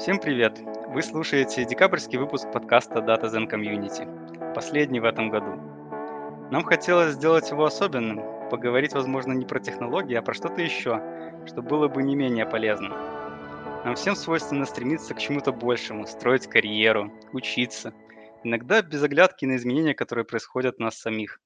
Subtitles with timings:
[0.00, 0.58] Всем привет!
[0.86, 5.60] Вы слушаете декабрьский выпуск подкаста Data Zen Community, последний в этом году.
[6.50, 11.02] Нам хотелось сделать его особенным, поговорить, возможно, не про технологии, а про что-то еще,
[11.46, 12.92] что было бы не менее полезным.
[13.84, 17.92] Нам всем свойственно стремиться к чему-то большему, строить карьеру, учиться,
[18.42, 21.42] иногда без оглядки на изменения, которые происходят в нас самих.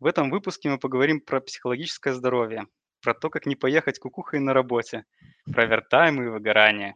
[0.00, 2.66] В этом выпуске мы поговорим про психологическое здоровье,
[3.02, 5.04] про то, как не поехать кукухой на работе,
[5.52, 6.94] про вертайм и выгорание.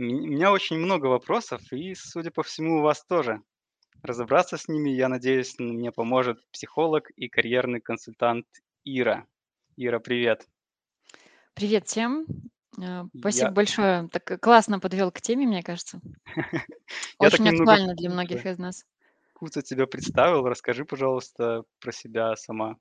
[0.00, 3.42] У меня очень много вопросов, и, судя по всему, у вас тоже.
[4.02, 8.46] Разобраться с ними, я надеюсь, мне поможет психолог и карьерный консультант
[8.82, 9.26] Ира.
[9.76, 10.48] Ира, привет.
[11.52, 12.24] Привет всем.
[12.82, 14.08] Э, Спасибо Я, большое.
[14.08, 16.00] Так э, классно подвел к теме, мне кажется.
[16.34, 16.42] я
[17.18, 18.86] так Очень немного актуально для многих из нас.
[19.34, 20.48] куца тебя представил.
[20.48, 22.78] Расскажи, пожалуйста, про себя сама.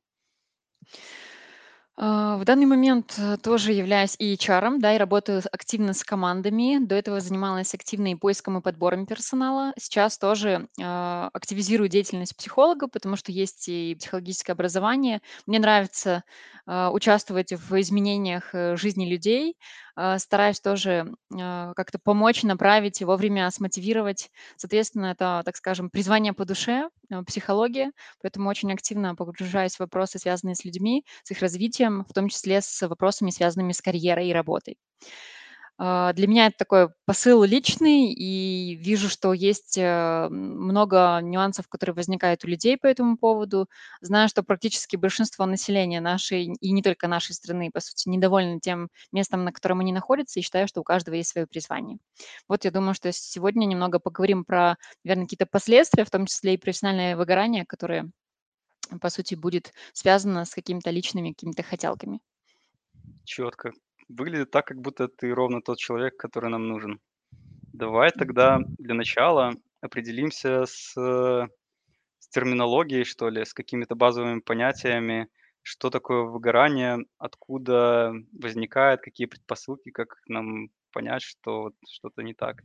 [2.01, 6.77] А, В данный момент э, тоже являюсь и HR, да, и работаю активно с командами.
[6.79, 9.73] До этого занималась активно и поиском и подбором персонала.
[9.77, 15.21] Сейчас тоже а, активизирую деятельность психолога, потому что есть и психологическое образование.
[15.45, 16.23] Мне нравится
[16.65, 19.57] а, участвовать в изменениях э, жизни людей.
[19.95, 24.29] А, Стараюсь тоже как-то помочь, направить и вовремя смотивировать.
[24.57, 27.91] Соответственно, это, так скажем, призвание по душе, э, психология.
[28.21, 32.61] Поэтому очень активно погружаюсь в вопросы, связанные с людьми, с их развитием, в том числе
[32.61, 34.77] с вопросами, связанными с карьерой и работой.
[35.81, 41.95] А, Для меня это такой посыл личный, и вижу, что есть э, много нюансов, которые
[41.95, 43.67] возникают у людей по этому поводу.
[44.01, 48.89] Знаю, что практически большинство населения нашей, и не только нашей страны, по сути, недовольны тем
[49.13, 51.97] местом, на котором они находятся, и считаю, что у каждого есть свое призвание.
[52.49, 56.57] Вот я думаю, что сегодня немного поговорим про, наверное, какие-то последствия, в том числе и
[56.57, 58.09] профессиональное выгорание, которое,
[58.97, 62.19] по сути, будет связано с какими-то личными какими-то хотелками.
[63.23, 63.73] Четко.
[64.07, 66.99] Выглядит так, как будто ты ровно тот человек, который нам нужен.
[67.73, 71.47] Давай тогда для начала определимся с, э,
[72.17, 75.29] с терминологией, что ли, с какими-то базовыми понятиями,
[75.61, 82.63] что такое выгорание, откуда возникает, какие предпосылки, как нам понять, что вот что-то не так.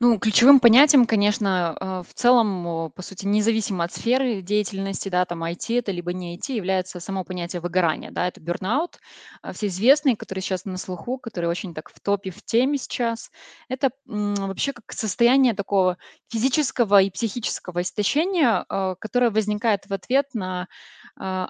[0.00, 5.42] Ну, ключевым понятием, конечно, э, в целом, по сути, независимо от сферы деятельности, да, там
[5.42, 8.98] IT это либо не IT, является само понятие выгорания, да, это бурноут,
[9.42, 13.30] а, всеизвестный, который сейчас на слуху, который очень так в топе, в теме сейчас.
[13.68, 15.96] Это вообще как состояние такого
[16.28, 20.68] физического и психического истощения, э, которое возникает в ответ на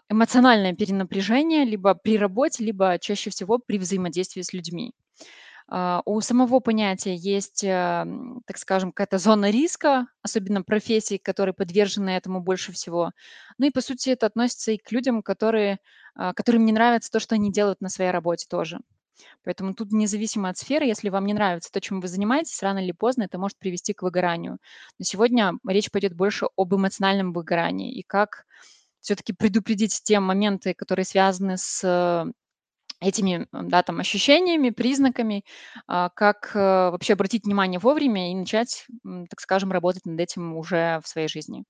[0.08, 4.92] эмоциональное перенапряжение либо при работе, либо чаще всего при взаимодействии с людьми.
[5.68, 12.10] А, у самого понятия есть, ам, так скажем, какая-то зона риска, особенно профессий, которые подвержены
[12.10, 13.12] этому больше всего.
[13.58, 15.78] Ну и, по сути, это относится и к людям, которые,
[16.14, 18.80] а, которым не нравится то, что они делают на своей работе тоже.
[19.44, 22.92] Поэтому тут независимо от сферы, если вам не нравится то, чем вы занимаетесь, рано или
[22.92, 24.58] поздно это может привести к выгоранию.
[24.98, 28.44] Но сегодня речь пойдет больше об эмоциональном выгорании и как
[29.00, 32.26] все-таки предупредить те моменты, которые связаны с
[33.00, 35.44] этими, да, там, ощущениями, признаками,
[35.86, 38.86] а, как, э, вообще обратить внимание вовремя и начать,
[39.30, 41.64] так скажем, работать над этим уже в своей жизни.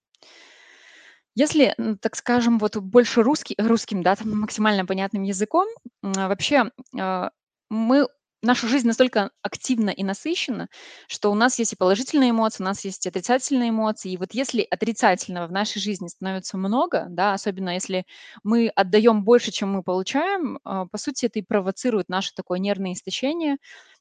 [1.34, 5.66] Если, так скажем, вот больше русский русским, да, там максимально понятным языком,
[6.02, 7.30] вообще, а,
[7.68, 8.06] мы
[8.42, 10.68] наша жизнь настолько активна и насыщена,
[11.08, 14.12] что у нас есть и положительные эмоции, у нас есть и отрицательные эмоции.
[14.12, 18.04] И вот если отрицательного в нашей жизни становится много, да, особенно если
[18.44, 22.92] мы отдаем больше, чем мы получаем, а, по сути, это и провоцирует наше такое нервное
[22.92, 23.56] истощение.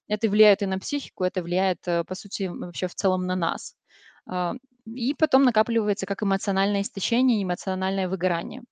[0.08, 3.76] Это влияет и на психику, это влияет, э, по сути, вообще в целом на нас.
[4.28, 8.64] А, и потом накапливается как эмоциональное истощение, эмоциональное выгорание.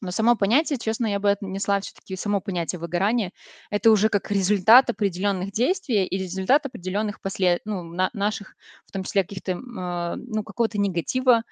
[0.00, 3.32] Но само понятие, честно, я бы отнесла все-таки само понятие выгорания.
[3.70, 7.60] Это уже как результат определенных действий и результат определенных послед...
[7.64, 8.54] ну, на- наших,
[8.86, 11.42] в том числе каких-то, а, ну, какого-то негатива,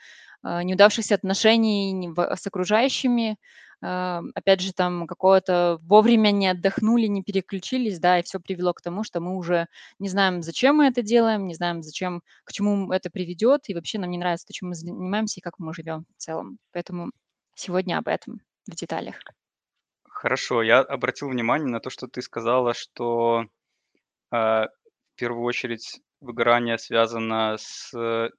[0.43, 3.37] а, неудавшихся отношений с окружающими,
[3.83, 8.81] а, опять же, там какого-то вовремя не отдохнули, не переключились, да, и все привело к
[8.81, 9.67] тому, что мы уже
[9.99, 13.99] не знаем, зачем мы это делаем, не знаем, зачем, к чему это приведет, и вообще
[13.99, 16.59] нам не нравится то, чем мы занимаемся и как мы живем в целом.
[16.73, 17.11] Поэтому
[17.57, 19.17] сегодня об этом в деталях.
[20.05, 23.47] Хорошо, я обратил внимание на то, что ты сказала, что
[24.31, 28.31] а, в первую очередь выгорание связано с э,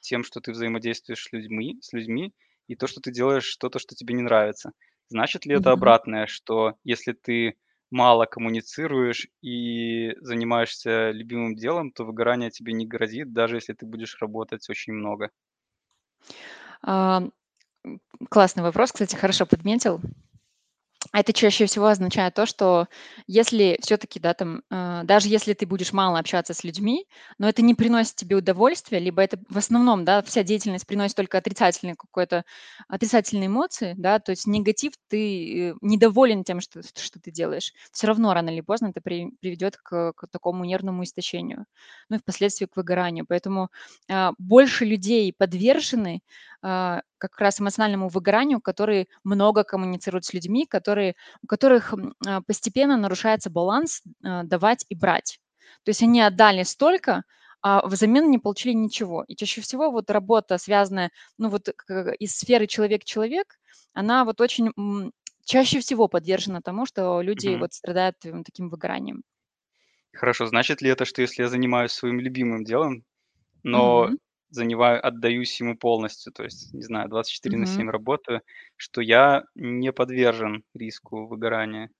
[0.00, 2.32] тем, что ты взаимодействуешь с людьми, с людьми,
[2.66, 4.72] и то, что ты делаешь что-то, что тебе не нравится.
[5.08, 7.56] Значит ли это обратное, что если ты
[7.90, 14.18] мало коммуницируешь и занимаешься любимым делом, то выгорание тебе не грозит, даже если ты будешь
[14.20, 15.30] работать очень много?
[18.30, 20.00] Классный вопрос, кстати, хорошо подметил.
[21.14, 22.88] Это чаще всего означает то, что
[23.26, 27.06] если всё-таки, да, там, э, даже если ты будешь мало общаться с людьми,
[27.38, 31.38] но это не приносит тебе удовольствия, либо это в основном, да, вся деятельность приносит только
[31.38, 32.44] отрицательный какой-то
[32.88, 38.08] отрицательные эмоции, да, то есть негатив, ты, э, недоволен тем, что что ты делаешь, всё
[38.08, 41.66] равно рано или поздно это при приведет к к такому нервному истощению,
[42.10, 43.26] ну и впоследствии к выгоранию.
[43.28, 43.70] Поэтому,
[44.10, 46.20] а, больше людей подвержены,
[46.62, 51.94] как раз эмоциональному выгоранию, которые много коммуницируют с людьми, которые у которых,
[52.26, 55.40] а, постепенно нарушается баланс, а, давать и брать.
[55.84, 57.24] То есть они отдали столько,
[57.62, 59.24] а взамен не получили ничего.
[59.28, 61.68] И чаще всего вот работа, связанная, ну, вот
[62.18, 63.58] из сферы человек-человек,
[63.94, 64.72] она вот очень,
[65.44, 67.60] чаще всего подвержена тому, что люди Мгм.
[67.60, 69.22] вот страдают, таким выгоранием.
[70.14, 73.04] Хорошо, значит ли это, что если я занимаюсь своим любимым делом,
[73.64, 74.18] но Мгм.
[74.50, 77.88] Занимаю отдаюсь ему полностью, то есть, не знаю, 24 на Мгм.
[77.88, 78.42] 7 работаю,
[78.76, 81.90] что я не подвержен риску выгорания?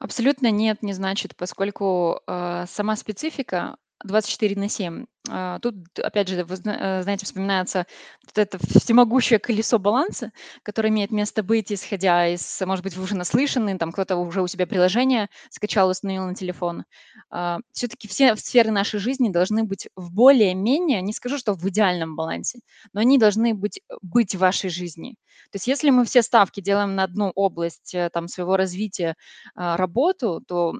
[0.00, 6.44] Абсолютно нет, не значит, поскольку, а, сама специфика 24 на 7, а, тут опять же,
[6.44, 7.86] вы э, знаете, вспоминается
[8.24, 13.16] вот это всемогущее колесо баланса, которое имеет место быть, исходя из, может быть, вы уже
[13.16, 16.84] наслышаны, там кто-то уже у себя приложение скачал, установил на телефон.
[17.30, 22.16] А, всё-таки все сферы нашей жизни должны быть в более-менее, не скажу, что в идеальном
[22.16, 22.60] балансе,
[22.92, 25.16] но они должны быть быть в вашей жизни.
[25.50, 29.14] То есть если мы все ставки делаем на одну область, э, там своего развития,
[29.54, 30.74] а, работу, то,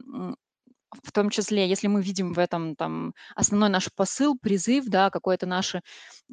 [1.02, 5.46] в том числе, если мы видим в этом там основной наш посыл, призыв, да, какое-то
[5.46, 5.82] наше,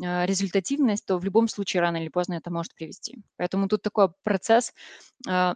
[0.04, 3.18] а, результативность, то в любом случае рано или поздно это может привести.
[3.38, 4.74] Поэтому тут такой процесс,
[5.28, 5.56] м,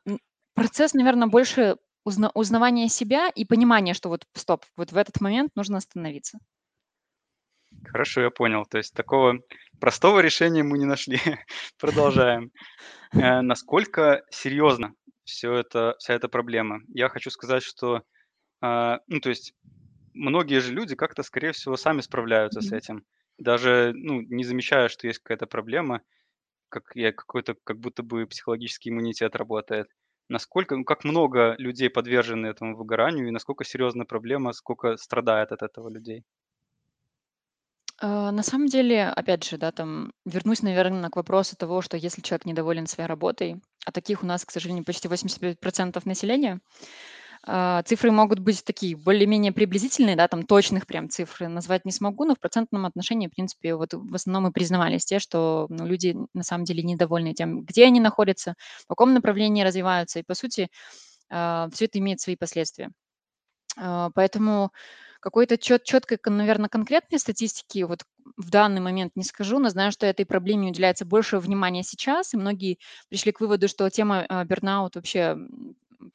[0.55, 5.51] процесс, наверно, больше узна узнавания себя и понимания, что вот стоп, вот в этот момент
[5.55, 6.39] нужно остановиться.
[7.85, 8.65] Хорошо, я понял.
[8.65, 9.39] То есть такого
[9.79, 11.19] простого решения мы не нашли.
[11.79, 12.51] Продолжаем.
[13.13, 14.93] Э, насколько серьезно
[15.25, 16.79] всё это вся эта проблема?
[16.89, 18.03] Я хочу сказать, что,
[18.61, 19.53] а, ну, то есть
[20.13, 23.06] многие же люди как-то, скорее всего, сами справляются с этим,
[23.38, 26.01] даже, ну, не замечая, что есть какая-то проблема,
[26.69, 29.89] как я какой-то как будто бы психологический иммунитет работает.
[30.29, 35.63] Насколько, ну, как много людей подвержены этому выгоранию и насколько серьезная проблема, скока страдает от
[35.63, 36.25] этого людей?
[38.01, 42.21] А, на самом деле, опять же, да, там вернусь, наверно, к вопросу того, что если
[42.21, 46.61] человек недоволен своей работой, а таких у нас, к сожалению, почти 85 % населения,
[47.86, 52.36] цифры могут быть такие более-менее приблизительные, да, там точных прям цифр назвать не смогу, но
[52.36, 56.44] в процентном отношении, в принципе, вот в основном и признавались те, что, ну, люди на
[56.44, 60.19] самом деле недовольны тем, где они находятся, в каком направлении развиваются.
[60.19, 60.68] И по сути,
[61.31, 62.91] а, всё это имеет свои последствия.
[63.77, 64.71] А, поэтому
[65.21, 68.03] какой-то чёт чёткой, кон наверно, конкретной статистики вот
[68.38, 72.38] в данный момент не скажу, но знаю, что этой проблеме уделяется больше внимания сейчас, и
[72.38, 75.38] многие пришли к выводу, что тема, а, burnout вообще,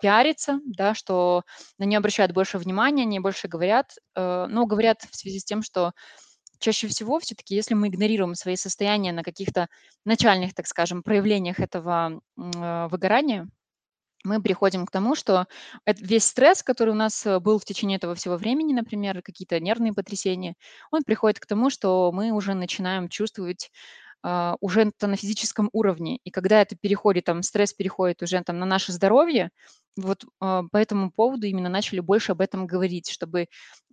[0.01, 1.43] пиарится, да, что
[1.79, 3.95] на неё обращают больше внимания, о ней больше говорят.
[4.17, 5.93] Э, но говорят в связи с тем, что
[6.61, 9.69] чаще всего всё-таки, если мы игнорируем свои состояния на каких-то
[10.07, 12.21] начальных, так скажем, проявлениях этого,
[12.57, 13.49] а, выгорания,
[14.25, 15.47] мы приходим к тому, что
[15.87, 19.95] весь стресс, который у нас, э, был в течение этого всего времени, например, какие-то нервные
[19.95, 20.55] потрясения,
[20.93, 23.71] он приходит к тому, что мы уже начинаем чувствовать,
[24.61, 26.19] уже это на физическом уровне.
[26.25, 29.51] И когда это переходит, там стресс переходит уже там на наше здоровье,
[29.97, 33.49] вот, а, по этому поводу именно начали больше об этом говорить, чтобы,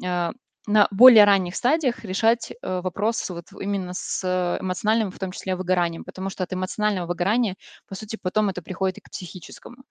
[0.06, 0.32] а,
[0.68, 4.24] на более ранних стадиях решать, э, вопрос вот именно с
[4.62, 7.56] эмоциональным, в том числе выгоранием, потому что от эмоционального выгорания,
[7.88, 9.84] по сути, потом это приходит и к психическому.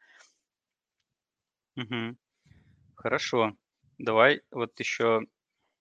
[1.76, 2.18] Мгм.
[2.96, 3.52] Хорошо.
[3.98, 5.22] Давай вот ещё,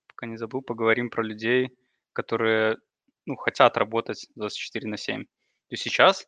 [0.08, 1.72] пока не забыл, поговорим про людей,
[2.14, 2.78] которые,
[3.26, 5.24] ну, хотят работать 24 на 7.
[5.26, 6.28] То есть сейчас,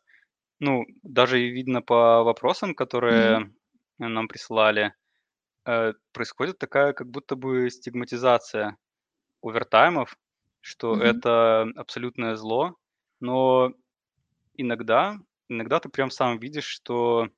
[0.60, 3.52] ну, даже видно по вопросам, которые
[3.98, 4.94] нам прислали,
[5.66, 8.76] э, происходит такая как будто бы стигматизация
[9.42, 10.16] овертаймов,
[10.60, 11.02] что Мгм.
[11.02, 12.76] это абсолютное зло.
[13.20, 13.72] Но
[14.54, 15.18] иногда
[15.48, 17.28] иногда ты прям сам видишь, что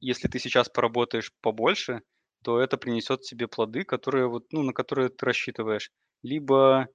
[0.00, 2.02] если ты сейчас поработаешь побольше,
[2.42, 5.90] то это принесёт тебе плоды, которые вот, ну, на которые ты рассчитываешь.
[6.22, 6.88] Либо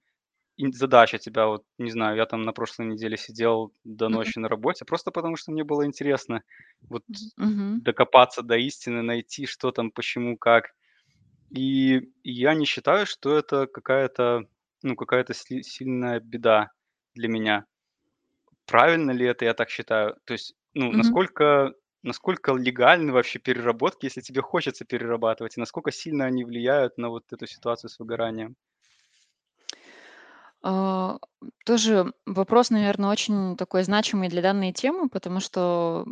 [0.74, 4.86] задача тебя вот, не знаю, я там на прошлой неделе сидел до ночи на работе
[4.86, 6.44] просто потому, что мне было интересно
[6.90, 7.04] вот
[7.38, 7.82] мгм.
[7.82, 10.72] докопаться до истины, найти, что там, почему, как.
[11.56, 14.46] И я не считаю, что это какая-то,
[14.84, 16.72] ну, какая-то сильная беда
[17.16, 17.66] для меня.
[18.68, 20.18] Правильно ли это, я так считаю?
[20.26, 21.18] То есть, ну, Мгм.
[21.32, 21.74] насколько
[22.04, 27.34] насколько легальны вообще переработки, если тебе хочется перерабатывать, и насколько сильно они влияют на вот
[27.34, 28.56] эту ситуацию с выгоранием?
[30.64, 31.18] А,
[31.66, 36.06] тоже вопрос, наверно, очень такой значимый для данной темы, потому что,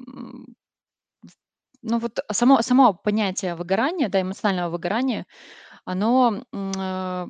[1.82, 5.26] Ну вот само само понятие выгорания, да, эмоционального выгорания,
[5.86, 7.28] оно, а,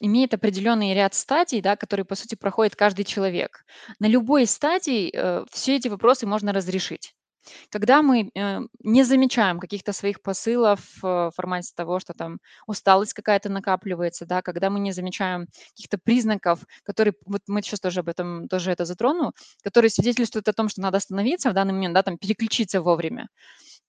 [0.00, 3.64] имеет определенный ряд стадий, да, которые, по сути, проходит каждый человек.
[4.00, 7.14] На любой стадии, э, все эти вопросы можно разрешить.
[7.70, 13.14] Когда мы, э, не замечаем каких-то своих посылов, э, в формате того, что там усталость
[13.14, 18.08] какая-то накапливается, да, когда мы не замечаем каких-то признаков, которые вот мы сейчас тоже об
[18.08, 19.32] этом тоже это затрону,
[19.62, 23.28] которые свидетельствуют о том, что надо остановиться в данный момент, да, там переключиться вовремя.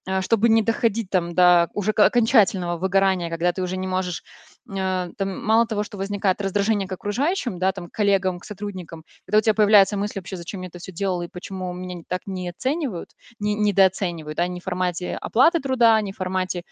[0.05, 4.23] А, чтобы не доходить там до уже окончательного выгорания, когда ты уже не можешь,
[4.69, 9.05] а, там мало того, что возникает раздражение к окружающим, да, там, к коллегам, к сотрудникам,
[9.25, 12.21] когда у тебя появляется мысль вообще, зачем я это все делал и почему меня так
[12.25, 16.63] не оценивают, не недооценивают, да, не в формате оплаты труда, не в формате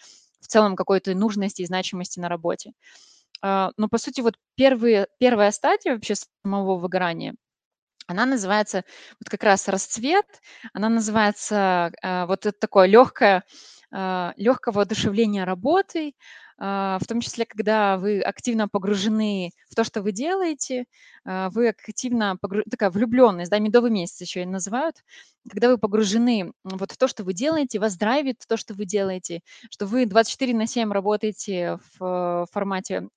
[0.41, 2.71] в целом какой-то нужности и значимости на работе.
[3.41, 7.35] А, но, по сути, вот первые первая стадия вообще самого выгорания
[8.12, 8.84] она называется
[9.20, 10.25] вот как раз расцвет,
[10.74, 13.44] она называется, а, вот это такое легкое,
[13.91, 16.15] а, легкое воодушевление работой,
[16.58, 20.86] а, в том числе, когда вы активно погружены в то, что вы делаете,
[21.25, 24.98] вы активно погру такая влюбленность, да, медовый месяц еще и называют,
[25.50, 29.41] когда вы погружены вот в то, что вы делаете, вас драйвит то, что вы делаете,
[29.72, 33.08] что вы 24 на 7 работаете в формате,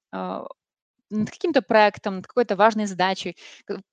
[1.11, 3.37] над каким-то проектом, над какой-то важной задачей,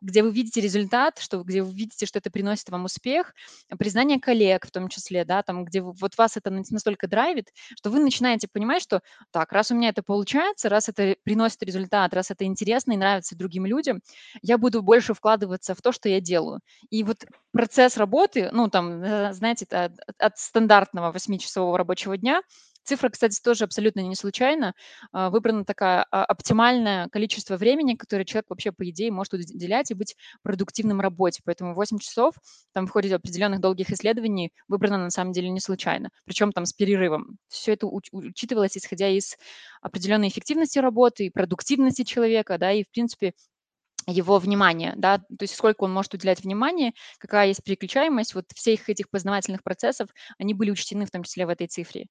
[0.01, 3.33] где вы видите результат, что где вы видите, что это приносит вам успех,
[3.69, 7.89] э, признание коллег в том числе, да, там, где вот вас это настолько драйвит, что
[7.89, 9.01] вы начинаете понимать, что
[9.31, 13.35] так, раз у меня это получается, раз это приносит результат, раз это интересно и нравится
[13.37, 14.01] другим людям,
[14.41, 16.59] я буду больше вкладываться в то, что я делаю.
[16.89, 22.41] И вот процесс работы, ну, там, э, знаете, от от стандартного восьмичасового рабочего дня
[22.83, 24.73] Цифра, кстати, тоже абсолютно не случайно.
[25.11, 29.93] А, выбрано такое а, оптимальное количество времени, которое человек вообще, по идее, может уделять и
[29.93, 31.41] быть продуктивным в работе.
[31.45, 32.35] Поэтому 8 часов
[32.73, 36.73] там в ходе определенных долгих исследований выбрано на самом деле не случайно, причем там с
[36.73, 37.37] перерывом.
[37.49, 39.35] Все это уч- учитывалось, исходя из
[39.81, 43.33] определенной эффективности работы и продуктивности человека, да, и, в принципе,
[44.07, 48.89] его внимание, да, то есть сколько он может уделять внимания, какая есть переключаемость, вот всех
[48.89, 52.07] этих познавательных процессов, они были учтены в том числе в этой цифре.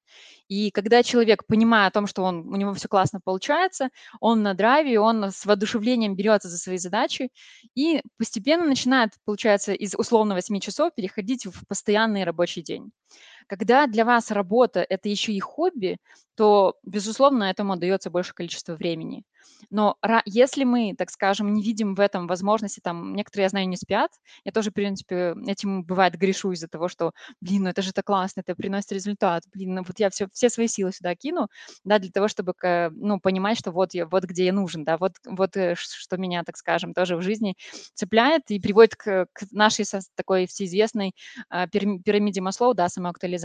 [0.47, 4.53] И когда человек, понимая о том, что он, у него все классно получается, он на
[4.53, 7.29] драйве, он с воодушевлением берется за свои задачи
[7.75, 12.91] и постепенно начинает, получается, из условно 8 часов переходить в постоянный рабочий день.
[13.51, 15.97] Когда для вас работа– это еще и хобби,
[16.35, 19.23] то, безусловно, этому дается больше количество времени.
[19.69, 23.75] Но если мы, так скажем, не видим в этом возможности, там некоторые, я знаю, не
[23.75, 24.09] спят.
[24.45, 28.05] Я тоже, в принципе, этим бывает грешу из-за того, что, блин, ну это же так
[28.05, 29.43] классно, это приносит результат.
[29.53, 31.47] Блин, ну вот я все все свои силы сюда кину,
[31.83, 32.53] да, для того, чтобы
[32.95, 36.43] ну, понимать, что вот я вот где я нужен, да, вот вот, э, что меня,
[36.43, 37.55] так скажем, тоже в жизни
[37.93, 41.13] цепляет и приводит к к нашей такой всеизвестной,
[41.49, 43.40] а, пирами пирамиде Маслоу, да, самоактуализации.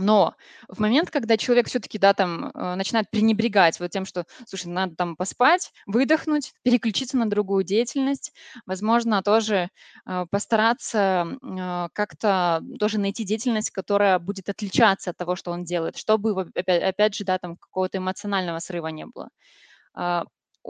[0.00, 0.34] Но
[0.68, 4.94] в момент, когда человек все-таки, да, там, э, начинает пренебрегать вот тем, что, слушай, надо
[4.94, 8.32] там поспать, выдохнуть, переключиться на другую деятельность,
[8.64, 9.70] возможно, тоже
[10.06, 15.96] э, постараться э, как-то тоже найти деятельность, которая будет отличаться от того, что он делает,
[15.96, 19.30] чтобы, опять, опять же, да, там какого-то эмоционального срыва не было.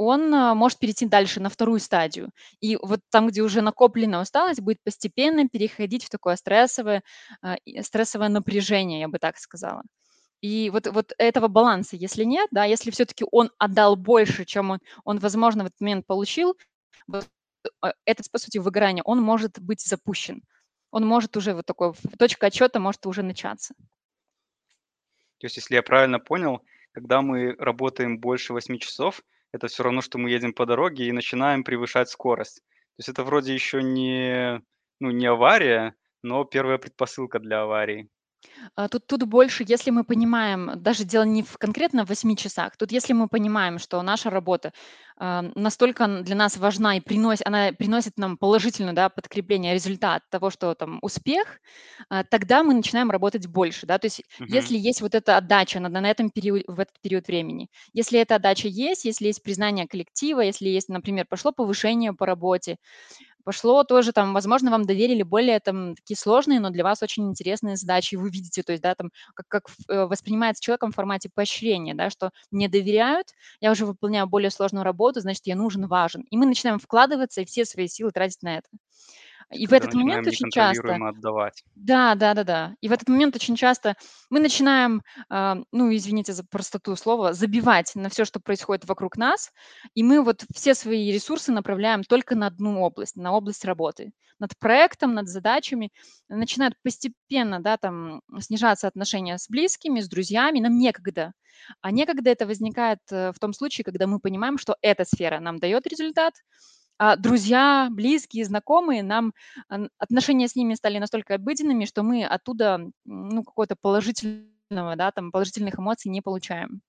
[0.01, 2.31] Он, а, может перейти дальше на вторую стадию.
[2.61, 7.03] И вот там, где уже накопленная усталость, будет постепенно переходить в такое стрессовое,
[7.65, 9.83] и стрессовое напряжение, я бы так сказала.
[10.41, 14.79] И вот вот этого баланса, если нет, да, если все-таки он отдал больше, чем он
[15.05, 16.57] он, возможно, в этот момент получил,
[17.13, 17.23] э,
[18.05, 20.43] этот, по сути, выгорание, он может быть запущен.
[20.91, 23.75] Он может уже вот такой, точка отчета может уже начаться.
[25.39, 26.63] То есть, если я правильно понял,
[26.93, 31.13] когда мы работаем больше восьми часов, это все равно, что мы едем по дороге и
[31.13, 32.57] начинаем превышать скорость.
[32.97, 34.63] То есть это вроде еще не,
[35.01, 38.09] ну, не авария, но первая предпосылка для аварии.
[38.77, 42.77] А, тут тут больше, если мы понимаем, даже дело не в конкретно в 8 часах.
[42.77, 44.73] Тут если мы понимаем, что наша работа,
[45.17, 50.23] а, настолько н для нас важна и приносит она приносит нам положительное, да, подкрепление, результат
[50.31, 51.61] того, что там успех,
[52.09, 53.99] а, тогда мы начинаем работать больше, да.
[53.99, 54.69] То есть Мгм.
[54.69, 58.37] если есть вот эта отдача на на этом период в этот период времени, если эта
[58.37, 62.77] отдача есть, если есть признание коллектива, если есть, например, пошло повышение по работе,
[63.45, 67.77] Пошло тоже там, возможно, вам доверили более там такие сложные, но для вас очень интересные
[67.77, 68.15] задачи.
[68.17, 72.11] Вы видите, то есть, да, там, как, как э, воспринимается человеком в формате поощрения, да,
[72.11, 73.29] что мне доверяют,
[73.61, 76.23] я уже выполняю более сложную работу, значит, я нужен, важен.
[76.31, 78.69] И мы начинаем вкладываться и все свои силы тратить на это.
[79.53, 81.65] И в этот момент очень часто отдавать.
[81.75, 82.75] Да, да-да-да.
[82.81, 83.97] И в этот момент очень часто
[84.31, 89.53] мы начинаем, а, ну, извините за простоту слова, забивать на всё, что происходит вокруг нас,
[89.95, 94.13] и мы вот все свои ресурсы направляем только на одну область, на область работы.
[94.41, 95.91] Над проектом, над задачами.
[96.29, 101.33] Начинают постепенно, да, там снижаться отношения с близкими, с друзьями, нам некогда.
[101.81, 105.59] А некогда- это возникает, э, в том случае, когда мы понимаем, что эта сфера нам
[105.59, 106.35] даёт результат,
[107.17, 109.33] друзья, близкие, знакомые нам
[109.99, 115.79] отношения с ними стали настолько обыденными, что мы оттуда, ну, какого-то положительного, да, там, положительных
[115.79, 116.83] эмоций не получаем.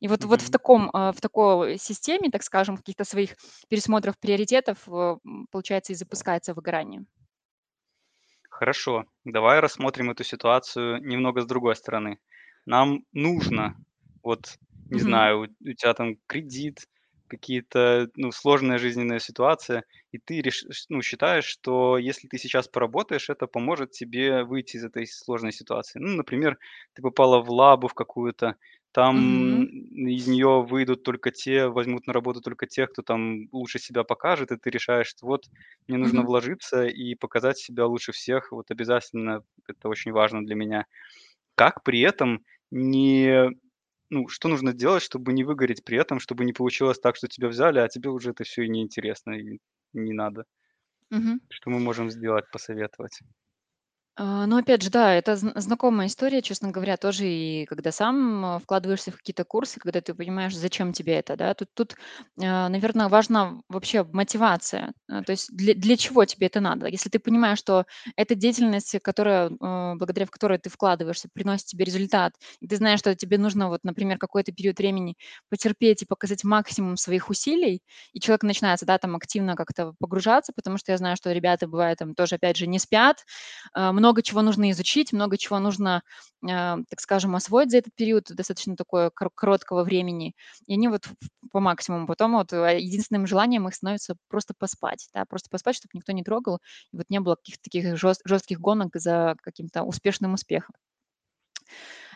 [0.00, 3.36] И вот вот в таком, а, в такой системе, так скажем, каких-то своих
[3.68, 5.16] пересмотров приоритетов, э,
[5.52, 7.04] получается, и запускается выгорание.
[8.50, 12.18] Хорошо, давай рассмотрим эту ситуацию немного с другой стороны.
[12.66, 13.76] Нам нужно,
[14.22, 14.58] вот,
[14.90, 15.00] не Мгм.
[15.00, 16.86] знаю, у у тя там кредит,
[17.32, 23.30] какие-то, ну, сложная жизненная ситуация, и ты реш ну, считаешь, что если ты сейчас поработаешь,
[23.30, 26.00] это поможет тебе выйти из этой сложной ситуации.
[26.00, 26.58] Ну, например,
[26.94, 28.56] ты попала в лабу в какую-то,
[28.92, 29.66] там, Мгм.
[29.66, 34.52] из неё выйдут только те, возьмут на работу только тех, кто там лучше себя покажет,
[34.52, 35.44] и ты решаешь, что вот
[35.88, 36.24] мне нужно Мгм.
[36.24, 40.86] вложиться и показать себя лучше всех, вот обязательно, это очень важно для меня.
[41.56, 43.50] Как при этом не
[44.12, 47.48] ну, что нужно делать, чтобы не выгореть при этом, чтобы не получилось так, что тебя
[47.48, 49.58] взяли, а тебе уже это всё и не интересно, и
[49.94, 50.44] не надо?
[51.10, 51.40] Мгм.
[51.50, 53.20] Что мы можем сделать, посоветовать?
[54.16, 57.26] А, ну, опять же, да, это зн знакомая история, честно говоря, тоже.
[57.26, 61.54] И когда сам, а, вкладываешься в какие-то курсы, когда ты понимаешь, зачем тебе это, да.
[61.54, 61.94] Тут тут,
[62.42, 64.92] а, наверно, важна вообще мотивация.
[65.08, 66.86] То есть для для чего тебе это надо?
[66.88, 69.48] Если ты понимаешь, что эта деятельность, которая,
[69.96, 74.18] благодаря которой ты вкладываешься, приносит тебе результат, и ты знаешь, что тебе нужно вот, например,
[74.18, 75.16] какой-то период времени
[75.48, 77.80] потерпеть и показать максимум своих усилий,
[78.12, 81.98] и человек начинается, да, там активно как-то погружаться, потому что я знаю, что ребята, бывает,
[81.98, 83.24] там тоже, опять же, не спят,
[84.02, 86.02] много чего нужно изучить, много чего нужно,
[86.48, 90.34] а, так скажем, освоить за этот период достаточно такой кор короткого времени.
[90.66, 91.04] И они вот
[91.52, 92.06] по максимуму.
[92.08, 96.24] Потом вот, а, единственным желанием их становится просто поспать, да, просто поспать, чтоб никто не
[96.24, 96.58] трогал,
[96.92, 100.74] и вот не было каких-то таких жёст жёстких гонок за каким-то успешным успехом.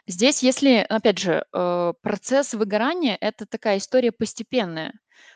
[0.09, 4.93] Здесь, если, опять же, э, процесс выгорания- это такая история постепенная.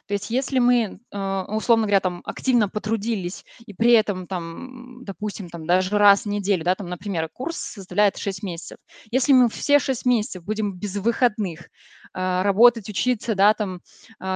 [0.06, 5.48] То есть если мы, а, условно говоря, там активно потрудились и при этом там, допустим,
[5.48, 8.76] там даже раз в неделю, да, там, например, курс составляет 6 месяцев.
[9.10, 11.68] Если мы все 6 месяцев будем без выходных,
[12.12, 13.80] а, работать, учиться, да, там,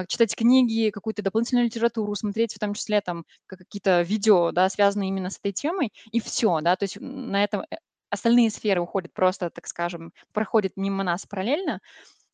[0.08, 5.08] читать книги, какую-то дополнительную литературу смотреть, в том числе там ка какие-то видео, да, связанные
[5.10, 7.76] именно с этой темой, и всё, да, то есть, на этом, э,
[8.14, 11.80] остальные сферы уходят просто, так скажем, проходят мимо нас параллельно,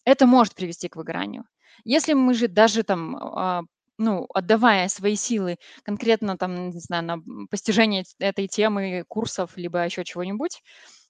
[0.04, 1.44] это может привести к выгоранию.
[1.84, 3.62] Если мы же даже там, а,
[3.98, 7.18] ну, отдавая свои силы конкретно там, не знаю, на,
[7.50, 10.62] постижение этой темы, курсов, либо ещё чего-нибудь,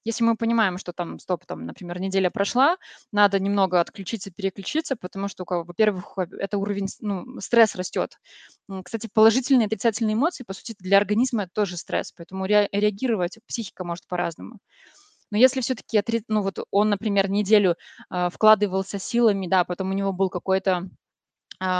[0.04, 2.76] если мы понимаем, что там, стоп, там, например, неделя прошла,
[3.12, 8.12] надо немного отключиться, переключиться, потому что во-первых, а, это уровень ну, стресс растёт.
[8.70, 12.68] М, кстати, положительные и отрицательные эмоции, по сути, для организма- это тоже стресс, поэтому ре
[12.72, 14.58] реагировать психика может по-разному.
[15.32, 17.76] Но если всё-таки отри ну, вот он, например, неделю,
[18.10, 20.88] а, вкладывался силами, да, потом у него был какой-то,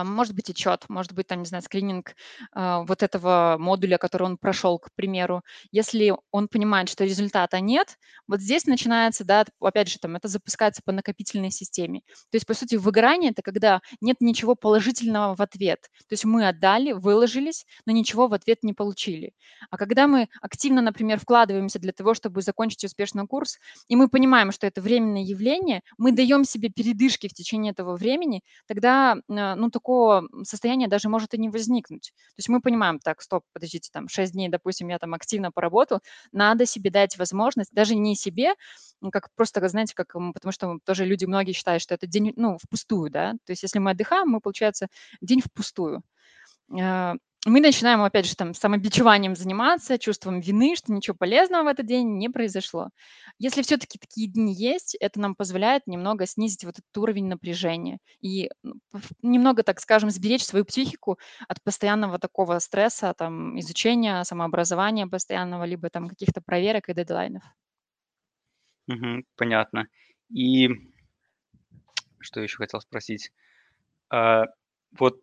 [0.05, 2.15] может быть, отчёт, может быть, там, не знаю, скрининг,
[2.53, 5.43] а, вот этого модуля, который он прошёл, к примеру.
[5.73, 7.97] Если он понимает, что результата нет,
[8.29, 12.01] вот здесь начинается, да, опять же, там это запускается по накопительной системе.
[12.31, 15.81] То есть, по сути, выгорание- это когда нет ничего положительного в ответ.
[16.09, 19.33] То есть мы отдали, выложились, но ничего в ответ не получили.
[19.71, 24.53] А когда мы активно, например, вкладываемся для того, чтобы закончить успешно курс, и мы понимаем,
[24.53, 30.29] что это временное явление, мы даём себе передышки в течение этого времени, тогда, а, такого,
[30.45, 32.13] состояния даже может и не возникнуть.
[32.31, 36.01] То есть мы понимаем: "Так, стоп, подождите, там 6 дней, допустим, я там активно поработал,
[36.33, 37.73] надо себе дать возможность".
[37.73, 38.55] Даже не себе,
[39.13, 43.11] как просто, знаете, как, потому что тоже люди многие считают, что это день, ну, впустую,
[43.11, 43.33] да.
[43.47, 44.89] То есть если мы отдыхаем, мы, получается,
[45.21, 46.03] день впустую.
[47.47, 52.19] Мы начинаем, опять же, там самобичеванием заниматься, чувством вины, что ничего полезного в этот день
[52.19, 52.91] не произошло.
[53.39, 58.51] Если всё-таки такие дни есть, это нам позволяет немного снизить вот этот уровень напряжения и,
[58.93, 65.65] пф немного, так скажем, сберечь свою психику от постоянного такого стресса, там, изучения, самообразования постоянного,
[65.65, 67.43] либо там каких-то проверок и дедлайнов.
[68.89, 69.25] Мгм.
[69.37, 69.87] Понятно.
[70.31, 70.69] И
[72.21, 73.33] что ещё хотел спросить?
[74.11, 74.47] А,
[74.99, 75.21] вот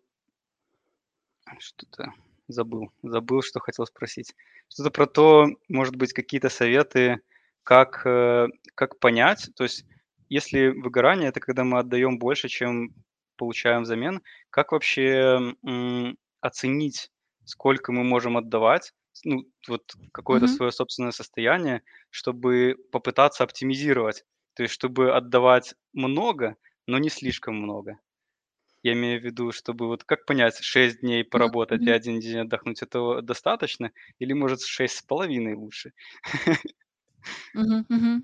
[1.59, 2.13] что-то
[2.47, 4.33] забыл забыл, что хотел спросить.
[4.69, 7.19] Что-то про то, может быть, какие-то советы,
[7.63, 9.85] как, э, как понять, то есть
[10.29, 12.91] если выгорание- это когда мы отдаём больше, чем
[13.37, 17.11] получаем взамен, как вообще, м, оценить,
[17.45, 20.55] сколько мы можем отдавать, ну, вот какое-то Мгм.
[20.57, 24.23] свое собственное состояние, чтобы попытаться оптимизировать.
[24.55, 26.55] То есть чтобы отдавать много,
[26.87, 27.97] но не слишком много.
[28.87, 31.91] Я имею в виду, чтобы вот как понять, 6 дней поработать и.
[31.91, 35.91] 1 день отдохнуть- этого достаточно или, может, шесть с половиной лучше?
[37.53, 37.85] Мгм.
[37.89, 38.23] Мгм.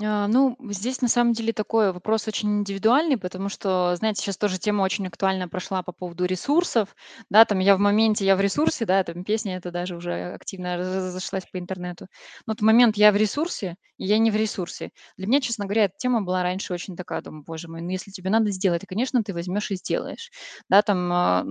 [0.00, 4.56] А, ну, здесь на самом деле такой вопрос очень индивидуальный, потому что, знаете, сейчас тоже
[4.58, 6.94] тема очень актуальная прошла по поводу ресурсов.
[7.30, 10.76] Да, там я в моменте, я в ресурсе, да, там песня эта даже уже активно
[10.76, 12.06] раз разошлась по интернету.
[12.46, 14.90] Но вот момент я в ресурсе, и я не в ресурсе.
[15.16, 18.12] Для меня, честно говоря, эта тема была раньше очень такая, думаю, боже мой, ну если
[18.12, 20.30] тебе надо сделать, то, конечно, ты возьмешь и сделаешь.
[20.68, 21.44] Да, там, а,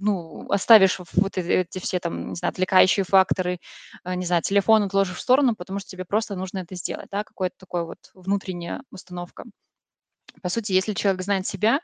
[0.00, 3.60] ну, оставишь в вот эти эти все там, не знаю, отвлекающие факторы,
[4.02, 7.22] а, не знаю, телефон отложишь в сторону, потому что тебе просто нужно это сделать, да,
[7.24, 9.44] какое-то такое вот внутренняя установка.
[10.42, 11.80] По сути, если человек знает себя,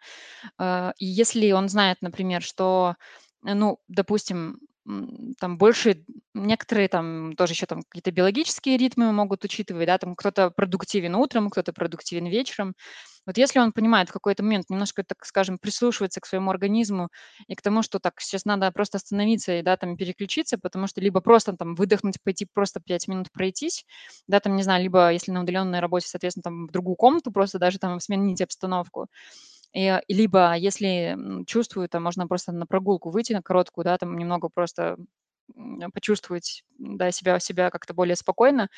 [0.59, 2.97] а, и если он знает, например, что,
[3.47, 4.61] э, ну, допустим,
[5.38, 10.51] там больше некоторые там тоже еще там какие-то биологические ритмы могут учитывать, да, там кто-то
[10.51, 12.75] продуктивен утром, кто-то продуктивен вечером.
[13.28, 17.10] Вот если он понимает в какой-то момент немножко, так скажем, прислушивается к своему организму
[17.46, 21.02] и к тому, что так сейчас надо просто остановиться и, да, там переключиться, потому что
[21.02, 23.84] либо просто там выдохнуть, пойти просто 5 минут пройтись,
[24.28, 27.58] да, там, не знаю, либо если на удаленной работе, соответственно, там в другую комнату просто
[27.58, 29.08] даже там сменить обстановку.
[29.74, 34.16] И, а, либо если, чувствую, там можно просто на прогулку выйти на короткую, да, там
[34.18, 34.96] немного просто,
[35.56, 38.68] м, почувствовать, да, себя себя как-то более спокойно.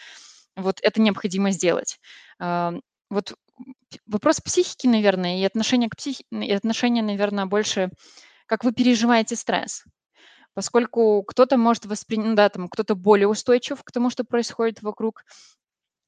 [0.57, 2.01] Вот это необходимо сделать.
[3.11, 3.35] Вот,
[4.07, 7.91] вопрос психики, наверное, и отношения к психи и отношения, наверно, больше,
[8.47, 9.85] как вы переживаете стресс.
[10.55, 15.23] Поскольку кто-то может воспри ну да, там кто-то более устойчив к тому, что происходит вокруг,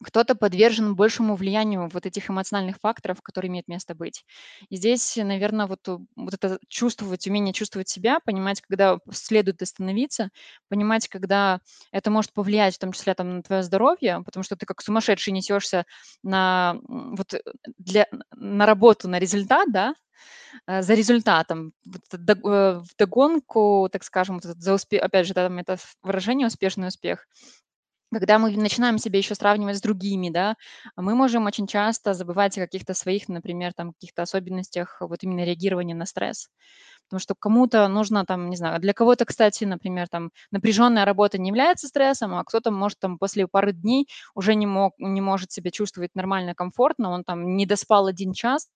[0.05, 4.25] кто-то подвержен большему влиянию вот этих эмоциональных факторов, которые имеют место быть.
[4.71, 10.31] И здесь, наверно, вот, э, вот это чувствовать, умение чувствовать себя, понимать, когда следует остановиться,
[10.69, 11.61] понимать, когда
[11.93, 15.33] это может повлиять, в том числе там на твое здоровье, потому что ты как сумасшедший
[15.33, 15.85] несешься
[16.23, 17.41] на, вот, э,
[17.79, 19.95] для на работу, на результат, да,
[20.67, 25.59] э, за результатом, вот дог э, вдогонку, так скажем, за успе опять же, да, там
[25.59, 27.27] это выражение "успешный успех".
[28.13, 30.57] Когда мы начинаем себя еще сравнивать с другими, да,
[30.97, 35.95] мы можем очень часто забывать о каких-то своих, например, там каких-то особенностях вот именно реагирования
[35.95, 36.49] на стресс.
[37.09, 41.49] Потому что кому-то нужно там, не знаю, для кого-то, кстати, например, там напряженная работа не
[41.51, 45.71] является стрессом, а кто-то может там после пары дней уже не мог не может себя
[45.71, 48.69] чувствовать нормально, комфортно, он там не доспал 1 час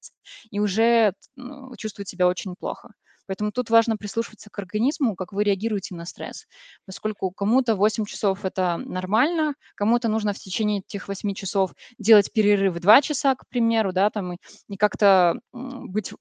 [0.51, 2.91] и уже ну, чувствует себя очень плохо.
[3.27, 6.47] Поэтому тут важно прислушиваться к организму, как вы реагируете на стресс.
[6.87, 12.75] Поскольку кому-то 8 часов- это нормально, кому-то нужно в течение этих 8 часов делать перерыв
[12.75, 14.37] в 2 часа, к примеру, да, там и
[14.69, 16.13] и как-то, быть,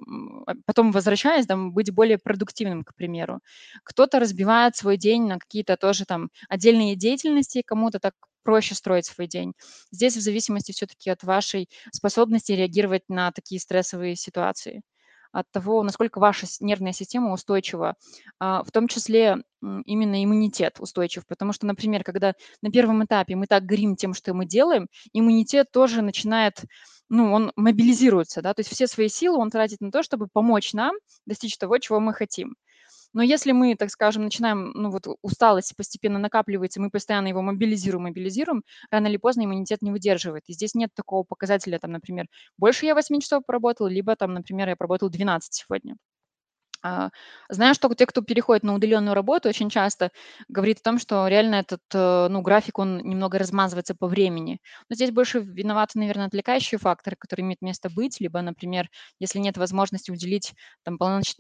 [0.48, 3.40] а потом возвращаясь, там, быть более продуктивным, к примеру.
[3.84, 8.14] Кто-то разбивает свой день на какие-то тоже там отдельные деятельности, кому-то так
[8.44, 9.54] проще строить свой день.
[9.92, 14.82] Здесь в зависимости всё-таки от вашей способности реагировать на такие стрессовые ситуации,
[15.40, 17.96] от того, насколько ваша нервная система устойчива,
[18.40, 19.38] а, в том числе,
[19.86, 21.26] именно иммунитет устойчив.
[21.28, 25.72] Потому что, например, когда на 1 этапе мы так горим тем, что мы делаем, иммунитет
[25.72, 26.64] тоже начинает,
[27.10, 30.74] ну, он мобилизируется, да, то есть все свои силы он тратит на то, чтобы помочь
[30.74, 30.96] нам
[31.26, 32.56] достичь того, чего мы хотим.
[33.16, 38.04] Но если мы, так скажем, начинаем, ну, вот усталость постепенно накапливается, мы постоянно его мобилизируем
[38.04, 40.44] мобилизируем, рано или поздно иммунитет не выдерживает.
[40.48, 44.70] И здесь нет такого показателя, там, например, больше я 8 часов поработал, либо там, например,
[44.70, 45.96] я поработал 12 сегодня.
[46.88, 47.10] А,
[47.50, 50.12] знаю, что те, кто переходит на удаленную работу, очень часто
[50.50, 54.60] говорит о том, что реально этот, э, ну, график, он немного размазывается по времени.
[54.90, 58.20] Но здесь больше виноваты, наверно, отвлекающие факторы, которые имеют место быть.
[58.20, 58.88] Либо, например,
[59.20, 61.00] если нет возможности уделить там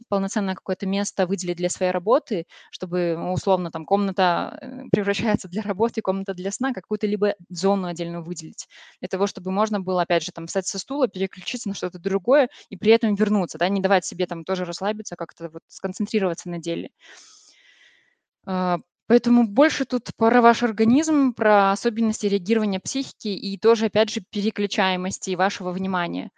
[0.09, 5.61] полноценное какое-то место, выделить для своей работы, чтобы, ну, условно, там комната, э, превращается для
[5.61, 8.67] работы, комната для сна, какую-то либо зону отдельную выделить
[8.99, 12.49] для того, чтобы можно было, опять же, там встать со стула, переключиться на что-то другое
[12.69, 16.59] и при этом вернуться, да, не давать себе там тоже расслабиться, как-то вот сконцентрироваться на
[16.59, 16.89] деле.
[18.45, 24.21] А, поэтому больше тут про ваш организм, про особенности реагирования психики и тоже, опять же,
[24.29, 26.31] переключаемости вашего внимания.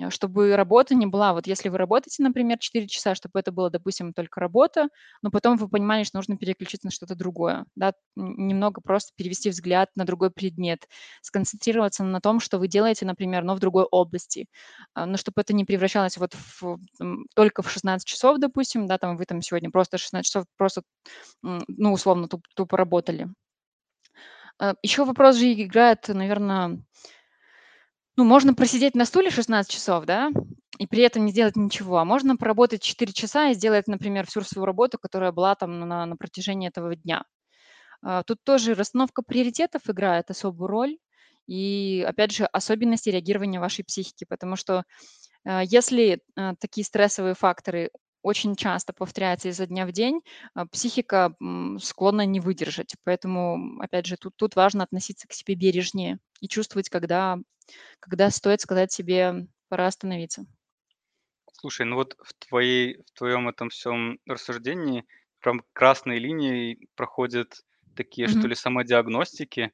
[0.00, 3.70] Э, чтобы работа не была вот если вы работаете, например, 4 часа, чтобы это было,
[3.70, 4.88] допустим, только работа,
[5.22, 7.92] но потом вы понимали, что нужно переключиться на что-то другое, да.
[8.16, 10.88] Немного просто перевести взгляд на другой предмет,
[11.22, 14.48] сконцентрироваться на том, что вы делаете, например, но в другой области.
[14.94, 16.78] А, но чтоб это не превращалось вот в,
[17.34, 20.82] только в 16 часов, допустим, да, там вы там сегодня просто 16 часов просто,
[21.42, 23.28] ну, условно, туп тупо работали.
[24.58, 26.82] А, еще вопрос же играет, наверно
[28.16, 30.30] ну, можно просидеть на стуле 16 часов, да,
[30.78, 34.40] и при этом не делать ничего, а можно поработать 4 часа и сделать, например, всю
[34.42, 37.24] свою работу, которая была там на на протяжении этого дня.
[38.02, 40.98] А, тут тоже расстановка приоритетов играет особую роль
[41.48, 44.84] и, опять же, особенности реагирования вашей психики, потому что,
[45.46, 47.90] а, если, а, такие стрессовые факторы
[48.26, 50.22] очень часто повторяются изо дня в день,
[50.54, 51.34] а, психика,
[51.80, 52.94] склонна не выдержать.
[53.04, 57.38] Поэтому, опять же, тут тут важно относиться к себе бережнее и чувствовать, когда
[58.00, 60.46] когда стоит сказать себе: "Пора остановиться".
[61.52, 65.06] Слушай, ну вот в твоей в твоем этом всем рассуждении
[65.40, 67.62] прям красной линией проходят
[67.94, 68.48] такие, что Мгм.
[68.48, 69.72] ли, самодиагностики,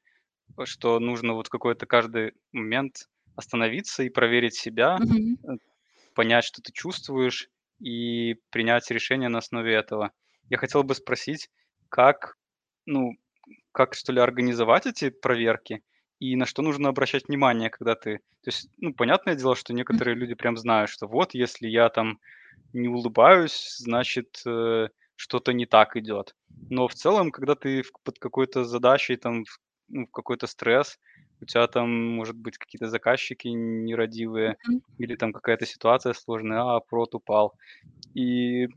[0.64, 5.02] что нужно вот в какой-то каждый момент остановиться и проверить себя,
[5.44, 5.52] э,
[6.14, 7.50] понять, что ты чувствуешь,
[7.82, 10.12] и принять решение на основе этого.
[10.48, 11.50] Я хотел бы спросить,
[11.88, 12.36] как,
[12.86, 13.12] ну,
[13.72, 15.82] как, что ли, организовать эти проверки
[16.18, 20.16] и на что нужно обращать внимание, когда ты то есть, ну, понятное дело, что некоторые
[20.16, 22.18] люди прям знают, что вот если я там
[22.72, 26.34] не улыбаюсь, значит, э, что-то не так идет.
[26.68, 30.98] Но в целом, когда ты в под какой-то задачей, там, в ну, в какой-то стресс,
[31.42, 34.82] у тебя там, может быть, какие-то заказчики нерадивые Мгм.
[34.98, 37.54] или там какая-то ситуация сложная, а прот упал.
[38.14, 38.68] И,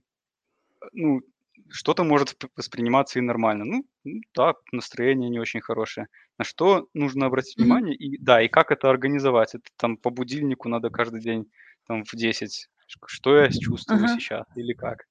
[0.94, 1.22] ну,
[1.70, 3.66] что-то может восприниматься и нормально.
[3.66, 6.08] Ну ну да, настроение не очень хорошее.
[6.40, 7.78] На что нужно обратить Мгм.
[7.78, 7.96] внимание?
[7.96, 9.56] И да, и как это организовать?
[9.56, 11.52] Это там по будильнику надо каждый день
[11.88, 12.70] там в 10.
[12.88, 14.10] Ш что я с чувствую Ага.
[14.10, 15.06] сейчас или как?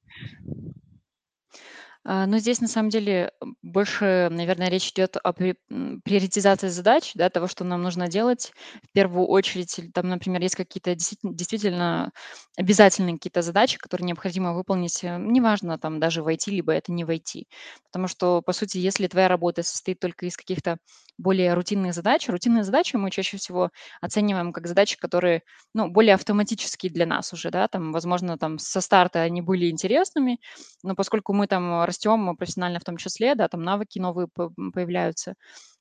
[2.07, 7.47] А, ну, здесь на самом деле, больше, наверное, речь идет о приоритизации задач, да, того,
[7.49, 9.81] что нам нужно делать в первую очередь.
[9.95, 12.13] Там, например, есть какие-то действительно действительно
[12.59, 17.49] обязательные какие-то задачи, которые необходимо выполнить, э, неважно, там даже войти, либо это не войти.
[17.91, 20.77] Потому что, по сути, если твоя работа состоит только из каких-то
[21.19, 25.43] более рутинных задач, рутинные задачи мы чаще всего оцениваем как задачи, которые,
[25.75, 30.41] ну, более автоматические для нас уже, да, там, возможно, там со старта они были интересными,
[30.83, 34.29] но поскольку мы там растем профессионально в том числе, да, там навыки новые
[34.75, 35.35] появляются,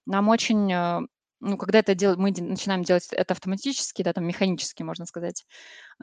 [0.08, 1.02] нам очень, э,
[1.42, 5.46] ну, когда это дел мы начинаем делать это автоматически, да, там механически, можно сказать,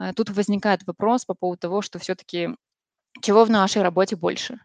[0.01, 2.49] э, тут возникает вопрос по поводу того, что всё-таки
[3.23, 4.59] чего в нашей работе больше?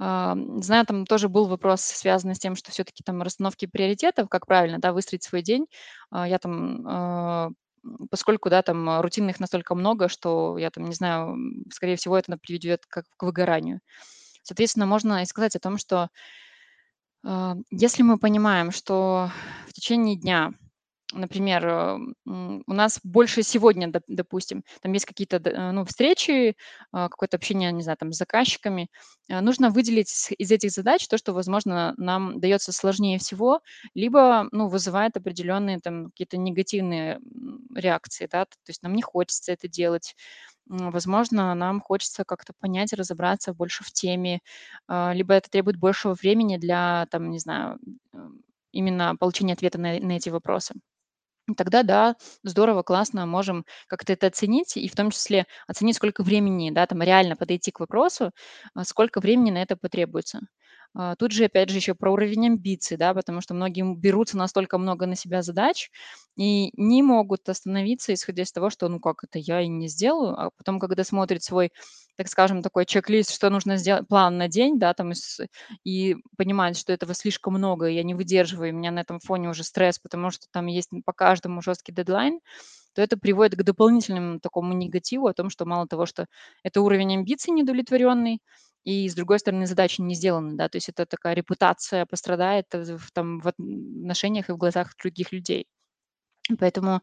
[0.00, 4.46] Ам, знаю, там тоже был вопрос, связанный с тем, что всё-таки там расстановки приоритетов, как
[4.46, 5.66] правильно, да, выстроить свой день.
[6.10, 7.50] А, я там, а,
[8.10, 11.36] поскольку, да, там рутинных настолько много, что я там не знаю,
[11.72, 13.80] скорее всего, это приведет как к выгоранию.
[14.42, 16.10] Соответственно, можно и сказать о том, что
[17.24, 19.30] а, если мы понимаем, что
[19.68, 20.52] в течение дня,
[21.12, 26.56] например, э, у нас больше сегодня, доп допустим, там есть какие-то э, ну, встречи,
[26.92, 28.88] а, какое-то общение, не знаю, там с заказчиками,
[29.28, 33.60] э, нужно выделить из этих задач то, что, возможно, нам даётся сложнее всего,
[33.94, 37.20] либо, ну, вызывает определённые там какие-то негативные,
[37.74, 38.44] реакции, да.
[38.46, 40.14] То есть нам не хочется это делать,
[40.66, 44.40] возможно, нам хочется как-то понять, разобраться больше в теме,
[44.88, 47.78] а, либо это требует большего времени для, там, не знаю,
[48.72, 50.74] именно получения ответа на на эти вопросы.
[51.54, 56.70] Тогда да, здорово, классно, можем как-то это оценить и в том числе оценить, сколько времени,
[56.70, 58.32] да, там реально подойти к вопросу,
[58.74, 60.40] а, сколько времени на это потребуется.
[60.98, 64.78] А, тут же, опять же, ещё про уровень амбиций, да, потому что многие, берутся настолько
[64.78, 65.90] много на себя задач
[66.38, 70.34] и не могут остановиться, исходя из того, что: "Ну как это я и не сделаю?"
[70.40, 71.70] А потом, когда смотрят свой,
[72.16, 75.12] так скажем, такой чек-лист, что нужно сдела план на день, да, там,
[75.84, 79.20] и понимают, что этого слишком много, и я не выдерживаю, и у меня на этом
[79.20, 82.40] фоне уже стресс, потому что там есть, по каждому жёсткий дедлайн,
[82.94, 86.26] то это приводит к дополнительному такому негативу о том, что мало того, что
[86.64, 88.40] это уровень амбиций неудовлетворённый,
[88.86, 90.70] и, с другой стороны, задачи не сделаны, да.
[90.70, 95.66] То есть это такая репутация пострадает в там в отношениях и в глазах других людей.
[96.60, 97.02] Поэтому,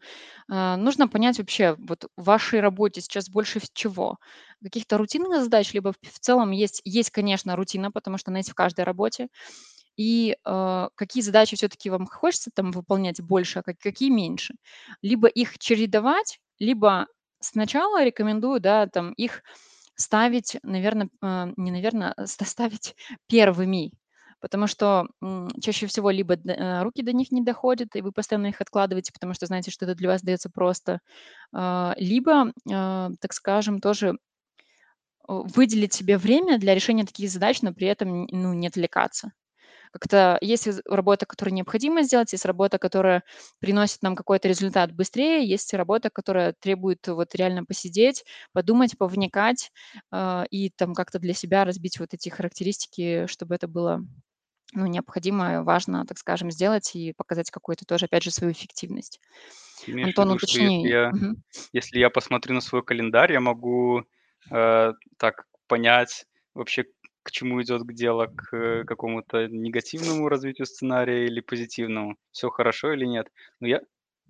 [0.49, 4.17] а, нужно понять вообще, вот в вашей работе сейчас больше чего?
[4.63, 8.51] Каких-то рутинных задач, либо в в целом есть есть, конечно, рутина, потому что она есть
[8.51, 9.27] в каждой работе.
[9.97, 14.55] И, а, какие задачи всё-таки вам хочется там выполнять больше, а ка какие меньше?
[15.03, 17.07] Либо их чередовать, либо
[17.41, 19.43] сначала рекомендую, да, там их
[20.03, 22.95] ставить, наверно, а, не наверно, а ста ставить
[23.29, 23.93] первыми,
[24.41, 25.07] потому что,
[25.61, 29.33] чаще всего либо э, руки до них не доходят, и вы постоянно их откладываете, потому
[29.33, 30.99] что знаете, что это для вас даётся просто.
[31.53, 34.17] А, либо, а, так скажем, тоже
[35.27, 39.31] выделить себе время для решения таких задач, но при этом, ну, не отвлекаться.
[39.93, 43.23] Как-то есть работа, которую необходимо сделать, есть работа, которая
[43.59, 49.71] приносит нам какой-то результат быстрее, есть работа, которая требует вот реально посидеть, подумать, повникать,
[50.11, 54.01] а, и там как-то для себя разбить вот эти характеристики, чтобы это было,
[54.73, 59.19] ну, необходимо важно, так скажем, сделать и показать какую-то тоже, опять же, свою эффективность.
[59.87, 61.43] Имеешь Антон, виду, что если уточни я Мгм.
[61.73, 64.03] если я посмотрю на свой календарь, я могу,
[64.51, 66.25] э, так понять
[66.55, 66.85] вообще,
[67.23, 72.93] к чему идет к дело, к э, какому-то негативному развитию сценария или позитивному, все хорошо
[72.93, 73.29] или нет.
[73.59, 73.81] Но я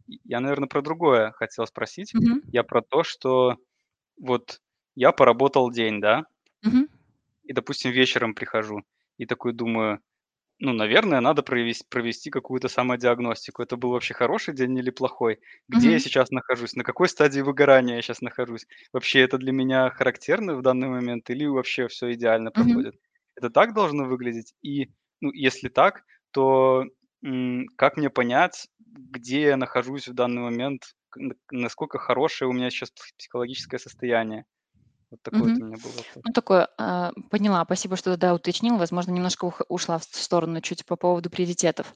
[0.08, 2.14] я, наверно, про другое хотел спросить.
[2.14, 2.42] Мгм.
[2.52, 3.58] Я про то, что
[4.20, 4.60] вот
[4.96, 6.26] я поработал день, да,
[6.64, 6.88] Мгм.
[7.44, 8.84] и, допустим, вечером прихожу
[9.18, 10.00] и такой думаю:
[10.60, 13.62] ну, наверное, надо провес провести какую-то самодиагностику.
[13.64, 15.40] Это был вообще хороший день или плохой?
[15.68, 16.00] Где я Мгм.
[16.00, 16.74] сейчас нахожусь?
[16.76, 18.66] На какой стадии выгорания я сейчас нахожусь?
[18.94, 22.84] Вообще это для меня характерно в данный момент или вообще все идеально Мгм.
[22.84, 22.96] проходит?
[23.36, 24.54] Это так должно выглядеть?
[24.62, 24.90] И,
[25.22, 26.86] ну, если так, то,
[27.24, 32.54] м, как мне понять, где я нахожусь в данный момент, к н насколько хорошее у
[32.54, 34.46] меня сейчас пс психологическое состояние?
[35.14, 35.62] Вот такой вот Мгм.
[35.62, 36.26] у меня был вопрос.
[36.26, 37.64] Ну, такое, а, поняла.
[37.66, 38.78] Спасибо, что, да, уточнил.
[38.78, 41.96] Возможно, немножко ух ушла в сторону чуть по поводу приоритетов.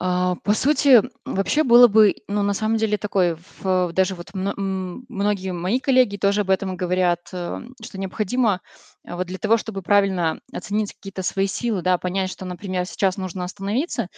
[0.00, 4.54] А, по сути, вообще было бы, ну, на самом деле такой, в даже вот мно
[4.56, 8.60] м, многие мои коллеги тоже об этом говорят, э, что необходимо,
[9.06, 13.16] э, вот для того, чтобы правильно оценить какие-то свои силы, да, понять, что, например, сейчас
[13.18, 14.08] нужно остановиться,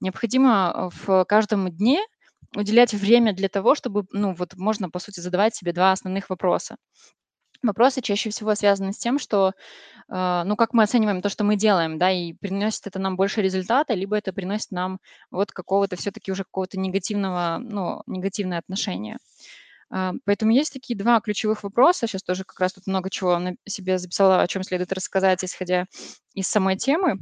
[0.00, 2.00] необходимо, э, в каждом дне
[2.56, 6.76] уделять время для того, чтобы, ну, вот можно, по сути, задавать себе 2 основных вопроса.
[7.64, 9.52] Вопросы чаще всего связаны с тем, что,
[10.10, 13.42] э, ну, как мы оцениваем то, что мы делаем, да, и приносит это нам больше
[13.42, 15.00] результата, либо это приносит нам
[15.30, 19.18] вот какого-то все-таки уже какого-то негативного, ну, негативное отношение.
[19.90, 22.06] А, Поэтому есть такие два ключевых вопроса.
[22.06, 25.86] Сейчас тоже как раз тут много чего на себе записала, о чем следует рассказать, исходя
[26.34, 27.16] из самой темы.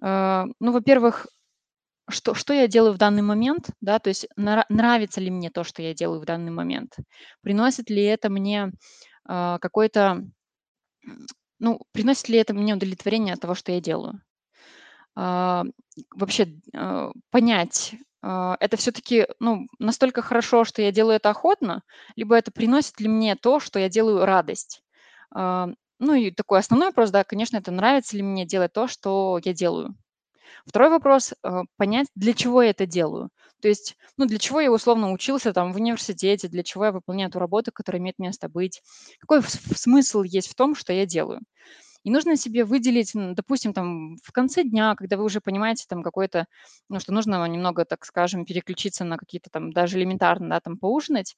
[0.00, 1.26] А, Ну, во-первых,
[2.10, 5.64] что, что я делаю в данный момент, да, то есть нра- нравится ли мне то,
[5.64, 6.96] что я делаю в данный момент,
[7.42, 8.72] приносит ли это мне
[9.26, 10.24] какой-то
[11.06, 11.26] М,
[11.58, 14.20] ну, приносит ли это мне удовлетворение от того, что я делаю?
[15.14, 15.64] А,
[16.14, 21.82] вообще, а, понять, а, это все-таки, ну, настолько хорошо, что я делаю это охотно,
[22.16, 24.82] либо это приносит ли мне то, что я делаю радость?
[25.34, 29.38] А, ну и такой основной вопрос, да, конечно, это нравится ли мне делать то, что
[29.44, 29.94] я делаю.
[30.66, 33.30] Второй вопрос, э, понять, для чего я это делаю.
[33.60, 37.30] То есть, ну, для чего я условно учился там в университете, для чего я выполняю
[37.30, 38.82] ту работу, которая имеет место быть.
[39.20, 41.40] Какой смысл есть в том, что я делаю.
[42.04, 46.46] И нужно себе выделить, допустим, там в конце дня, когда вы уже понимаете там какой-то,
[46.88, 51.36] ну, что нужно немного, так скажем, переключиться на какие-то там даже элементарно, да, там поужинать,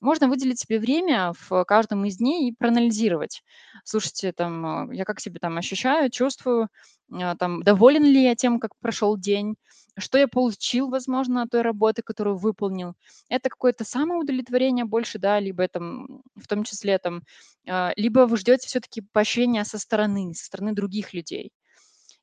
[0.00, 3.42] можно выделить себе время в каждом из дней и проанализировать.
[3.84, 6.68] Слушайте, там, а, я как себя там ощущаю, чувствую,
[7.12, 9.56] а, там, доволен ли я тем, как прошел день,
[9.98, 12.94] что я получил, возможно, от той работы, которую выполнил.
[13.28, 17.22] Это какое-то самоудовлетворение больше, да, либо это, м, в том числе там
[17.68, 21.52] а, либо вы ждете все-таки поощрения со стороны, со стороны других людей.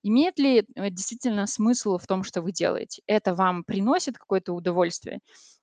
[0.05, 3.01] Имеет ли действительно смысл в том, что вы делаете?
[3.07, 5.19] Это вам приносит какое-то удовольствие?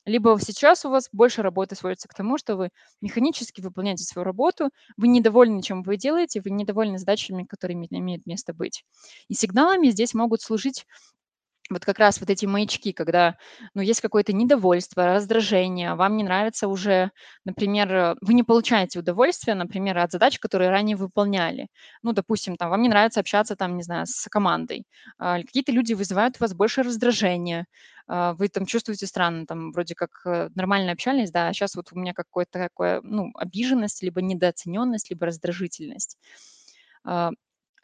[0.07, 2.71] Либо сейчас у вас больше работы сводится к тому, что вы
[3.03, 8.25] механически выполняете свою работу, вы недовольны, чем вы делаете, вы недовольны задачами, которые име- имеют
[8.25, 8.83] место быть.
[9.29, 10.87] И сигналами здесь могут служить
[11.71, 13.37] вот как раз вот эти маячки, когда,
[13.75, 17.11] ну, есть какое-то недовольство, раздражение, вам не нравится уже,
[17.45, 21.69] например, э, вы не получаете удовольствия, например, от задач, которые ранее выполняли.
[22.03, 24.85] Ну, допустим, там, вам не нравится общаться, там, не знаю, с командой.
[25.19, 27.67] А, какие-то люди вызывают у вас больше раздражения.
[28.07, 31.89] А, вы там чувствуете странно, там, вроде как э, нормально общались, да, а сейчас вот
[31.93, 36.19] у меня какое-то такое, ну, обиженность, либо недооцененность, либо раздражительность.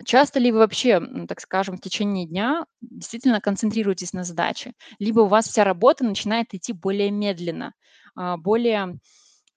[0.04, 4.72] Часто ли вы вообще, так скажем, в течение дня действительно концентрируетесь на задаче?
[4.98, 7.72] Либо у вас вся работа начинает идти более медленно,
[8.14, 8.98] а, более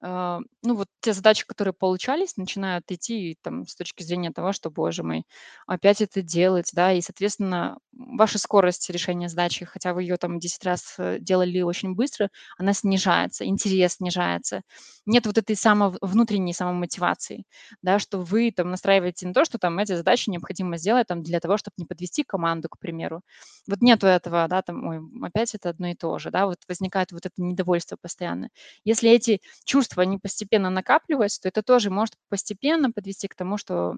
[0.02, 5.04] ну, вот те задачи, которые получались, начинают идти там с точки зрения того, что, боже
[5.04, 5.26] мой,
[5.68, 10.64] опять это делать, да, и, соответственно, ваша скорость решения задачи, хотя вы ее там 10
[10.66, 14.62] раз э, делали очень быстро, она снижается, интерес снижается.
[15.06, 17.44] Нет вот этой само, внутренней самомотивации,
[17.82, 21.40] да, что вы там настраиваете на то, что там эти задачи необходимо сделать там для
[21.40, 23.22] того, чтобы не подвести команду, к примеру.
[23.68, 27.12] Вот нету этого, да, там, ой, опять это одно и то же, да, вот возникает
[27.12, 28.50] вот это недовольство постоянно.
[28.84, 33.96] Если эти чувства, они постепенно накапливаются, то это тоже может постепенно подвести к тому, что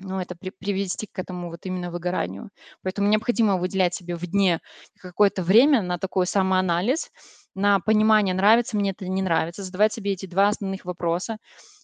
[0.00, 2.50] ну, это при привести к этому вот именно выгоранию.
[2.82, 4.60] Поэтому необходимо выделять себе в дне
[5.00, 7.10] какое-то время на такой самоанализ,
[7.54, 11.38] на понимание, нравится мне это не нравится, задавать себе эти 2 основных вопроса.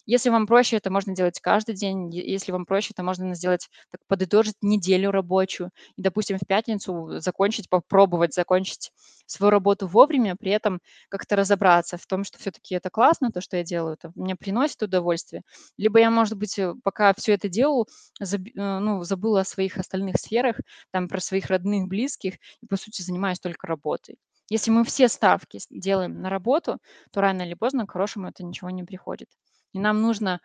[0.05, 2.09] Если вам проще, это можно делать каждый день.
[2.13, 7.69] Если вам проще, это можно сделать, так подытожить неделю рабочую и, допустим, в пятницу закончить,
[7.69, 8.91] попробовать закончить
[9.25, 13.41] свою работу вовремя, при этом как-то разобраться в том, что все таки это классно, то,
[13.41, 15.43] что я делаю, это мне приносит удовольствие.
[15.77, 17.87] Либо я, может быть, э, пока все это делал,
[18.19, 20.57] заб э, ну, забыла о своих остальных сферах,
[20.91, 24.17] там, про своих родных, близких и, по сути, занимаюсь только работой.
[24.49, 26.79] Если мы все ставки делаем на работу,
[27.11, 29.29] то рано или поздно к хорошему это ничего не приходит.
[29.73, 30.41] И нам нужно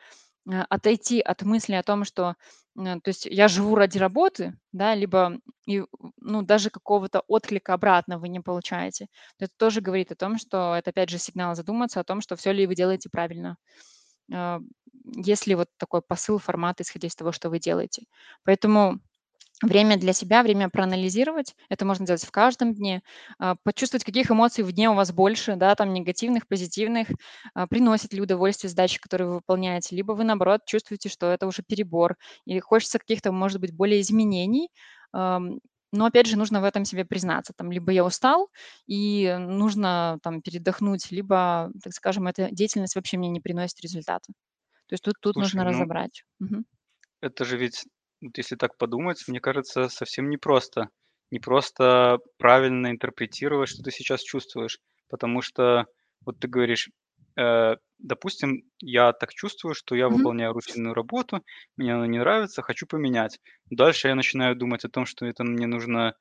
[0.50, 2.36] э, отойти от мысли о том, что,
[2.76, 5.82] м, то есть я живу ради работы, да, либо и,
[6.20, 9.06] ну, даже какого-то отклика обратно вы не получаете,
[9.38, 12.36] то это тоже говорит о том, что это опять же сигнал задуматься о том, что
[12.36, 13.56] все ли вы делаете правильно.
[14.32, 14.60] А,
[15.16, 18.04] есть ли вот такой посыл, формат, исходя из того, что вы делаете.
[18.44, 19.00] Поэтому
[19.62, 21.54] Время для себя, время проанализировать.
[21.70, 23.02] Это можно делать в каждом дне.
[23.38, 27.08] А, почувствовать, каких эмоций в дне у вас больше, да, там негативных, позитивных.
[27.54, 31.62] А, приносит ли удовольствие задачи, которые вы выполняете, либо вы, наоборот, чувствуете, что это уже
[31.62, 34.68] перебор, и хочется каких-то, может быть, более изменений.
[35.92, 37.52] Но опять же нужно в этом себе признаться.
[37.56, 38.50] Там либо я устал
[38.86, 44.32] и нужно там передохнуть, либо, так скажем, эта деятельность вообще мне не приносит результата.
[44.88, 46.24] То есть тут тут Слушай, нужно ну разобрать.
[47.20, 47.84] Это же ведь,
[48.26, 50.90] вот если так подумать, мне кажется, совсем непросто.
[51.30, 54.78] Не просто правильно интерпретировать, что ты сейчас чувствуешь.
[55.08, 55.86] Потому что,
[56.24, 56.88] вот ты говоришь,
[57.38, 60.26] э, допустим, я так чувствую, что я Мгм.
[60.26, 61.42] выполняю рутинную работу,
[61.76, 63.40] мне она не нравится, хочу поменять.
[63.70, 66.14] Дальше я начинаю думать о том, что это мне нужно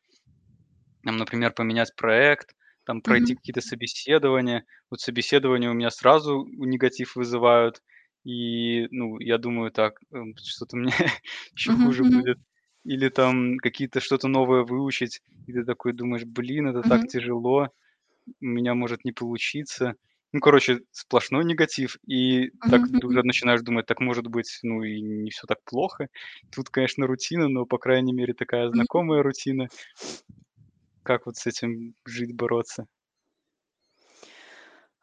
[1.04, 2.52] там, например, поменять проект,
[2.86, 3.38] там пройти Мгм.
[3.38, 4.66] какие-то собеседования.
[4.90, 7.82] Вот собеседования у меня сразу негатив вызывают.
[8.26, 10.92] И, ну, я думаю, так, эм, что-то мне
[11.56, 11.84] еще Мгм.
[11.84, 12.26] хуже Мгм.
[12.26, 12.40] будет.
[12.86, 17.08] Или там какие-то что-то новое выучить, и ты такой думаешь: "Блин, это так Мгм.
[17.08, 17.70] тяжело,
[18.42, 19.96] у меня может не получиться".
[20.34, 21.98] Ну, короче, сплошной негатив.
[22.08, 22.96] И так Мгм.
[22.96, 23.02] Мгм.
[23.04, 26.08] уже начинаешь думать: так, может быть, ну и не все так плохо.
[26.52, 28.86] Тут, конечно, рутина, но, по крайней мере, такая Мгм.
[28.86, 29.70] знакомая рутина.
[31.04, 32.88] Как вот с этим жить, бороться?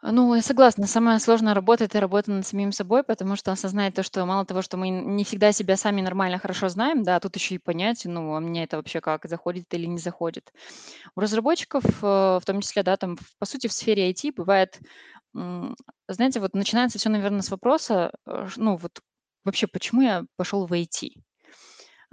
[0.04, 3.94] А, ну, я согласна, самая сложная работа- это работа над самим собой, потому что осознать
[3.94, 7.36] то, что мало того, что мы не всегда себя сами нормально хорошо знаем, да, тут
[7.36, 10.52] еще и понять, ну, а мне это вообще как, заходит или не заходит.
[11.16, 14.80] У разработчиков, э, в том числе, да, там, по сути, в сфере IT бывает,
[16.08, 19.00] знаете, вот начинается все, наверное, с вопроса, э, ну, вот
[19.44, 21.16] вообще, почему я пошел в IT?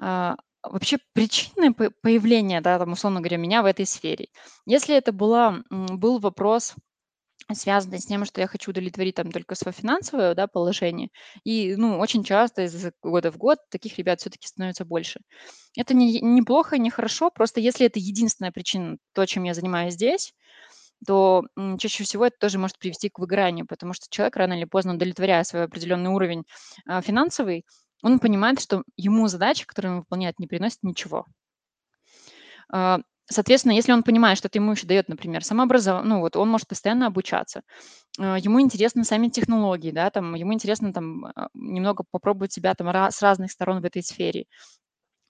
[0.02, 4.28] А, вообще причины по появления, да, там, условно говоря, меня в этой сфере.
[4.66, 6.76] Если это была, был вопрос
[7.52, 11.10] связанный с тем, что я хочу удовлетворить там только свое финансовое, да, положение.
[11.44, 15.22] И, ну, очень часто из года в год таких ребят все-таки становится больше.
[15.76, 19.94] Это не, не плохо, не хорошо, просто если это единственная причина, то, чем я занимаюсь
[19.94, 20.34] здесь,
[21.06, 21.44] то
[21.78, 25.44] чаще всего это тоже может привести к выгоранию, потому что человек рано или поздно, удовлетворяя
[25.44, 26.44] свой определенный уровень
[26.86, 27.66] а, финансовый,
[28.04, 31.26] он понимает, что ему задачи, которые он выполняет, не приносят ничего.
[33.32, 36.68] Соответственно, если он понимает, что это ему еще дает, например, самообразование, ну вот он может
[36.68, 37.62] постоянно обучаться,
[38.20, 42.88] а, ему интересны сами технологии, да, там, ему интересно там а, немного попробовать себя там
[42.90, 44.46] с разных сторон в этой сфере.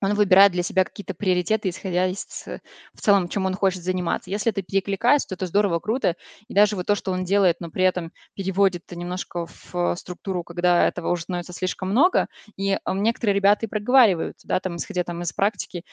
[0.02, 2.60] Он выбирает для себя какие-то приоритеты, исходя из э,
[2.93, 4.30] в целом, чем он хочет заниматься.
[4.30, 6.16] Если это перекликается, то это здорово, круто.
[6.47, 10.43] И даже вот то, что он делает, но при этом переводит немножко в э, структуру,
[10.43, 12.28] когда этого уже становится слишком много.
[12.56, 15.84] И а, некоторые ребята и проговаривают, да, там, исходя там из практики,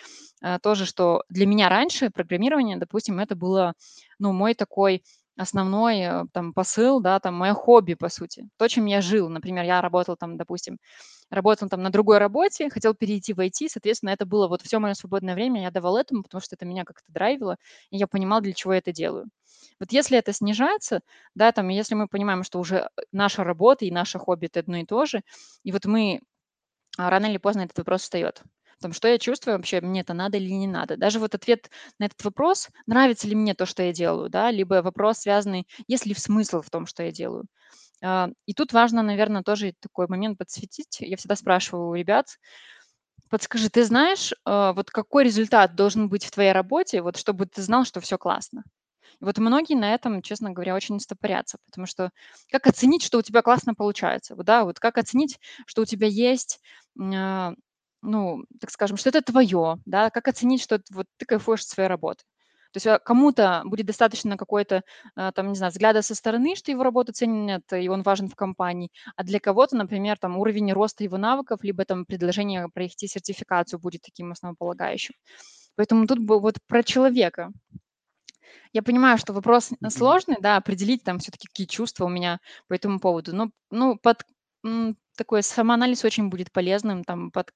[0.43, 3.75] э, тоже, что для меня раньше программирование, допустим, это было,
[4.19, 5.03] ну, мой такой
[5.37, 8.49] основной э, там посыл, да, там мое хобби, по сути.
[8.57, 9.29] То, чем я жил.
[9.29, 10.79] Например, я работал там, допустим,
[11.31, 14.95] работал там на другой работе, хотел перейти в IT, соответственно, это было вот все мое
[14.95, 17.57] свободное время я давал этому, потому что это меня как-то драйвило,
[17.91, 19.27] и я понимал, для чего я это делаю.
[19.81, 21.01] Вот если это снижается,
[21.35, 24.85] да, там, если мы понимаем, что уже наша работа и наше хобби- это одно и
[24.87, 25.23] то же,
[25.65, 26.21] и вот мы
[26.99, 28.43] а, рано или поздно этот вопрос встает.
[28.81, 30.97] Там, что я чувствую вообще, мне это надо или не надо.
[30.99, 34.83] Даже вот ответ на этот вопрос, нравится ли мне то, что я делаю, да, либо
[34.83, 37.47] вопрос, связанный, есть ли смысл в том, что я делаю.
[38.07, 40.99] А, И тут важно, наверное, тоже такой момент подсветить.
[41.01, 42.27] Я всегда спрашиваю у ребят,
[43.31, 47.63] подскажи, ты знаешь, а, вот какой результат должен быть в твоей работе, вот чтобы ты
[47.63, 48.65] знал, что все классно?
[49.21, 52.11] Вот многие на этом, честно говоря, очень стопорятся, потому что
[52.51, 54.37] как оценить, что у тебя классно получается?
[54.37, 56.61] Вот, да, вот как оценить, что у тебя есть,
[57.01, 57.55] а,
[58.03, 61.89] ну, так скажем, что это твое, да, как оценить, что вот ты кайфуешь от своей
[61.91, 62.25] работы?
[62.77, 64.83] То есть а, кому-то будет достаточно какой-то,
[65.15, 68.35] а, там, не знаю, взгляда со стороны, что его работу ценят, и он важен в
[68.35, 73.81] компании, а для кого-то, например, там уровень роста его навыков, либо там предложение пройти сертификацию
[73.81, 75.15] будет таким основополагающим.
[75.75, 77.51] Поэтому тут вот про человека.
[78.75, 83.01] Я понимаю, что вопрос сложный, да, определить там все-таки, какие чувства у меня по этому
[83.01, 83.35] поводу.
[83.35, 84.23] Но, ну, под
[85.17, 87.51] такой самоанализ очень будет полезным, там, под,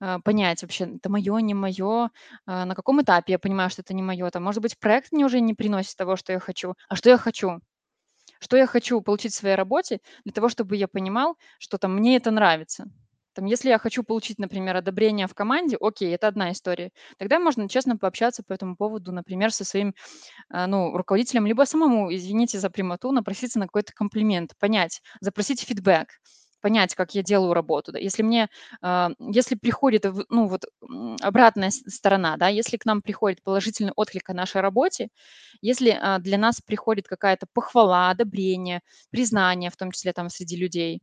[0.00, 2.10] а, понять вообще, это мое, не мое,
[2.46, 4.30] а, на каком этапе я понимаю, что это не мое.
[4.30, 6.74] Там, может быть, проект мне уже не приносит того, что я хочу.
[6.88, 7.60] А что я хочу?
[8.40, 12.16] Что я хочу получить в своей работе для того, чтобы я понимал, что там мне
[12.16, 12.86] это нравится.
[13.34, 16.90] Там, если я хочу получить, например, одобрение в команде, окей, это одна история.
[17.18, 19.94] Тогда можно честно пообщаться по этому поводу, например, со своим
[20.50, 26.08] а, ну, руководителям, либо самому, извините за прямоту, напроситься на какой-то комплимент, понять, запросить фидбэк.
[26.60, 27.98] Понять, как я делаю работу, да.
[27.98, 28.48] Если мне,
[28.82, 30.64] а, если приходит, ну, вот,
[31.22, 35.08] обратная сторона, да, если к нам приходит положительный отклик о нашей работе,
[35.62, 41.00] если, а, для нас приходит какая-то похвала, одобрение, признание, в том числе там среди людей,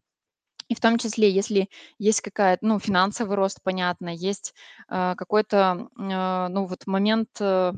[0.70, 4.54] и в том числе, если есть какая-то, ну, финансовый рост, понятно, есть,
[4.90, 7.74] а, какой-то, а, ну, вот момент, э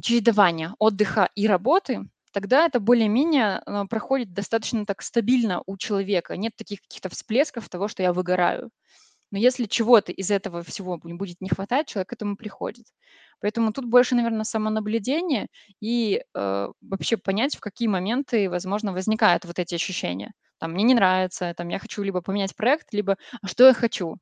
[0.00, 6.36] чередования отдыха и работы, тогда это более-менее, а, проходит достаточно так стабильно у человека.
[6.36, 8.70] Нет таких каких-то всплесков того, что я выгораю.
[9.30, 12.86] Но если чего-то из этого всего бу будет не хватать, человек к этому приходит.
[13.40, 15.48] Поэтому тут больше, наверно, самонаблюдение
[15.80, 20.32] и, э, вообще понять, в какие моменты, возможно, возникают вот эти ощущения.
[20.58, 24.18] Там мне не нравится, там я хочу либо поменять проект, либо а что я хочу?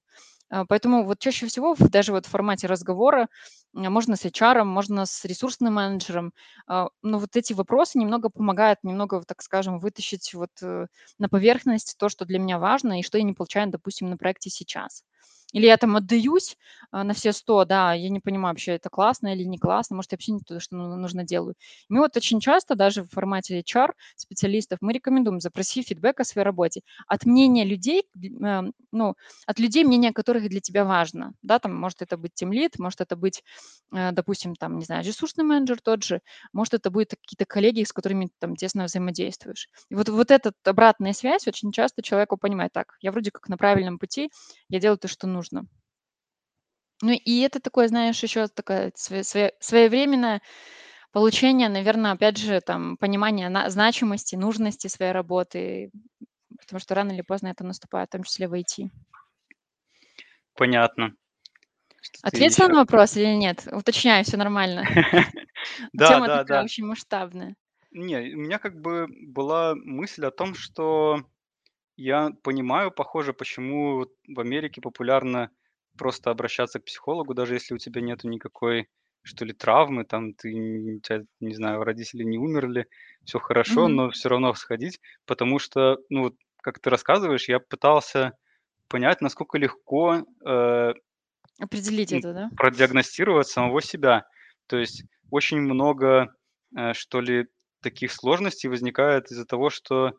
[0.51, 3.29] А, поэтому вот чаще всего даже вот в формате разговора,
[3.75, 6.33] м, можно с HR, можно с ресурсным менеджером,
[6.67, 10.87] а, но вот эти вопросы немного помогают, немного, так скажем, вытащить вот, э,
[11.19, 14.51] на поверхность то, что для меня важно и что я не получаю, допустим, на проекте
[14.51, 15.05] сейчас.
[15.53, 16.57] Или я там отдаюсь,
[16.93, 20.13] а, на все 100, да, я не понимаю, вообще это классно или не классно, может,
[20.13, 21.55] я вообще не то, что ну нужно, делаю.
[21.89, 26.83] Мы вот очень часто даже в формате HR-специалистов мы рекомендуем: запроси фидбэк о своей работе
[27.09, 28.05] от мнения людей,
[28.43, 29.15] эм, ну,
[29.47, 31.33] от людей, мнение которых для тебя важно.
[31.43, 33.43] Да, там, может это быть тимлид, может это быть,
[33.93, 36.21] э, допустим, там, не знаю, ресурсный менеджер тот же,
[36.53, 39.69] может это будет какие-то коллеги, с которыми там тесно взаимодействуешь.
[39.91, 43.57] И вот вот этот обратная связь очень часто человеку понимает: так, я вроде как на
[43.57, 44.31] правильном пути,
[44.69, 45.67] я делаю то, что нужно.
[47.03, 48.47] Ну и это такое, знаешь, еще
[48.95, 50.43] свое своевременное
[51.13, 55.91] получение, наверно, опять же, там, понимание на значимости, нужности своей работы,
[56.59, 58.91] потому что рано или поздно это наступает, в том числе в IT.
[60.55, 61.15] Понятно.
[62.03, 62.73] Что ты Ответила еще?
[62.75, 63.67] на вопрос или нет?
[63.73, 64.85] Уточняю, всё нормально.
[65.93, 66.65] Да, Тема да, такая да.
[66.65, 67.55] очень масштабная.
[67.91, 71.23] Не, у меня как бы была мысль о том, что
[72.01, 75.51] я понимаю, похоже, почему в Америке популярно
[75.99, 78.89] просто обращаться к психологу, даже если у тебя нету никакой,
[79.23, 82.87] что ли, травмы, там ты у не знаю, родители не умерли,
[83.25, 83.91] всё хорошо, Мгм.
[83.91, 85.01] но всё равно сходить.
[85.27, 88.33] Потому что, ну вот, как ты рассказываешь, я пытался
[88.89, 90.95] понять, насколько легко, э,
[91.59, 92.51] Определить м, это, да?
[92.57, 94.27] продиагностировать самого себя.
[94.69, 96.35] То есть очень много,
[96.77, 97.47] э, что ли,
[97.83, 100.15] таких сложностей возникает из-за того, что,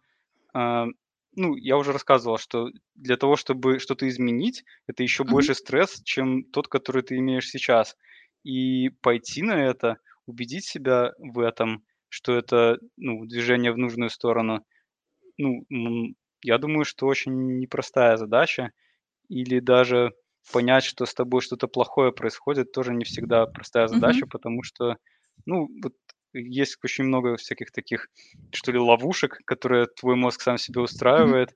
[0.56, 0.88] а,
[1.36, 5.24] ну, я уже рассказывал, что для того, чтобы что-то изменить, это еще Мгм.
[5.24, 7.96] больше стресс, чем тот, который ты имеешь сейчас.
[8.44, 14.66] И пойти на это, убедить себя в этом, что это, ну, движение в нужную сторону,
[15.38, 15.66] ну,
[16.44, 18.72] я думаю, что очень непростая задача.
[19.30, 20.14] Или даже
[20.52, 24.98] понять, что с тобой что-то плохое происходит, тоже не всегда простая задача, потому что,
[25.46, 25.96] ну, вот
[26.34, 28.10] есть очень много всяких таких,
[28.54, 31.54] что ли, ловушек, которые твой мозг сам себе устраивает.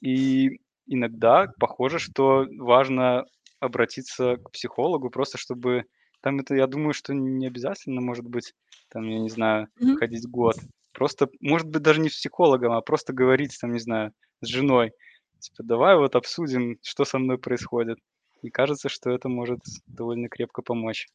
[0.00, 3.24] И иногда похоже, что важно
[3.60, 5.84] обратиться к психологу, просто чтобы
[6.22, 8.54] там это, я думаю, что не обязательно, может быть,
[8.88, 10.58] там, я не знаю, ходить год.
[10.92, 14.92] Просто, может быть, даже не с психологом, а просто говорить там, не знаю, с женой,
[15.40, 17.98] типа: "Давай вот обсудим, что со мной происходит".
[18.42, 21.08] И кажется, что это может довольно крепко помочь.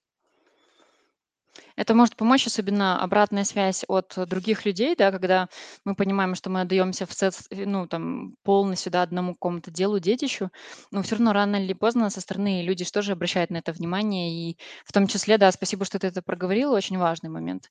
[1.76, 5.48] Это может помочь, особенно обратная связь от других людей, да, когда
[5.86, 10.50] мы понимаем, что мы отдаемся всец э, ну, там, полностью, да, одному какому-то делу, детищу,
[10.92, 14.52] но всё равно рано или поздно со стороны люди ж тоже обращают на это внимание.
[14.52, 17.70] И в том числе, да, спасибо, что ты это проговорила, очень важный момент.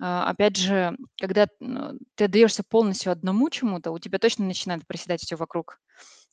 [0.00, 5.20] А, опять же, когда, н ты отдаешься полностью одному чему-то, у тебя точно начинает проседать
[5.22, 5.78] всё вокруг.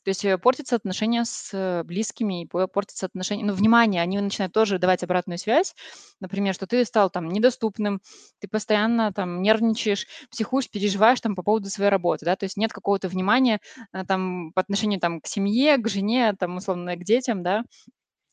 [0.08, 4.54] То есть, э, портятся отношения с близкими, и по портятся отношения ну, внимание, они начинают
[4.54, 5.74] тоже давать обратную связь.
[6.18, 8.00] Например, что ты стал там недоступным,
[8.38, 12.36] ты постоянно там нервничаешь, психуешь, переживаешь там по поводу своей работы, да.
[12.36, 13.60] То есть нет какого-то внимания,
[13.92, 17.64] а, там по отношению там к семье, к жене, там, условно, к детям, да,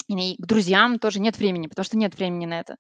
[0.08, 2.78] и к друзьям тоже нет времени, потому что нет времени на это.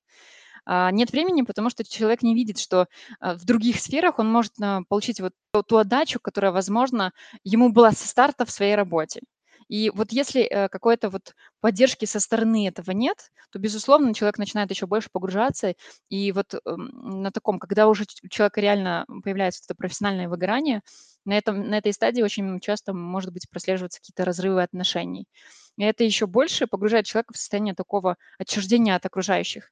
[0.65, 2.87] А, нет времени, потому что человек не видит, что,
[3.19, 5.33] а, в других сферах он может, а, получить вот
[5.67, 7.11] ту отдачу, которая, возможно,
[7.43, 9.21] ему была со старта в своей работе.
[9.67, 14.69] И вот если, э, какой-то вот поддержки со стороны этого нет, то, безусловно, человек начинает
[14.69, 15.73] еще больше погружаться.
[16.09, 20.81] И вот, на таком, когда уже у человека реально появляется это профессиональное выгорание,
[21.25, 25.25] на этом на этой стадии очень часто может быть прослеживаться какие-то разрывы отношений.
[25.77, 29.71] И это еще больше погружает человека в состояние такого отчуждения от окружающих.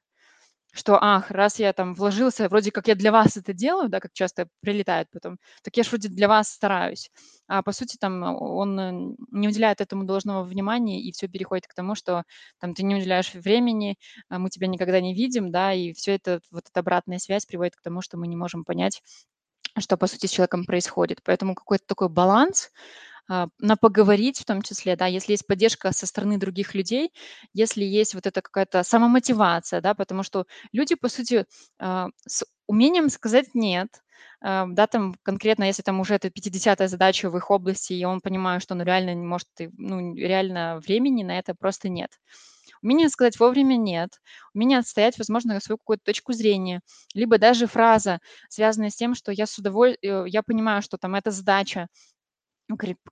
[0.74, 4.12] Что: "Ах, раз я там вложился, вроде как я для вас это делаю", да, как
[4.12, 7.10] часто прилетает потом, "так я ж вроде для вас стараюсь".
[7.46, 11.94] А по сути, там он не уделяет этому должного внимания, и всё переходит к тому,
[11.94, 12.24] что
[12.58, 13.96] там ты не уделяешь времени,
[14.28, 17.76] а мы тебя никогда не видим, да, и всё это, вот эта обратная связь приводит
[17.76, 19.00] к тому, что мы не можем понять,
[19.78, 21.20] что, по сути, с человеком происходит.
[21.24, 22.70] Поэтому какой-то такой баланс,
[23.28, 27.12] на поговорить в том числе, да, если есть поддержка со стороны других людей,
[27.54, 31.46] если есть вот эта какая-то самомотивация, да, потому что люди, по сути,
[31.78, 33.88] а, с умением сказать "нет",
[34.42, 38.20] а, да, там конкретно, если там уже это 50 задача в их области, и он
[38.20, 39.48] понимает, что он реально не может,
[39.78, 42.10] ну, реально времени на это просто нет.
[42.82, 44.20] Умение сказать вовремя "нет",
[44.54, 46.80] умение отстоять, возможно, свою какую-то точку зрения,
[47.14, 51.14] либо даже фраза, связанная с тем, что я с удоволь э, я понимаю, что там
[51.14, 51.88] эта задача ну,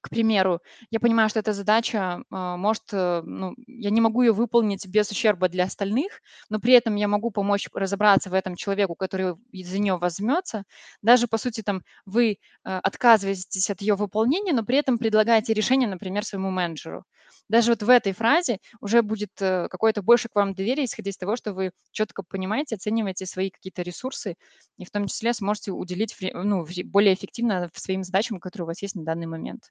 [0.00, 4.32] к примеру, я понимаю, что эта задача, а, может, э, ну, я не могу ее
[4.32, 8.94] выполнить без ущерба для остальных, но при этом я могу помочь разобраться в этом человеку,
[8.94, 10.64] который за нее возьмется.
[11.03, 15.88] Даже, по сути, там вы, э, отказываетесь от ее выполнения, но при этом предлагаете решение,
[15.88, 17.05] например, своему менеджеру.
[17.49, 21.16] Даже вот в этой фразе уже будет, э, какое-то больше к вам доверие, исходя из
[21.16, 24.36] того, что вы четко понимаете, оцениваете свои какие-то ресурсы
[24.78, 28.95] и в том числе сможете уделить ну, более эффективно своим задачам, которые у вас есть
[28.97, 29.70] на данный момент.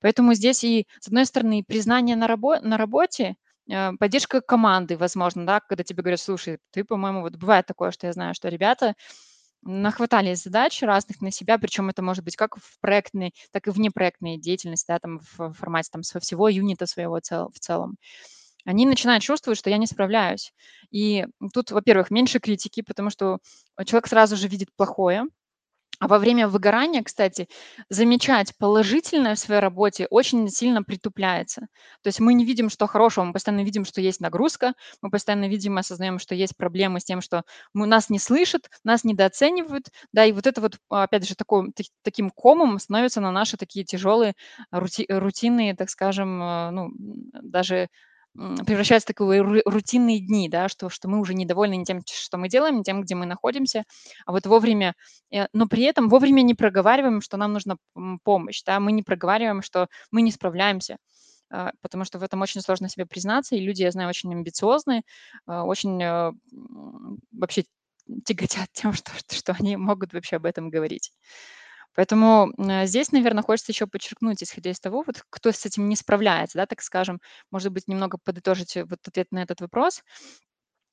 [0.00, 3.36] Поэтому здесь и, с одной стороны, признание на рабо на работе,
[3.70, 8.06] э, поддержка команды, возможно, да, когда тебе говорят: "Слушай, ты, по-моему" Вот бывает такое, что
[8.06, 8.94] я знаю, что ребята
[9.64, 14.38] нахватались задач разных на себя, причем это может быть как в проектной, так и внепроектной
[14.38, 17.96] деятельности, да, там в формате там со всего юнита своего цел в целом.
[18.64, 20.52] Они начинают чувствовать, что я не справляюсь.
[20.90, 23.38] И тут, во-первых, меньше критики, потому что
[23.86, 25.24] человек сразу же видит плохое.
[26.00, 27.48] А во время выгорания, кстати,
[27.88, 31.62] замечать положительное в своей работе очень сильно притупляется.
[32.02, 35.48] То есть мы не видим, что хорошего, мы постоянно видим, что есть нагрузка, мы постоянно
[35.48, 39.86] видим и осознаем, что есть проблемы с тем, что мы, нас не слышат, нас недооценивают,
[40.12, 41.72] да, и вот это вот, опять же, такой,
[42.02, 44.34] таким комом становятся на наши такие тяжелые
[44.70, 46.90] рути, рутинные, так скажем, э, ну,
[47.42, 47.88] даже
[48.34, 52.48] превращаются в такие рутинные дни, да, что, что мы уже недовольны не тем, что мы
[52.48, 53.84] делаем, не тем, где мы находимся,
[54.26, 54.94] а вот вовремя,
[55.30, 57.76] э, но при этом вовремя не проговариваем, что нам нужна
[58.24, 60.96] помощь, да, мы не проговариваем, что мы не справляемся,
[61.50, 65.02] а, потому что в этом очень сложно себе признаться, и люди, я знаю, очень амбициозные,
[65.46, 66.32] а, очень э,
[67.32, 67.64] вообще
[68.24, 71.12] тяготят тем, что, что они могут вообще об этом говорить.
[71.94, 75.96] Поэтому э, здесь, наверное, хочется еще подчеркнуть, исходя из того, вот кто с этим не
[75.96, 77.20] справляется, да, так скажем,
[77.50, 80.02] может быть, немного подытожить вот ответ на этот вопрос.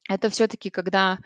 [0.09, 1.17] Это все-таки когда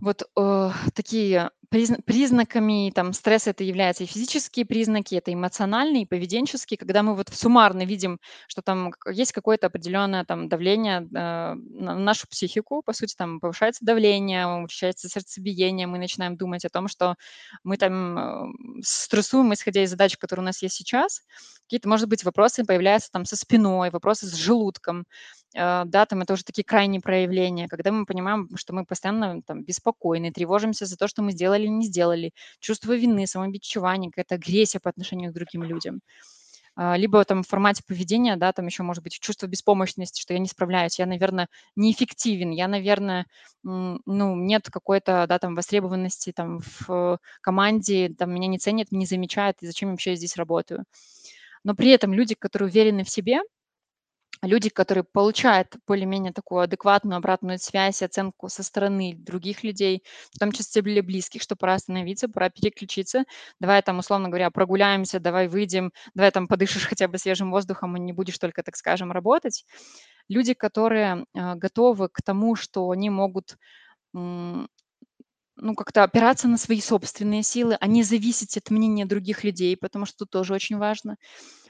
[0.00, 6.06] вот э, такие призна- признаками там стресса это являются и физические признаки, это эмоциональные, и
[6.06, 11.94] поведенческие, когда мы вот суммарно видим, что там есть какое-то определенное там давление э, на
[11.94, 17.16] нашу психику, по сути, там повышается давление, учащается сердцебиение, мы начинаем думать о том, что
[17.64, 21.22] мы там э, стрессуем, исходя из задач, которые у нас есть сейчас,
[21.64, 25.04] какие-то, может быть, вопросы появляются там со спиной, вопросы с желудком,
[25.54, 30.30] да, там это уже такие крайние проявления, когда мы понимаем, что мы постоянно там беспокойны,
[30.32, 34.90] тревожимся за то, что мы сделали или не сделали, чувство вины, самобичевание, какая-то агрессия по
[34.90, 36.00] отношению к другим людям.
[36.76, 40.38] А, либо там в формате поведения, да, там еще может быть чувство беспомощности, что я
[40.38, 43.26] не справляюсь, я, наверное, неэффективен, я, наверное,
[43.64, 49.56] ну, нет какой-то, да, там востребованности там в команде, там меня не ценят, не замечают,
[49.60, 50.84] и зачем вообще я здесь работаю.
[51.64, 53.40] Но при этом люди, которые уверены в себе,
[54.42, 60.52] люди, которые получают более-менее такую адекватную обратную связь, оценку со стороны других людей, в том
[60.52, 63.24] числе для близких, что пора остановиться, пора переключиться,
[63.60, 68.00] давай там, условно говоря, прогуляемся, давай выйдем, давай там подышишь хотя бы свежим воздухом и
[68.00, 69.64] не будешь только, так скажем, работать.
[70.28, 73.56] Люди, которые э, готовы к тому, что они могут
[75.60, 80.06] ну, как-то опираться на свои собственные силы, а не зависеть от мнения других людей, потому
[80.06, 81.16] что тоже очень важно.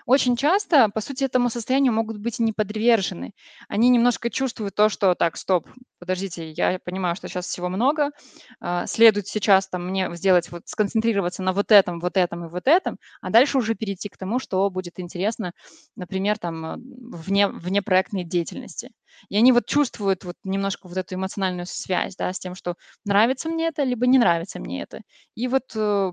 [0.09, 3.33] Очень часто, по сути, этому состоянию могут быть не подвержены.
[3.69, 8.13] Они немножко чувствуют то, что так, стоп, подождите, я понимаю, что сейчас всего много,
[8.59, 12.69] а, следует сейчас там мне сделать, вот сконцентрироваться на вот этом, вот этом и вот
[12.69, 15.53] этом, а дальше уже перейти к тому, что будет интересно,
[15.95, 18.93] например, там э, вне, вне проектной деятельности.
[19.29, 23.51] И они вот чувствуют вот немножко вот эту эмоциональную связь, да, с тем, что нравится
[23.51, 25.03] мне это, либо не нравится мне это.
[25.35, 26.13] И вот э,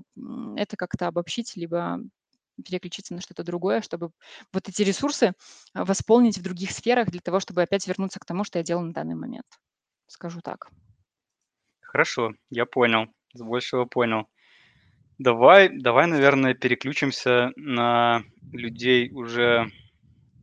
[0.56, 1.98] это как-то обобщить, либо
[2.62, 4.10] переключиться на что-то другое, чтобы
[4.52, 5.34] вот эти ресурсы
[5.74, 8.86] а, восполнить в других сферах для того, чтобы опять вернуться к тому, что я делаю
[8.86, 9.46] на данный момент.
[10.06, 10.70] Скажу так.
[11.80, 14.28] Хорошо, я понял, с большего понял.
[15.18, 19.70] Давай, давай, наверное, переключимся на людей, уже,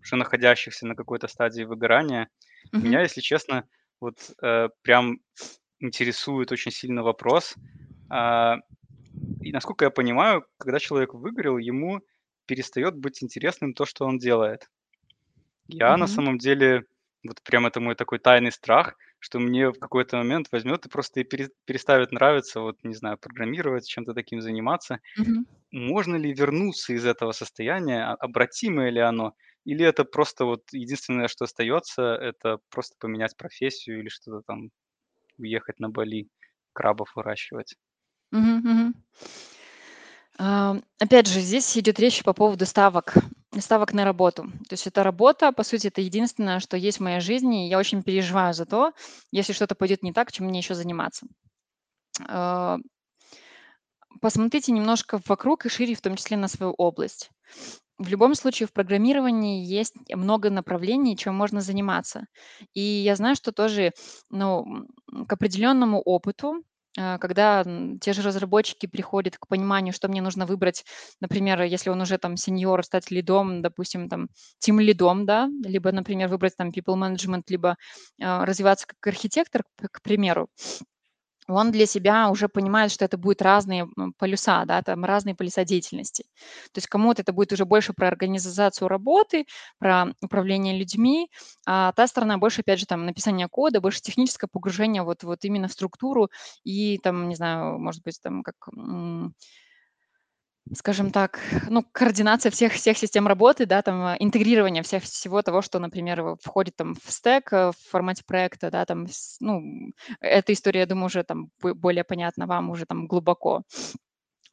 [0.01, 2.29] уже находящихся на какой-то стадии выгорания.
[2.71, 2.85] Мгм.
[2.85, 3.67] Меня, если честно,
[3.99, 5.19] вот э, прям
[5.79, 7.55] интересует очень сильно вопрос,
[8.09, 8.57] а,
[9.41, 12.01] и насколько я понимаю, когда человек выгорел, ему
[12.45, 14.69] перестает быть интересным то, что он делает.
[15.67, 16.07] Я на Мгм.
[16.07, 16.83] самом деле,
[17.23, 21.21] вот прям это мой такой тайный страх, что мне в какой-то момент возьмет и просто
[21.21, 24.99] и пере переставит нравиться, вот, не знаю, программировать, чем-то таким заниматься.
[25.15, 25.45] Мгм.
[25.71, 28.05] Можно ли вернуться из этого состояния?
[28.05, 29.33] А обратимое ли оно?
[29.65, 34.71] Или это просто вот единственное, что остается- это просто поменять профессию или что-то там,
[35.37, 36.29] уехать на Бали,
[36.73, 37.75] крабов выращивать?
[40.37, 43.15] Ам, опять же, здесь идет речь по поводу ставок,
[43.59, 44.43] ставок на работу.
[44.67, 47.77] То есть эта работа, по сути, это единственное, что есть в моей жизни, и я
[47.77, 48.93] очень переживаю за то,
[49.31, 51.27] если что-то пойдет не так, чем мне еще заниматься.
[52.27, 52.79] А
[54.21, 57.29] посмотрите немножко вокруг и шире, в том числе на свою область.
[57.99, 62.25] В любом случае в программировании есть много направлений, чем можно заниматься.
[62.73, 63.91] И я знаю, что тоже,
[64.31, 64.87] ну,
[65.27, 70.45] к определенному опыту, а, когда, м, те же разработчики приходят к пониманию, что мне нужно
[70.45, 70.85] выбрать,
[71.21, 74.29] например, если он уже там сеньор, стать лидом, допустим, там
[74.59, 77.77] тимлидом, да, либо, например, выбрать там people management, либо,
[78.21, 80.49] а, развиваться как архитектор, к к примеру.
[81.47, 83.87] Он для себя уже понимает, что это будет разные,
[84.17, 86.23] полюса, да, там разные полюса деятельности.
[86.71, 89.45] То есть кому-то это будет уже больше про организацию работы,
[89.79, 91.29] про управление людьми,
[91.65, 95.67] а та сторона больше, опять же, там написание кода, больше техническое погружение вот вот именно
[95.67, 96.29] в структуру
[96.63, 98.55] и там, не знаю, может быть, там как,
[100.71, 101.39] скажем так,
[101.69, 106.35] ну, координация всех всех систем работы, да, там, а, интегрирование всех всего того, что, например,
[106.41, 109.07] входит там в стэк, э, в формате проекта, да, там,
[109.41, 109.61] ну,
[110.21, 113.63] эта история, я думаю, уже там бо более понятна вам уже там глубоко.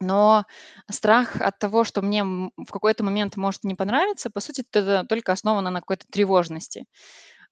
[0.01, 0.45] Но
[0.91, 5.31] страх от того, что мне, в какой-то момент может не понравиться, по сути, это только
[5.31, 6.85] основано на какой-то тревожности.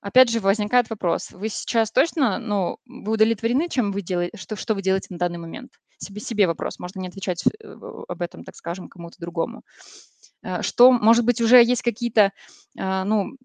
[0.02, 4.74] Опять же, возникает вопрос: вы сейчас точно, ну, вы удовлетворены, чем вы делаете, что что
[4.74, 5.72] вы делаете на данный момент?
[5.98, 7.78] Себе себе вопрос, можно не отвечать, э,
[8.08, 9.64] об этом, так скажем, кому-то другому.
[10.42, 12.32] Э, что, может быть, уже есть какие-то,
[12.78, 13.36] а, ну,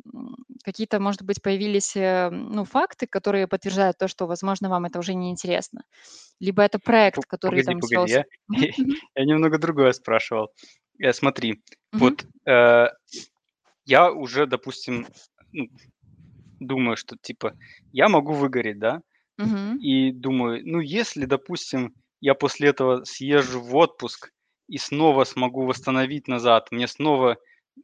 [0.64, 5.14] какие-то, может быть, появились, э, ну, факты, которые подтверждают то, что, возможно, вам это уже
[5.14, 5.82] не интересно.
[6.38, 8.68] Либо это проект, который погоди там погоди, свёлся я
[9.16, 10.52] я немного другое спрашивал.
[11.00, 12.86] Э, смотри, вот, э,
[13.86, 15.07] я уже, допустим,
[15.52, 15.68] ну,
[16.64, 17.54] думаю, что типа
[17.92, 19.02] я могу выгореть, да.
[19.38, 19.78] Мгм.
[19.80, 24.30] И думаю, ну, если, допустим, я после этого съезжу в отпуск
[24.68, 27.38] и снова смогу восстановить назад, мне снова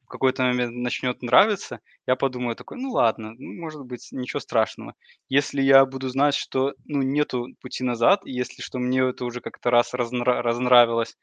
[0.04, 4.94] в какой-то момент начнет нравиться, я подумаю такой: "Ну ладно, ну, может быть, ничего страшного".
[5.30, 9.40] Если я буду знать, что, ну, нету пути назад, и если что мне это уже
[9.40, 11.16] как-то раз разнра разнравилось,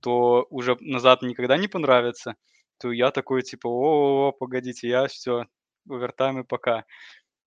[0.00, 2.36] то уже назад никогда не понравится,
[2.80, 5.44] то я такой типа: "О, погодите, я всё,
[5.88, 6.84] овертайм и пока".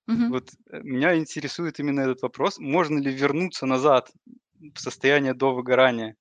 [0.08, 0.32] Мгм.
[0.32, 4.12] Вот, э, меня интересует именно этот вопрос: можно ли вернуться назад
[4.76, 6.16] в состояние до выгорания?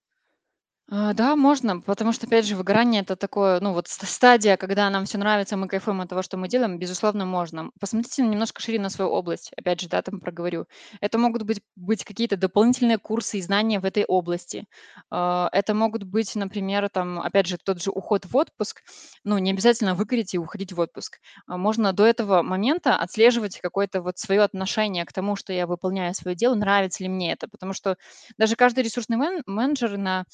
[0.91, 4.91] А, да, можно, потому что, опять же, выгорание- это такое, ну, вот ст стадия, когда
[4.91, 7.71] нам всё нравится, мы кайфуем от того, что мы делаем, безусловно, можно.
[7.81, 9.51] Посмотрите немножко шире на свою область.
[9.57, 10.67] Опять же, да, там проговорю.
[11.01, 14.67] Это могут быть быть какие-то дополнительные курсы и знания в этой области.
[15.11, 18.83] А, это могут быть, например, там, опять же, тот же уход в отпуск.
[19.25, 21.19] Ну, не обязательно выгореть и уходить в отпуск.
[21.47, 26.13] А можно до этого момента отслеживать какое-то вот свое отношение к тому, что я выполняю
[26.15, 27.49] свое дело, нравится ли мне это.
[27.49, 27.97] Потому что
[28.39, 30.25] даже каждый ресурсный мен менеджер на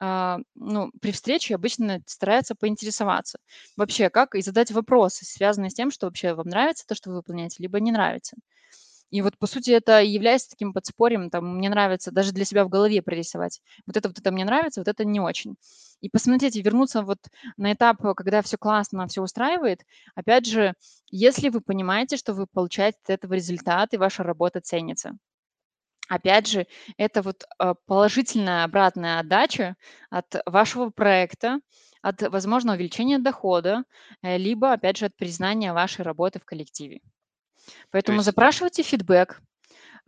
[0.00, 3.38] ну, при встрече обычно старается поинтересоваться
[3.76, 7.16] вообще как и задать вопросы, связанные с тем, что вообще вам нравится то, что вы
[7.16, 8.36] выполняете, либо не нравится.
[9.10, 12.70] И вот, по сути, это является таким подспорьем, там, мне нравится даже для себя в
[12.70, 15.56] голове прорисовать: вот это вот это мне нравится, вот это не очень.
[16.02, 17.18] И посмотрите, вернуться вот
[17.58, 19.82] на этап, когда всё классно, всё устраивает.
[20.16, 20.74] Опять же,
[21.10, 25.12] если вы понимаете, что вы получаете от этого результат и ваша работа ценится.
[26.08, 29.76] Опять же, это вот, а, положительная обратная отдача
[30.10, 31.60] от вашего проекта,
[32.02, 33.84] от, возможно, увеличения дохода,
[34.22, 37.00] э, либо, опять же, от признания вашей работы в коллективе.
[38.06, 39.40] То Поэтому есть э запрашивайте фидбэк.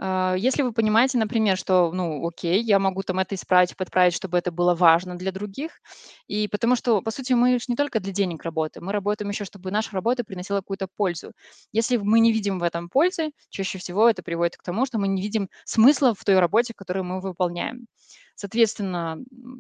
[0.03, 4.39] А, если вы понимаете, например, что, ну, окей, я могу там это исправить, подправить, чтобы
[4.39, 5.81] это было важно для других.
[6.27, 9.45] И потому что, по сути, мы ж не только для денег работаем, мы работаем еще,
[9.45, 11.33] чтобы наша работа приносила какую-то пользу.
[11.73, 15.07] Если мы не видим в этом пользы, чаще всего это приводит к тому, что мы
[15.09, 17.87] не видим смысла в той работе, которую мы выполняем.
[18.41, 19.19] Соответственно,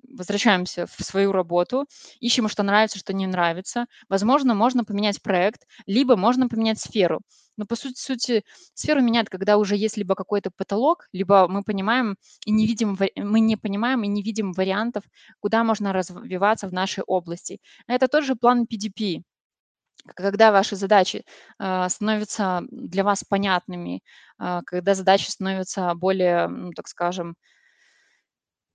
[0.09, 1.85] возвращаемся в свою работу,
[2.21, 3.85] ищем, что нравится, что не нравится.
[4.09, 7.21] Возможно, можно поменять проект, либо можно поменять сферу.
[7.59, 12.17] Но, по сути сути, сферу меняют, когда уже есть либо какой-то потолок, либо мы понимаем
[12.47, 15.05] и не видим мы не понимаем и не видим вариантов,
[15.41, 17.61] куда можно развиваться в нашей области.
[17.87, 19.21] Это тоже план PDP.
[20.17, 21.25] Когда ваши задачи,
[21.59, 24.03] а, становятся для вас понятными,
[24.39, 27.37] а, когда задачи становятся более, ну, так скажем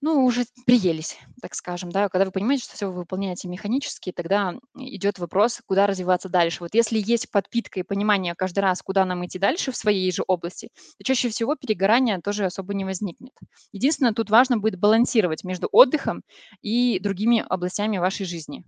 [0.06, 2.10] Ну, уже приелись, так скажем, да.
[2.10, 6.58] Когда вы понимаете, что всё вы выполняете механически, тогда идет вопрос, куда развиваться дальше.
[6.60, 10.24] Вот если есть подпитка и понимание каждый раз, куда нам идти дальше в своей же
[10.28, 13.34] области, то чаще всего перегорания тоже особо не возникнет.
[13.72, 16.22] Единственное, тут важно будет балансировать между отдыхом
[16.62, 18.64] и другими областями вашей жизни.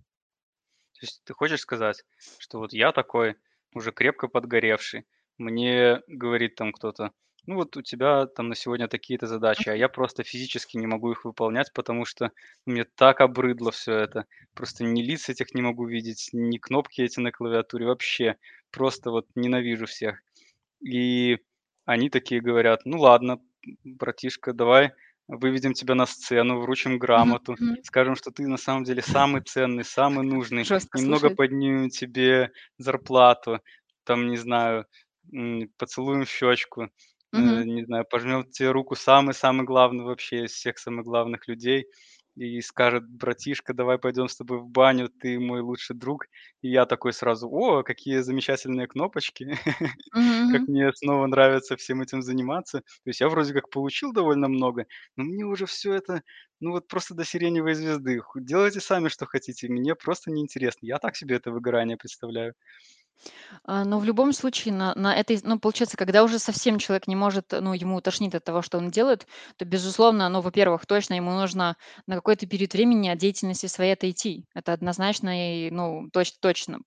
[0.96, 2.04] То есть ты хочешь сказать,
[2.40, 3.36] что вот я такой
[3.74, 5.06] уже крепко подгоревший,
[5.38, 7.12] мне говорит там кто-то:
[7.48, 11.12] "Ну, вот у тебя там на сегодня такие-то задачи", а я просто физически не могу
[11.14, 12.32] их выполнять, потому что
[12.66, 14.26] мне так обрыдло всё это.
[14.54, 18.36] Просто ни лиц этих не могу видеть, ни кнопки эти на клавиатуре, вообще
[18.72, 20.22] просто вот ненавижу всех.
[20.82, 21.40] И
[21.86, 23.40] они такие говорят: "Ну ладно,
[23.86, 24.92] братишка, давай
[25.28, 27.78] выведем тебя на сцену, вручим грамоту, мгм.
[27.82, 31.32] скажем, что ты на самом деле самый ценный, самый нужный, Жестко немного слушает.
[31.32, 33.62] поднимем тебе зарплату,
[34.06, 34.86] там, не знаю,
[35.78, 36.90] поцелуем в щечку,
[37.38, 37.66] э, Мгм.
[37.66, 41.88] не знаю, пожмем тебе руку самый-самый главный вообще из всех самых главных людей
[42.36, 46.28] и скажет: "Братишка, давай пойдем с тобой в баню, ты мой лучший друг".
[46.62, 49.50] И я такой сразу: "О, какие замечательные кнопочки,
[50.14, 50.68] Мгм, как мгм.
[50.68, 52.80] мне снова нравится всем этим заниматься".
[52.82, 54.86] То есть я вроде как получил довольно много,
[55.16, 56.22] но мне уже всё это,
[56.60, 58.20] ну, вот просто до сиреневой звезды.
[58.20, 60.86] Ху делайте сами, что хотите, мне просто неинтересно.
[60.86, 62.54] Я так себе это выгорание представляю.
[63.66, 67.16] А, но в любом случае на на этой ну, получается, когда уже совсем человек не
[67.16, 71.32] может, ну, ему тошнит от того, что он делает, то, безусловно, ну, во-первых, точно ему
[71.32, 71.76] нужно
[72.08, 74.46] на какой-то период времени от деятельности своей отойти.
[74.54, 76.80] Это однозначно и, ну, точ точно.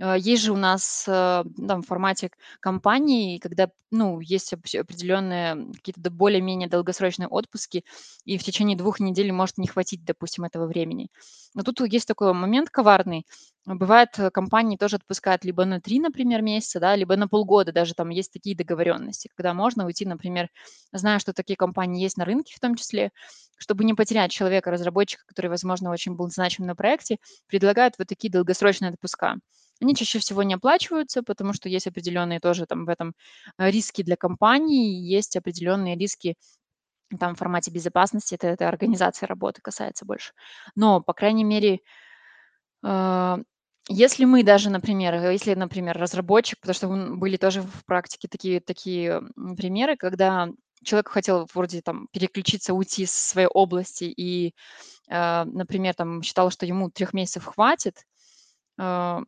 [0.00, 6.10] А, есть же у нас, э, там в формате компании, когда, ну, есть определенные какие-то
[6.10, 7.84] более-менее долгосрочные отпуски,
[8.24, 11.08] и в течение 2 недель может не хватить, допустим, этого времени.
[11.54, 13.26] Но тут есть такой момент коварный.
[13.66, 18.10] Бывает, компании тоже отпускают либо на 3, например, месяца, да, либо на полгода, даже там
[18.10, 20.50] есть такие договоренности, когда можно уйти, например,
[20.92, 23.10] зная, что такие компании есть на рынке в том числе,
[23.58, 28.92] чтобы не потерять человека-разработчика, который, возможно, очень был значим на проекте, предлагают вот такие долгосрочные
[28.92, 29.34] отпуска.
[29.82, 33.14] Они чаще всего не оплачиваются, потому что есть определенные тоже там в этом,
[33.58, 36.36] э, риски для компании, есть определенные риски
[37.20, 38.34] там в формате безопасности.
[38.36, 40.32] Это это организация работы касается больше.
[40.76, 41.80] Но, по крайней мере,
[42.82, 43.38] а,
[43.88, 48.60] если мы даже, например, э, если, например, разработчик, потому что, были тоже в практике такие
[48.60, 49.22] такие,
[49.56, 50.48] примеры, когда
[50.84, 54.54] человек хотел вроде там переключиться, уйти из своей области и,
[55.10, 57.96] а, например, там считал, что ему 3 месяцев хватит,
[58.78, 59.22] а,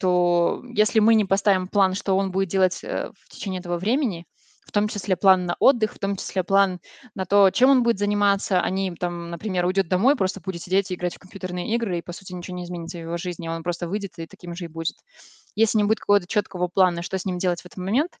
[0.00, 4.26] то если мы не поставим план, что он будет делать, э, в течение этого времени,
[4.70, 6.80] в том числе план на отдых, в том числе план
[7.16, 10.90] на то, чем он будет заниматься, а не там, например, уйдет домой, просто будет сидеть
[10.90, 13.64] и играть в компьютерные игры, и, по сути, ничего не изменится в его жизни, он
[13.64, 14.96] просто выйдет и таким же и будет.
[15.56, 18.12] Если не будет какого-то четкого плана, что с ним делать в этот момент,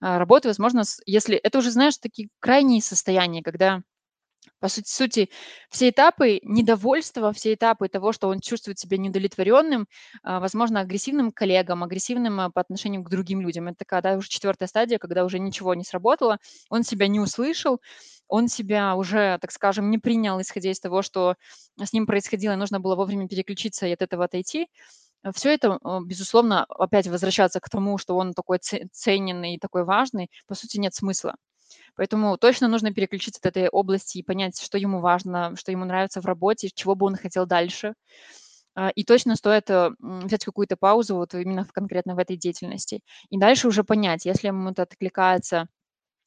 [0.00, 3.82] а, работа, возможно, если это уже, знаешь, такие крайние состояния, когда,
[4.60, 5.30] по сути сути,
[5.70, 9.86] все этапы недовольства, все этапы того, что он чувствует себя неудовлетворенным,
[10.22, 13.68] а, возможно, агрессивным к коллегам, агрессивным, а, по отношению к другим людям.
[13.68, 16.38] Это такая, да, уже 4 стадия, когда уже ничего не сработало,
[16.70, 17.80] он себя не услышал,
[18.28, 21.36] он себя уже, так скажем, не принял, исходя из того, что
[21.82, 24.68] с ним происходило, нужно было вовремя переключиться и от этого отойти.
[25.34, 30.30] Всё это, безусловно, опять возвращаться к тому, что он такой це ценный и такой важный,
[30.48, 31.36] по сути, нет смысла.
[31.96, 36.20] Поэтому точно нужно переключиться от этой области и понять, что ему важно, что ему нравится
[36.20, 37.94] в работе, чего бы он хотел дальше.
[38.74, 43.00] А, и точно стоит, э, взять какую-то паузу вот именно конкретно в этой деятельности.
[43.30, 45.68] И дальше уже понять, если ему это откликается,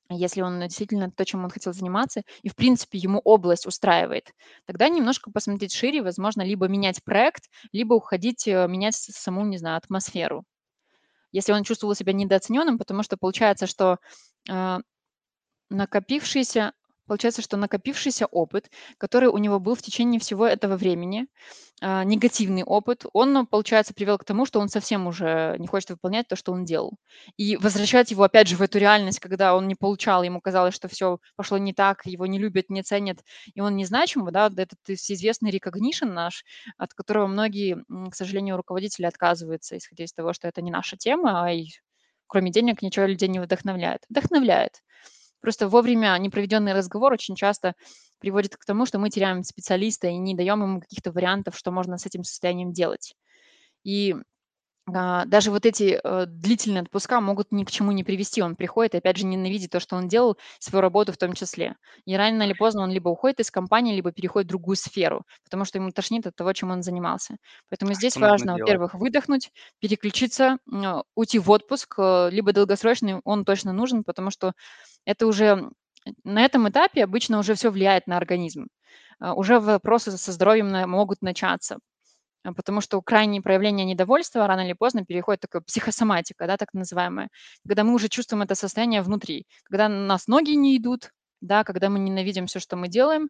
[0.10, 4.32] если он действительно то, чем он хотел заниматься, и, в принципе, ему область устраивает,
[4.66, 9.78] тогда немножко посмотреть шире, возможно, либо менять проект, либо уходить, э, менять саму, не знаю,
[9.78, 10.44] атмосферу.
[11.32, 13.98] Если он чувствовал себя недооцененным, потому что получается, что,
[14.50, 14.80] а,
[15.74, 16.74] накопившийся
[17.06, 21.28] получается, что накопившийся опыт, который у него был в течение всего этого времени,
[21.82, 26.28] а, негативный опыт, он, получается, привел к тому, что он совсем уже не хочет выполнять
[26.30, 26.94] то, что он делал.
[27.38, 30.88] И возвращать его опять же в эту реальность, когда он не получал, ему казалось, что
[30.88, 33.20] всё пошло не так, его не любят, не ценят,
[33.54, 36.46] и он незначим, да, этот всеизвестный recognition наш,
[36.78, 41.44] от которого многие, к сожалению, руководители отказываются, исходя из того, что это не наша тема,
[41.46, 41.68] а и
[42.28, 44.04] кроме денег ничего людей не вдохновляет.
[44.10, 44.82] Вдохновляет.
[45.44, 47.76] Просто вовремя непроведенный разговор очень часто
[48.20, 52.00] приводит к тому, что мы теряем специалиста и не даем ему каких-то вариантов, что можно
[52.00, 53.16] с этим состоянием делать.
[53.84, 54.16] И,
[54.88, 58.42] даже вот эти, э, длительные отпуска могут ни к чему не привести.
[58.42, 61.76] Он приходит и опять же ненавидит то, что он делал, свою работу в том числе.
[62.06, 65.64] И рано или поздно он либо уходит из компании, либо переходит в другую сферу, потому
[65.64, 67.38] что ему тошнит от того, чем он занимался.
[67.70, 73.22] Поэтому А здесь что важно, во-первых, выдохнуть, переключиться, а, уйти в отпуск, э, либо долгосрочный,
[73.24, 74.52] он точно нужен, потому что
[75.06, 75.70] это уже,
[76.26, 78.68] на этом этапе обычно уже всё влияет на организм.
[79.22, 81.80] а, уже вопросы со здоровьем могут начаться.
[82.44, 86.74] А, потому что крайние проявления недовольства рано или поздно переходят в такое психосоматика, да, так
[86.74, 87.30] называемая,
[87.68, 91.90] когда мы уже чувствуем это состояние внутри, когда у нас ноги не идут, да, когда
[91.90, 93.30] мы ненавидим все, что мы делаем,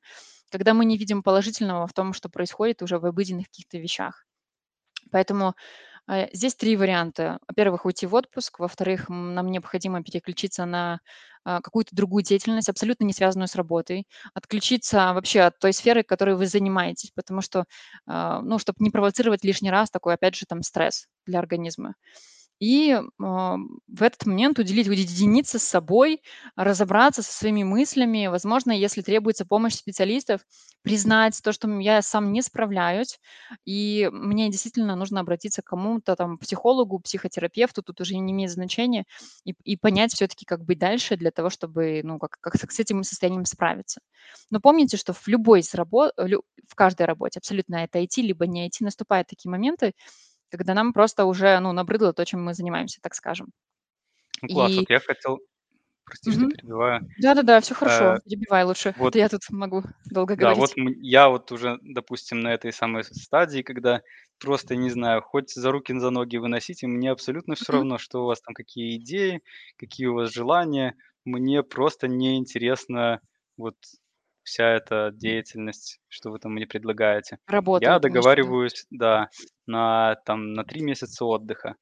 [0.51, 4.26] когда мы не видим положительного в том, что происходит уже в обыденных каких-то вещах.
[5.11, 5.55] Поэтому
[6.34, 7.39] здесь три варианта.
[7.47, 8.60] Во-первых, уйти в отпуск.
[8.60, 10.99] Во-вторых, нам необходимо переключиться на
[11.45, 14.08] а, какую-то другую деятельность, абсолютно не связанную с работой.
[14.34, 17.66] Отключиться вообще от той сферы, которой вы занимаетесь, потому что,
[18.06, 21.95] а, ну, чтобы не провоцировать лишний раз такой, опять же, там стресс для организма.
[22.64, 26.22] И э, в этот момент уделить, уединиться с собой,
[26.55, 28.28] разобраться со своими мыслями.
[28.28, 30.41] Возможно, если требуется помощь специалистов,
[30.82, 33.20] признать то, что я сам не справляюсь,
[33.66, 39.03] и мне действительно нужно обратиться к кому-то, там, психологу, психотерапевту, тут уже не имеет значения,
[39.43, 43.03] и, и понять все-таки, как быть дальше для того, чтобы, ну, как, как с этим
[43.03, 43.99] состоянием справиться.
[44.51, 48.66] Но помните, что в любой из работ, в каждой работе, абсолютно это IT, либо не
[48.68, 49.93] IT, наступают такие моменты,
[50.58, 53.47] когда нам просто уже, ну, набрыдло то, чем мы занимаемся, так скажем.
[54.41, 54.78] Ну, класс.
[54.78, 55.39] И Вот я хотел,
[56.06, 56.49] прости, что Мгм.
[56.49, 57.01] перебиваю.
[57.18, 60.78] Да-да-да, всё Э, хорошо, перебивай лучше, а вот, я тут могу долго да, вот говорить.
[60.78, 64.01] м- я вот уже, допустим, на этой самой стадии, когда
[64.39, 68.26] просто, не знаю, хоть за руки, за ноги выносите, мне абсолютно все равно, что у
[68.28, 69.41] вас там, какие идеи,
[69.78, 70.95] какие у вас желания.
[71.26, 73.22] Мне просто неинтересна
[73.58, 73.76] вот
[74.43, 77.39] вся эта деятельность, что вы там мне предлагаете.
[77.47, 79.29] Работа, Я договариваюсь, да,
[79.67, 81.75] на там на 3 месяца отдыха.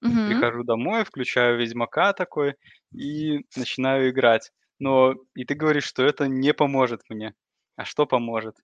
[0.00, 0.44] Мгм.
[0.44, 2.56] Прихожу домой, включаю "Ведьмака" такой
[2.92, 4.52] и начинаю играть.
[4.78, 7.34] Но и ты говоришь, что это не поможет мне.
[7.76, 8.56] А что поможет?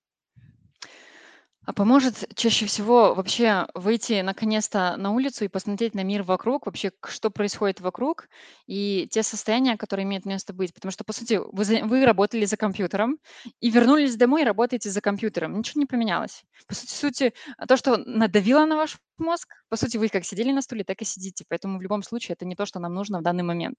[1.69, 6.93] А поможет чаще всего вообще выйти наконец-то на улицу и посмотреть на мир вокруг, вообще,
[7.07, 8.31] что происходит вокруг,
[8.67, 10.73] и те состояния, которые имеют место быть.
[10.73, 13.19] Потому что, по сути, вы вы работали за компьютером
[13.61, 15.59] и вернулись домой и работаете за компьютером.
[15.59, 16.43] Ничего не поменялось.
[16.67, 20.53] По сути сути, а, то, что надавило на ваш мозг, по сути, вы как сидели
[20.53, 21.45] на стуле, так и сидите.
[21.51, 23.77] Поэтому в любом случае это не то, что нам нужно в данный момент.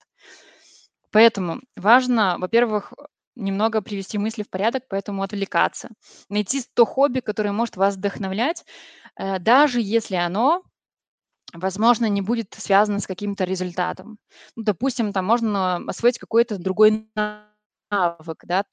[1.12, 2.94] Поэтому важно, во-первых,
[3.40, 5.90] немного привести мысли в порядок, поэтому отвлекаться.
[6.30, 8.66] Найти то хобби, которое может вас вдохновлять,
[9.18, 10.64] э, даже если оно,
[11.54, 14.18] возможно, не будет связано с каким-то результатом.
[14.56, 17.10] Ну, допустим, там можно освоить какой-то другой
[17.92, 18.66] навык, да.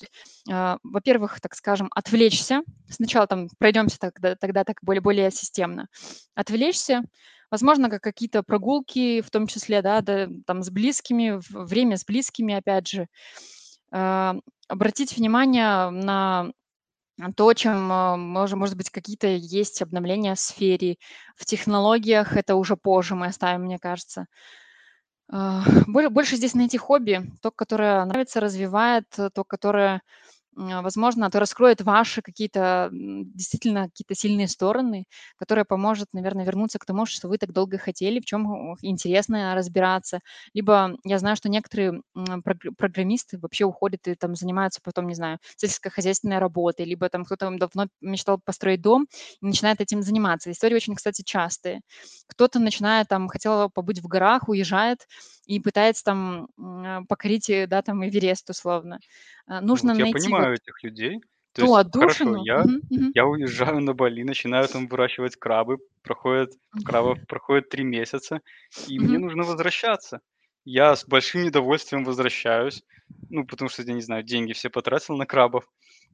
[0.50, 2.62] А, во-первых, так скажем, отвлечься.
[2.90, 5.88] Сначала там пройдемся тогда тогда так более более системно.
[6.34, 7.02] Отвлечься,
[7.50, 12.54] возможно, как какие-то прогулки, в том числе, да, да, там с близкими, время с близкими,
[12.54, 13.08] опять же.
[14.68, 16.50] Обратить внимание на
[17.36, 20.96] то, чем, а, может может быть, какие-то есть обновления в сфере.
[21.36, 24.26] В технологиях это уже позже мы оставим, мне кажется.
[25.28, 30.02] Боль больше здесь найти хобби, то, которое нравится, развивает, то, которое
[30.56, 35.04] возможно, это раскроет ваши какие-то, действительно какие-то сильные стороны,
[35.36, 40.20] которая поможет, наверное, вернуться к тому, что вы так долго хотели, в чем интересно разбираться.
[40.54, 42.02] Либо я знаю, что некоторые
[42.76, 47.86] программисты вообще уходят и там занимаются потом, не знаю, сельскохозяйственной работой, либо там кто-то давно
[48.00, 49.06] мечтал построить дом
[49.42, 50.50] и начинает этим заниматься.
[50.50, 51.80] Истории очень, кстати, частые.
[52.28, 55.06] Кто-то начинает там, хотел побыть в горах, уезжает
[55.46, 59.00] и пытается там м, покорить, э, да, там Эверест условно.
[59.46, 61.20] А, Ну нужно вот я найти вот понимаю этих людей.
[61.52, 66.50] То ту есть, хорошо, я мгм, я уезжаю на Бали, начинаю там выращивать крабы, проходит
[66.82, 68.40] крабов проходит 3 месяца,
[68.84, 70.20] и мне мгм, нужно возвращаться.
[70.64, 72.84] Я с большим недовольствием возвращаюсь,
[73.30, 75.64] ну, потому что, я не знаю, деньги все потратил на крабов.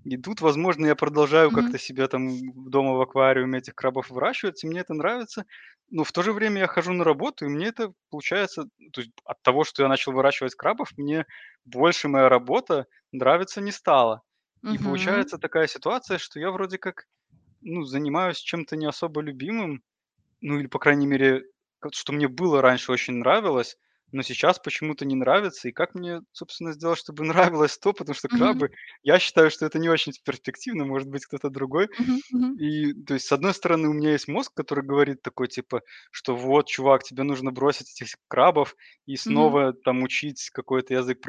[0.04, 4.62] И тут, возможно, я продолжаю мгм, как-то себе там дома в аквариуме этих крабов выращивать,
[4.64, 5.46] и мне это нравится.
[5.90, 9.12] Но в то же время я хожу на работу, и мне это получается, то есть
[9.24, 11.26] от того, что я начал выращивать крабов, мне
[11.64, 14.22] больше моя работа нравится не стало.
[14.68, 17.06] И мгм, получается такая ситуация, что я вроде как,
[17.62, 19.82] ну, занимаюсь чем-то не особо любимым,
[20.40, 21.44] ну или, по крайней мере,
[21.92, 23.76] что мне было раньше очень нравилось,
[24.12, 25.68] но сейчас почему-то не нравится.
[25.68, 27.24] И как мне, собственно, сделать, чтобы
[27.56, 28.70] нравилось то, потому что мгм, крабы,
[29.02, 31.88] я считаю, что это не очень перспективно, может быть, кто-то другой.
[31.98, 35.48] мгм, мгм, И, то есть, с одной стороны, у меня есть мозг, который говорит такой,
[35.48, 39.56] типа, что вот, чувак, тебе нужно бросить этих крабов и мгм.
[39.56, 41.20] снова там учить какой-то язык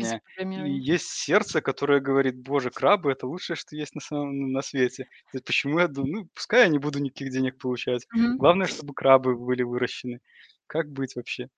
[0.00, 0.22] Язык программирования.
[0.54, 0.80] И программирования.
[0.80, 5.04] есть сердце, которое говорит, боже, крабы– это лучшее, что есть на, самом, на свете.
[5.30, 8.06] То есть почему я думаю, ну, пускай я не буду никаких денег получать.
[8.14, 8.38] Мгм.
[8.38, 10.20] Главное, чтобы крабы были выращены.
[10.66, 11.48] Как быть вообще?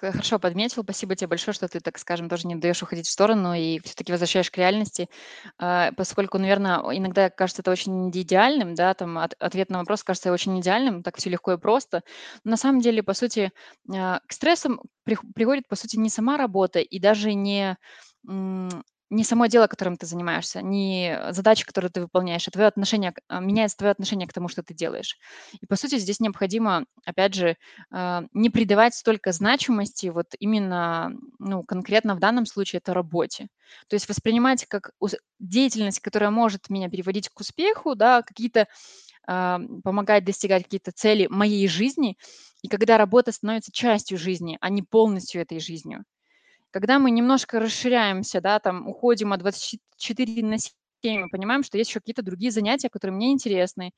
[0.00, 0.82] Хорошо подметил.
[0.82, 3.94] Спасибо тебе большое, что ты, так скажем, тоже не даешь уходить в сторону и все
[3.94, 5.08] таки возвращаешь к реальности.
[5.58, 10.32] А, поскольку, наверное, иногда кажется это очень идеальным, да, там от ответ на вопрос кажется
[10.32, 12.02] очень идеальным, так все легко и просто.
[12.44, 13.52] Но на самом деле, по сути,
[13.94, 17.76] а, к стрессам прих приводит, по сути, не сама работа и даже не,
[19.14, 23.40] не само дело, которым ты занимаешься, не задача, которую ты выполняешь, а твое отношение а,
[23.40, 25.18] меняется твое отношение к тому, что ты делаешь.
[25.60, 27.56] И, по сути, здесь необходимо, опять же,
[27.90, 33.48] а, не придавать столько значимости вот именно, ну, конкретно в данном случае это работе.
[33.88, 34.90] То есть воспринимать как
[35.38, 38.68] деятельность, которая может меня переводить к успеху, да, какие-то,
[39.26, 42.16] а, помогать достигать какие-то цели моей жизни.
[42.62, 46.04] И когда работа становится частью жизни, а не полностью этой жизнью.
[46.74, 50.72] Когда мы немножко расширяемся, да, там уходим от 24 на 7,
[51.20, 53.92] мы понимаем, что есть еще какие-то другие занятия, которые мне интересны.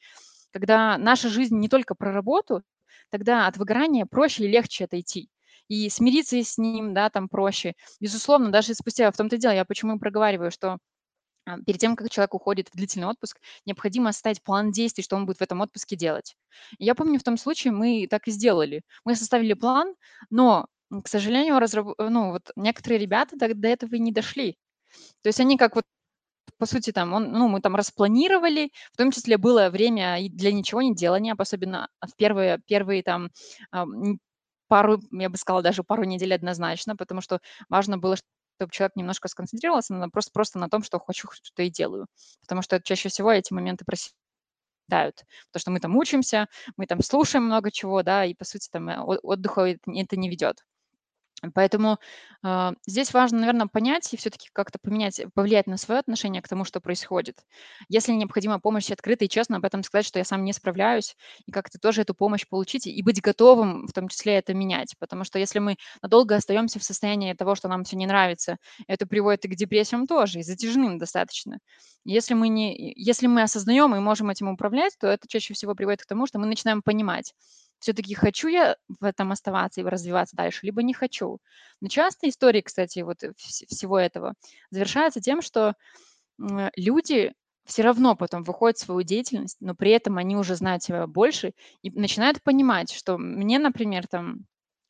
[0.52, 2.60] Когда наша жизнь не только про работу,
[3.08, 5.30] тогда от выгорания проще и легче отойти.
[5.68, 7.72] И смириться с ним, да, там проще.
[7.98, 10.76] Безусловно, даже спустя, в том-то и дело, я почему проговариваю, что
[11.46, 15.24] а, перед тем, как человек уходит в длительный отпуск, необходимо составить план действий, что он
[15.24, 16.36] будет в этом отпуске делать.
[16.78, 18.82] Я помню, в том случае мы так и сделали.
[19.06, 19.94] Мы составили план,
[20.28, 20.66] но
[21.04, 24.56] к сожалению, разраб э, ну, вот некоторые ребята до до этого и не дошли.
[25.22, 25.84] То есть они как вот,
[26.58, 30.52] по сути, там, он ну, мы там распланировали, в том числе было время и для
[30.52, 33.30] ничего не делания, особенно в первые первые там,
[33.72, 34.18] ам,
[34.68, 38.16] пару, я бы сказала, даже пару недель однозначно, потому что важно было,
[38.58, 42.06] чтобы человек немножко сконцентрировался на просто просто на том, что хочу, что и делаю.
[42.42, 45.24] Потому что чаще всего эти моменты проседают.
[45.52, 48.88] Потому что мы там учимся, мы там слушаем много чего, да, и, по сути, там,
[48.88, 50.64] э, отдыха это не ведет.
[51.54, 51.98] Поэтому,
[52.42, 56.64] а, здесь важно, наверное, понять и все-таки как-то поменять, повлиять на свое отношение к тому,
[56.64, 57.44] что происходит.
[57.88, 61.14] Если необходима помощь, открыто и честно об этом сказать, что я сам не справляюсь,
[61.44, 64.94] и как-то тоже эту помощь получить, и быть готовым в том числе это менять.
[64.98, 68.56] Потому что если мы надолго остаемся в состоянии того, что нам все не нравится,
[68.86, 71.58] это приводит и к депрессиям тоже, и затяжным достаточно.
[72.04, 76.02] Если мы не если мы осознаем и можем этим управлять, то это чаще всего приводит
[76.02, 77.34] к тому, что мы начинаем понимать,
[77.78, 81.38] все-таки хочу я в этом оставаться и развиваться дальше, либо не хочу.
[81.80, 84.34] Но часто истории, кстати, вот э, вс- всего этого
[84.70, 85.74] завершаются тем, что
[86.76, 87.32] люди
[87.64, 91.52] все равно потом выходят в свою деятельность, но при этом они уже знают себя больше
[91.82, 94.46] и начинают понимать, что мне, например, там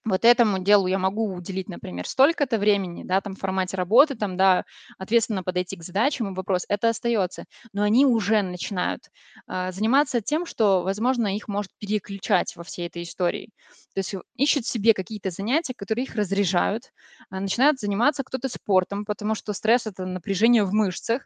[0.07, 4.37] вот этому делу я могу уделить, например, столько-то времени, да, там в формате работы, там,
[4.37, 4.65] да,
[4.99, 7.45] ответственно подойти к задачам и вопрос, это остается.
[7.73, 9.11] Но они уже начинают
[9.47, 13.51] а, заниматься тем, что, возможно, их может переключать во всей этой истории.
[13.95, 16.93] То есть ищут себе какие-то занятия, которые их разряжают,
[17.31, 21.23] а, начинают заниматься кто-то спортом, потому что стресс– это напряжение в мышцах,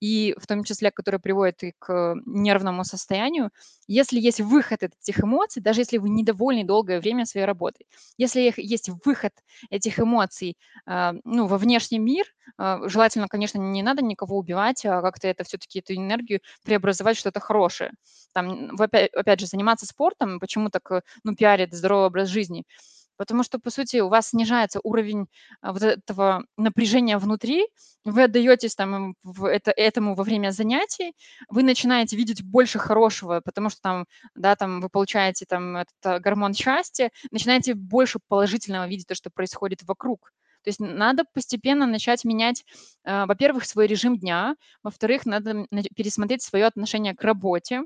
[0.00, 3.50] и в том числе, которое приводит и к нервному состоянию.
[3.86, 7.86] Если есть выход этих эмоций, даже если вы недовольны долгое время своей работой,
[8.20, 9.32] если есть выход
[9.70, 10.56] этих эмоций,
[10.86, 12.26] а, ну, во внешний мир,
[12.58, 17.20] а, желательно, конечно, не надо никого убивать, а как-то это все-таки эту энергию преобразовать в
[17.20, 17.92] что-то хорошее.
[18.32, 22.64] Там, опять, опять же, заниматься спортом, почему так, э, ну, пиарит здоровый образ жизни–
[23.20, 25.26] Потому что, по сути, у вас снижается уровень
[25.60, 27.68] а, вот этого напряжения внутри,
[28.02, 31.12] вы отдаетесь там это, этому во время занятий,
[31.50, 36.18] вы начинаете видеть больше хорошего, потому что там, да, там вы получаете там этот а,
[36.18, 40.32] гормон счастья, начинаете больше положительного видеть то, что происходит вокруг.
[40.64, 42.64] То есть надо постепенно начать менять,
[43.04, 47.82] э, во-первых, свой режим дня, во-вторых, надо пересмотреть свое отношение к работе,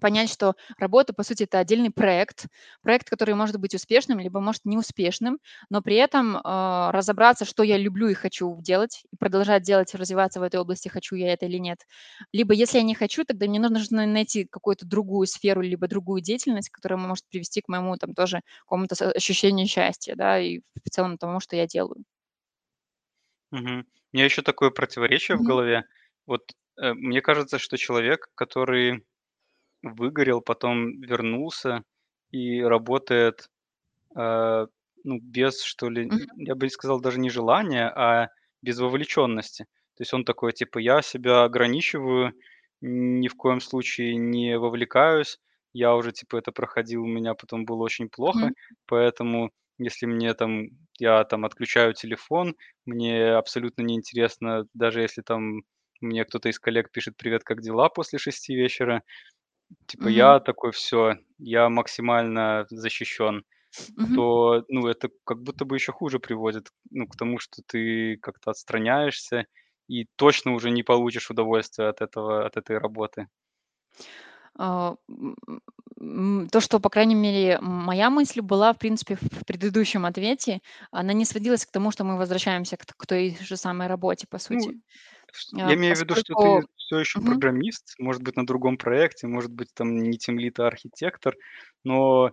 [0.00, 2.46] понять, что работа, по сути, это отдельный проект,
[2.82, 5.38] проект, который может быть успешным, либо может неуспешным,
[5.70, 6.40] но при этом э,
[6.90, 11.16] разобраться, что я люблю и хочу делать, и продолжать делать, развиваться в этой области, хочу
[11.16, 11.78] я это или нет.
[12.32, 16.70] Либо если я не хочу, тогда мне нужно найти какую-то другую сферу, либо другую деятельность,
[16.70, 21.40] которая может привести к моему там тоже какому-то ощущению счастья, да, и в целом тому,
[21.40, 22.04] что я делаю.
[23.50, 23.86] Мгм.
[24.12, 25.42] У меня еще такое противоречие в Мгм.
[25.42, 25.84] голове.
[26.26, 29.06] Вот э, мне кажется, что человек, который
[29.94, 31.84] выгорел, потом вернулся
[32.30, 33.48] и работает,
[34.16, 34.66] э,
[35.04, 36.26] ну, без, что ли, Мгм.
[36.36, 38.28] я бы сказал, даже не желания, а
[38.62, 39.64] без вовлеченности.
[39.96, 42.32] То есть он такой, типа, я себя ограничиваю,
[42.80, 45.38] ни в коем случае не вовлекаюсь.
[45.72, 48.54] Я уже, типа, это проходил, у меня потом было очень плохо, Мгм.
[48.86, 50.66] поэтому если мне там,
[50.98, 55.62] я там отключаю телефон, мне абсолютно неинтересно, даже если там
[56.00, 59.02] мне кто-то из коллег пишет «Привет, как дела?» после шести вечера,
[59.86, 60.08] Типа Мгм.
[60.08, 63.44] я такой: все, я максимально защищен",
[63.96, 64.22] Мгм.
[64.22, 68.50] то, ну, это как будто бы еще хуже приводит, ну, к тому, что ты как-то
[68.52, 69.46] отстраняешься
[69.88, 73.28] и точно уже не получишь удовольствия от этого от этой работы.
[74.56, 75.36] А, м,
[76.00, 80.60] м, то, что, по крайней мере, моя мысль была, в принципе, в в предыдущем ответе,
[80.90, 84.26] она не сводилась к тому, что мы возвращаемся к т к той же самой работе,
[84.28, 84.78] по Ну, сути.
[85.62, 87.22] Я А, имею в виду, что поскольку ты все еще Мгм.
[87.22, 91.34] программист, может быть, на другом проекте, может быть, там не тимлид, а архитектор,
[91.84, 92.30] но,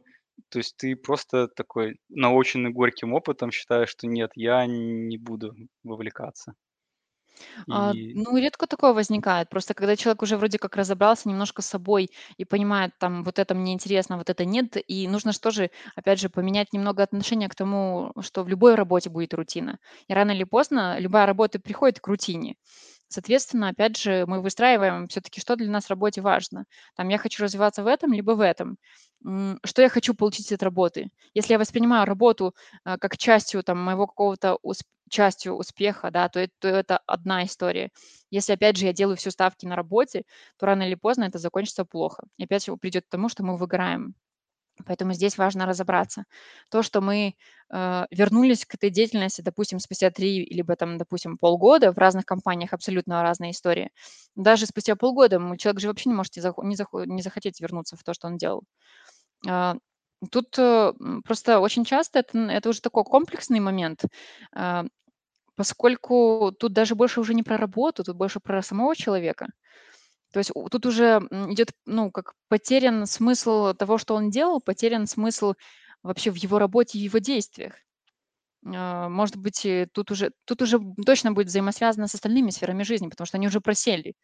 [0.50, 5.54] то есть ты просто такой наученный горьким опытом считаешь, что нет, я не буду
[5.84, 6.54] вовлекаться.
[7.70, 9.50] А, И ну, редко такое возникает.
[9.50, 13.54] Просто когда человек уже вроде как разобрался немножко с собой и понимает, там, вот это
[13.56, 17.56] мне интересно, вот это нет, и нужно ж тоже, опять же, поменять немного отношение к
[17.56, 19.80] тому, что в любой работе будет рутина.
[20.08, 22.56] И рано или поздно любая работа приходит к рутине.
[23.08, 26.66] Соответственно, опять же, мы выстраиваем все-таки, что для нас в работе важно.
[26.96, 28.78] Там, я хочу развиваться в этом, либо в этом.
[29.26, 31.10] М, Что я хочу получить от работы.
[31.34, 36.40] Если я воспринимаю работу а, как частью там, моего какого-то усп- частью успеха, да, то,
[36.40, 37.92] это то это одна история.
[38.32, 40.24] Если, опять же, я делаю все ставки на работе,
[40.58, 42.24] то рано или поздно это закончится плохо.
[42.38, 44.16] И опять придет к тому, что мы выгораем.
[44.86, 46.26] Поэтому здесь важно разобраться.
[46.70, 47.36] То, что мы,
[47.74, 52.74] э, вернулись к этой деятельности, допустим, спустя 3 либо там, допустим, полгода, в разных компаниях
[52.74, 53.92] абсолютно разные истории.
[54.36, 57.96] Даже спустя полгода, человек же вообще не может не захо не захо не захотеть вернуться
[57.96, 58.64] в то, что он делал.
[59.48, 59.76] А,
[60.32, 60.94] тут, э,
[61.26, 64.04] просто очень часто это это уже такой комплексный момент,
[64.54, 64.86] а,
[65.56, 69.48] поскольку тут даже больше уже не про работу, тут больше про самого человека.
[70.34, 75.54] То есть тут уже, идет, ну, как потерян смысл того, что он делал, потерян смысл
[76.04, 77.74] вообще в его работе и его действиях.
[78.66, 83.28] А, может быть, тут уже тут уже точно будет взаимосвязано с остальными сферами жизни, потому
[83.28, 84.16] что они уже просели.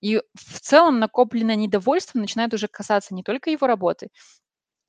[0.00, 4.08] И в целом накопленное недовольство начинает уже касаться не только его работы,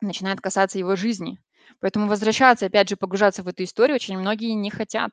[0.02, 1.40] начинает касаться его жизни.
[1.80, 5.12] Поэтому возвращаться, опять же, погружаться в эту историю очень многие не хотят.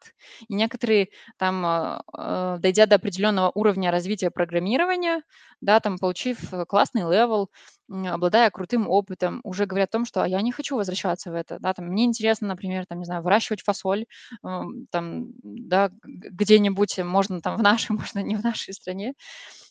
[0.48, 1.09] И некоторые
[1.39, 5.23] там, а, а, дойдя до определенного уровня развития программирования,
[5.60, 7.51] да, там, получив э, классный level,
[7.89, 11.59] обладая крутым опытом, уже говорят о том, что: "А я не хочу возвращаться в это".
[11.60, 14.06] Да, там, мне интересно, например, там, не знаю, выращивать фасоль,
[14.43, 19.15] ам, там, да, где-нибудь, можно там в нашей, можно не в нашей стране,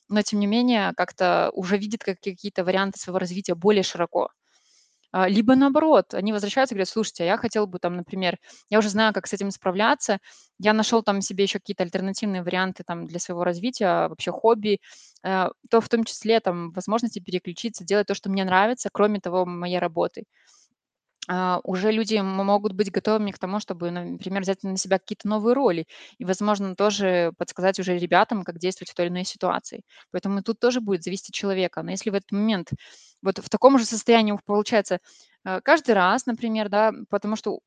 [0.10, 4.30] но тем не менее как-то уже видят как какие-то варианты своего развития более широко.
[5.14, 8.38] А, либо наоборот, они возвращаются и говорят: "Слушайте, а я хотел бы там, например,
[8.70, 10.20] я уже знаю, как с этим справляться,
[10.60, 14.80] я нашел там себе еще какие-то альтернативные варианты там для своего развития, вообще хобби".
[15.24, 19.46] Э, то в том числе там возможности переключиться, делать то, что мне нравится, кроме того
[19.46, 20.57] моей работы а,
[21.64, 25.86] уже люди могут быть готовыми к тому, чтобы, например, взять на себя какие-то новые роли
[26.18, 29.84] и, возможно, тоже подсказать уже ребятам, как действовать в той или иной ситуации.
[30.12, 31.84] Поэтому тут тоже будет зависеть от человека.
[31.84, 32.70] Но если в этот момент
[33.22, 35.00] вот в таком же состоянии получается,
[35.46, 37.60] э, каждый раз, например, да, потому что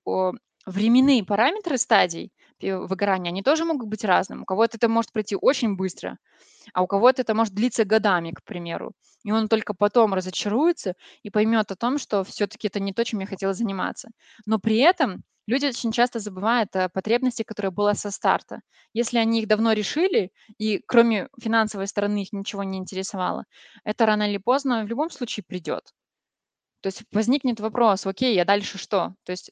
[0.71, 4.43] временные параметры стадий выгорания, они тоже могут быть разным.
[4.43, 6.19] У кого-то это может пройти очень быстро,
[6.75, 8.93] а у кого-то это может длиться годами, к примеру.
[9.25, 13.21] И он только потом разочаруется и поймет о том, что все-таки это не то, чем
[13.21, 14.11] я хотела заниматься.
[14.47, 18.61] Но при этом люди очень часто забывают о потребности, которая была со старта.
[18.95, 23.45] Если они их давно решили, и кроме финансовой стороны их ничего не интересовало,
[23.85, 25.93] это рано или поздно в любом случае придет.
[26.81, 29.15] То есть возникнет вопрос, окей, а дальше что?
[29.25, 29.51] То есть,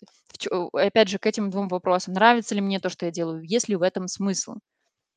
[0.73, 2.15] опять же, к этим двум вопросам.
[2.15, 3.43] Нравится ли мне то, что я делаю?
[3.43, 4.55] Есть ли в этом смысл?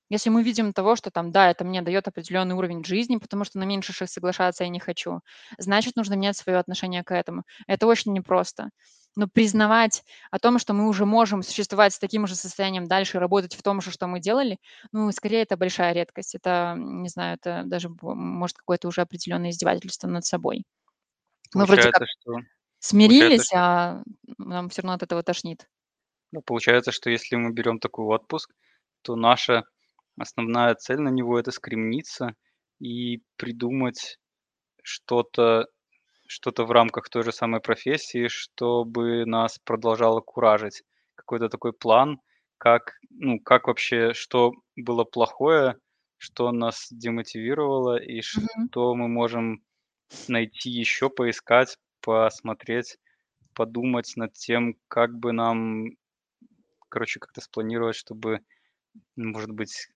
[0.09, 3.59] Если мы видим того, что там, да, это мне дает определенный уровень жизни, потому что
[3.59, 5.21] на меньшее соглашаться я не хочу,
[5.57, 7.43] значит, нужно менять свое отношение к этому.
[7.65, 8.71] Это очень непросто.
[9.15, 13.55] Но признавать о том, что мы уже можем существовать с таким же состоянием дальше, работать
[13.55, 14.57] в том же, что мы делали,
[14.91, 16.35] ну, скорее, это большая редкость.
[16.35, 20.65] Это, не знаю, это даже, может, какое-то уже определенное издевательство над собой.
[21.53, 22.39] Мы вроде как получается, что
[23.01, 24.03] получается, смирились, что а
[24.37, 25.67] нам все равно от этого тошнит.
[26.31, 28.53] ну, получается, что если мы берем такой отпуск,
[29.01, 29.63] то наша
[30.17, 32.35] основная цель на него- это скремниться
[32.79, 34.17] и придумать
[34.83, 35.67] что-то
[36.27, 40.83] что-то в рамках той же самой профессии, чтобы нас продолжало куражить.
[41.15, 42.19] Какой-то такой план,
[42.57, 45.77] как, ну, как вообще, что было плохое,
[46.17, 48.69] что нас демотивировало и Мгм.
[48.71, 49.63] что мы можем
[50.27, 52.97] найти еще, поискать, посмотреть,
[53.55, 55.88] подумать над тем, как бы нам,
[56.89, 58.41] короче, как-то спланировать, чтобы,
[59.17, 59.89] может быть,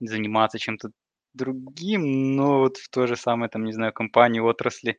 [0.00, 0.90] заниматься чем-то
[1.34, 4.98] другим, но вот в той же самой, там, не знаю, компании, отрасли.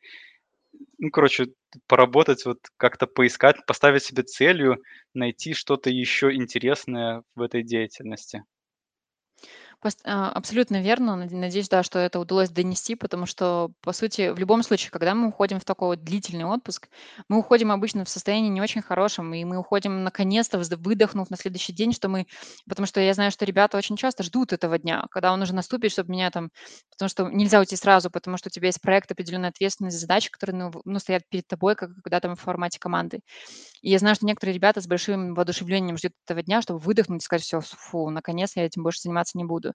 [1.00, 1.48] Ну, короче,
[1.88, 4.82] поработать, вот как-то поискать, поставить себе целью
[5.14, 8.44] найти что-то еще интересное в этой деятельности.
[10.06, 11.16] А, абсолютно верно.
[11.16, 15.14] Наде надеюсь, да, что это удалось донести, потому что, по сути, в любом случае, когда
[15.16, 16.88] мы уходим в такой вот длительный отпуск,
[17.28, 21.74] мы уходим обычно в состоянии не очень хорошем, и мы уходим наконец-то выдохнув на следующий
[21.74, 22.28] день, что мы
[22.68, 25.92] потому что я знаю, что ребята очень часто ждут этого дня, когда он уже наступит,
[25.92, 26.50] чтобы меня там
[26.92, 30.58] потому что нельзя уйти сразу, потому что у тебя есть проект, определенная ответственность, задачи, которые,
[30.64, 33.20] ну, ну, стоят перед тобой, как когда там в формате команды.
[33.82, 37.26] И я знаю, что некоторые ребята с большим воодушевлением ждут этого дня, чтобы выдохнуть и
[37.26, 39.73] сказать: "Всё, фу, наконец я этим больше заниматься не буду".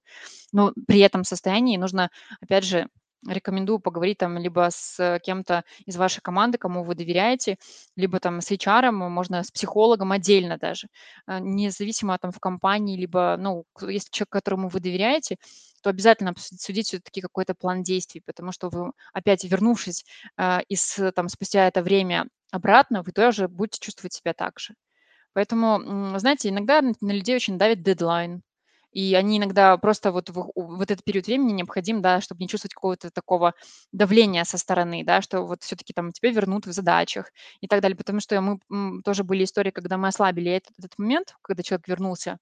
[0.51, 2.09] Но при этом состоянии нужно,
[2.41, 2.87] опять же,
[3.27, 7.57] рекомендую поговорить там либо с кем-то из вашей команды, кому вы доверяете,
[7.95, 10.87] либо там с HR, можно с психологом отдельно даже,
[11.25, 15.37] а, независимо там в компании, либо, ну, если человек, которому вы доверяете,
[15.81, 20.05] то обязательно обсудить все-таки какой-то план действий, потому что вы опять вернувшись,
[20.37, 24.73] а, из там спустя это время обратно, вы тоже будете чувствовать себя так же.
[25.33, 28.41] Поэтому, знаете, иногда на людей очень давит дедлайн,
[28.91, 33.11] и они иногда просто вот вот этот период времени необходим, да, чтобы не чувствовать какого-то
[33.11, 33.53] такого
[33.91, 37.95] давления со стороны, да, что вот все-таки там тебя вернут в задачах и так далее.
[37.97, 42.39] Потому что мы, тоже были истории, когда мы ослабили этот этот момент, когда человек вернулся.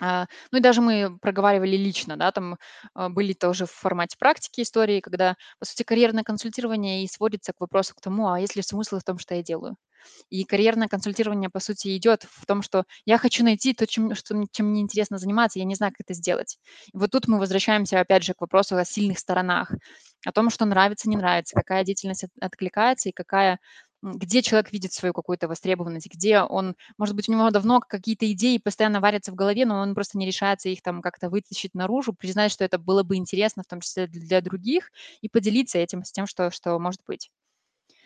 [0.00, 2.56] А, ну и даже мы проговаривали лично, да, там,
[2.94, 7.60] а, были тоже в формате практики истории, когда, по сути, карьерное консультирование и сводится к
[7.60, 9.76] вопросу к тому, а есть ли смысл в том, что я делаю.
[10.30, 14.36] И карьерное консультирование, по сути, идет в том, что я хочу найти то, чем, что,
[14.52, 16.58] чем мне интересно заниматься, я не знаю, как это сделать.
[16.92, 19.72] И вот тут мы возвращаемся, опять же, к вопросу о сильных сторонах,
[20.26, 23.58] о том, что нравится, не нравится, какая деятельность от- откликается и какая
[24.02, 28.58] где человек видит свою какую-то востребованность, где он, может быть, у него давно какие-то идеи
[28.58, 32.52] постоянно варятся в голове, но он просто не решается их там как-то вытащить наружу, признать,
[32.52, 36.26] что это было бы интересно, в том числе для других, и поделиться этим с тем,
[36.26, 37.30] что, что может быть.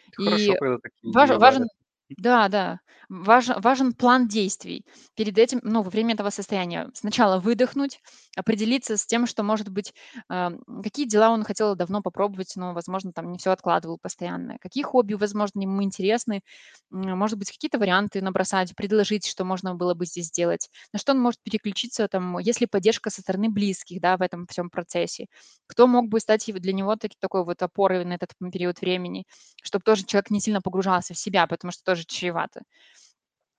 [0.08, 1.68] Это хорошо, И когда такие важен варят.
[2.08, 2.78] Да, да,
[3.08, 4.84] важен важен план действий.
[5.16, 8.00] Перед этим, ну, во время этого состояния сначала выдохнуть,
[8.36, 9.92] определиться с тем, что, может быть,
[10.28, 14.84] ам, какие дела он хотел давно попробовать, но, возможно, там не все откладывал постоянно, какие
[14.84, 16.42] хобби, возможно, ему интересны,
[16.90, 21.18] может быть, какие-то варианты набросать, предложить, что можно было бы здесь сделать, на что он
[21.20, 25.26] может переключиться, там, есть ли поддержка со стороны близких, да, в этом всем процессе,
[25.66, 29.24] кто мог бы стать для него таки такой вот опорой на этот, период времени
[29.62, 32.62] чтобы тоже человек не сильно погружался в себя, потому что тоже чревато.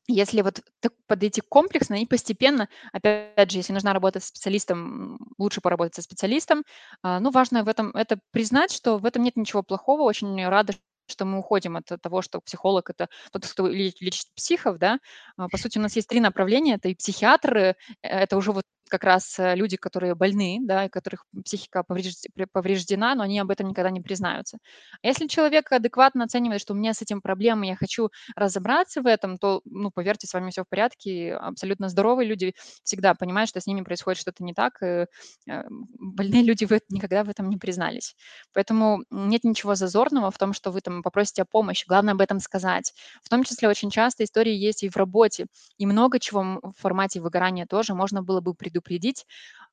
[0.09, 0.61] Если вот
[1.07, 6.63] подойти комплексно и постепенно, опять же, если нужна работа с специалистом, лучше поработать со специалистом.
[7.03, 10.03] А, ну, важно в этом это признать, что в этом нет ничего плохого.
[10.03, 10.73] Очень рада,
[11.09, 14.99] что мы уходим от того, что психолог- это тот, кто ле лечит психов, да.
[15.35, 18.63] А, по сути, у нас есть 3 направления: это и психиатры, э, это уже вот
[18.89, 23.51] как раз, э, люди, которые больны, да, и которых психика поврежд повреждена, но они об
[23.51, 24.57] этом никогда не признаются.
[25.03, 29.37] Если человек адекватно оценивает, что у меня с этим проблемы, я хочу разобраться в этом,
[29.37, 31.35] то, ну, поверьте, с вами все в порядке.
[31.35, 32.53] Абсолютно здоровые люди
[32.83, 34.81] всегда понимают, что с ними происходит что-то не так.
[34.83, 35.07] э,
[35.47, 38.15] Больные люди в эт- никогда в этом не признались.
[38.53, 41.85] Поэтому нет ничего зазорного в том, что вы там попросите о помощи.
[41.87, 42.93] Главное об этом сказать.
[43.23, 45.47] В том числе очень часто истории есть и в работе.
[45.77, 49.25] И много чего в формате выгорания тоже можно было бы предупредить,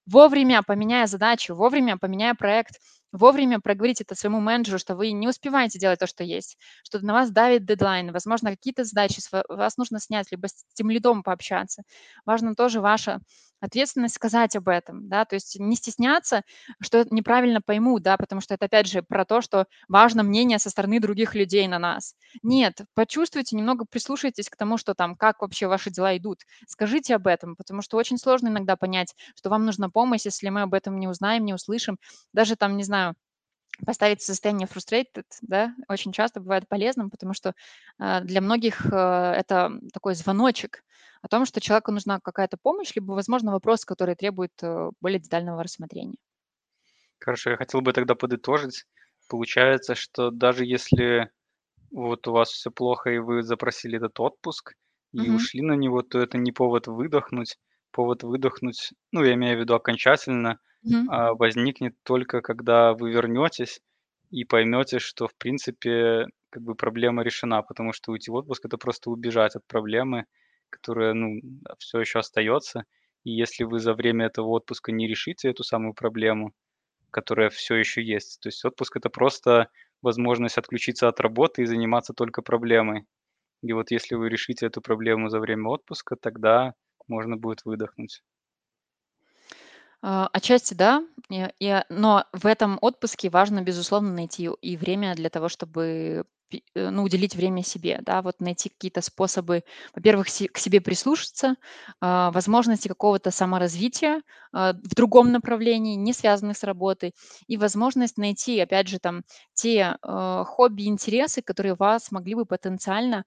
[0.06, 2.78] Вовремя поменяя задачу, вовремя поменяя проект,
[3.14, 7.12] вовремя проговорить это своему менеджеру, что вы не успеваете делать то, что есть, что на
[7.14, 11.82] вас давит дедлайн, возможно, какие-то задачи вас нужно снять, либо с тем лидом пообщаться.
[12.26, 13.20] Важно тоже ваша
[13.60, 16.42] ответственность сказать об этом, да, то есть не стесняться,
[16.82, 20.68] что неправильно поймут, да, потому что это опять же про то, что важно мнение со
[20.68, 22.14] стороны других людей на нас.
[22.42, 26.40] Нет, почувствуйте, немного прислушайтесь к тому, что там, как вообще ваши дела идут.
[26.66, 30.62] Скажите об этом, потому что очень сложно иногда понять, что вам нужна помощь, если мы
[30.62, 31.98] об этом не узнаем, не услышим.
[32.32, 33.03] Даже там, не знаю,
[33.86, 37.54] поставить в состояние frustrated, да, очень часто бывает полезным, потому что
[37.98, 40.84] а, для многих а, это такой звоночек
[41.22, 45.62] о том, что человеку нужна какая-то помощь, либо, возможно, вопрос, который требует э, более детального
[45.62, 46.16] рассмотрения.
[47.18, 48.84] Хорошо, я хотел бы тогда подытожить.
[49.28, 51.30] Получается, что даже если
[51.92, 54.74] вот у вас все плохо, и вы запросили этот отпуск
[55.12, 55.30] и Мгм.
[55.30, 57.58] ушли на него, то это не повод выдохнуть.
[57.92, 61.08] Повод выдохнуть, ну, я имею в виду окончательно, Мгм.
[61.08, 63.80] а, возникнет только когда вы вернетесь
[64.30, 67.62] и поймете, что, в принципе, как бы проблема решена.
[67.62, 70.26] Потому что уйти в отпуск- это просто убежать от проблемы,
[70.70, 71.40] которая, ну,
[71.78, 72.84] все еще остается.
[73.24, 76.52] И если вы за время этого отпуска не решите эту самую проблему,
[77.10, 78.40] которая все еще есть.
[78.40, 79.70] То есть отпуск- это просто
[80.02, 83.06] возможность отключиться от работы и заниматься только проблемой.
[83.62, 86.74] И вот если вы решите эту проблему за время отпуска, тогда
[87.08, 88.22] можно будет выдохнуть.
[90.06, 95.30] А, отчасти да, и и, но в этом отпуске важно, безусловно, найти и время для
[95.30, 96.24] того, чтобы
[96.74, 99.62] э, ну, уделить время себе, да, вот найти какие-то способы,
[99.94, 101.56] во-первых, се к себе прислушаться,
[102.02, 104.20] а, возможности какого-то саморазвития,
[104.52, 107.14] а, в другом направлении, не связанных с работой,
[107.46, 109.22] и возможность найти, опять же, там
[109.54, 113.24] те, э, хобби, интересы, которые вас могли бы потенциально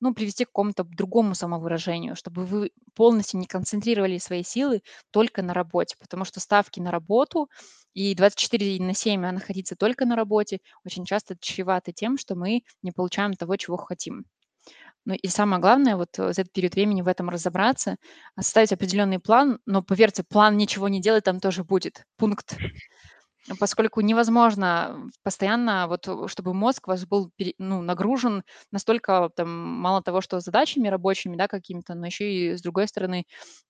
[0.00, 5.54] ну, привести к какому-то другому самовыражению, чтобы вы полностью не концентрировали свои силы только на
[5.54, 7.48] работе, потому что ставки на работу
[7.94, 12.62] и 24 на 7 а находиться только на работе очень часто чреваты тем, что мы
[12.82, 14.24] не получаем того, чего хотим.
[15.06, 17.96] Ну и самое главное, вот э, за этот период времени в этом разобраться,
[18.38, 22.04] составить определенный план, но поверьте, план ничего не делать там тоже будет.
[22.16, 22.56] Пункт
[23.60, 28.42] поскольку невозможно постоянно, вот, э, чтобы мозг ваш был ну, нагружен
[28.72, 33.24] настолько, там, мало того, что задачами рабочими, да, какими-то, но еще и, с другой стороны,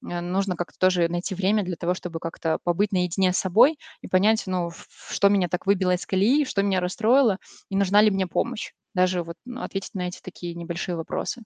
[0.08, 4.08] э, нужно как-то тоже найти время для того, чтобы как-то побыть наедине с собой и
[4.08, 4.70] понять, ну,
[5.10, 7.38] что меня так выбило из колеи, что меня расстроило
[7.70, 8.72] и нужна ли мне помощь.
[8.94, 11.42] Даже вот, ну, ответить на эти такие небольшие вопросы.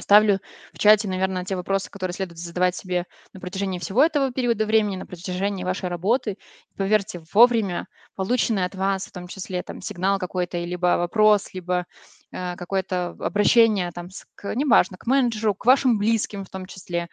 [0.00, 0.40] Оставлю
[0.72, 3.04] в чате, наверное, те вопросы, которые следует задавать себе
[3.34, 6.38] на протяжении всего этого периода времени, на протяжении вашей работы.
[6.76, 7.86] Поверьте, вовремя
[8.16, 11.84] полученный от вас, в том числе там сигнал какой-то, либо вопрос, либо
[12.32, 17.08] э, какое-то обращение там, к, неважно, к менеджеру, к вашим близким в том числе,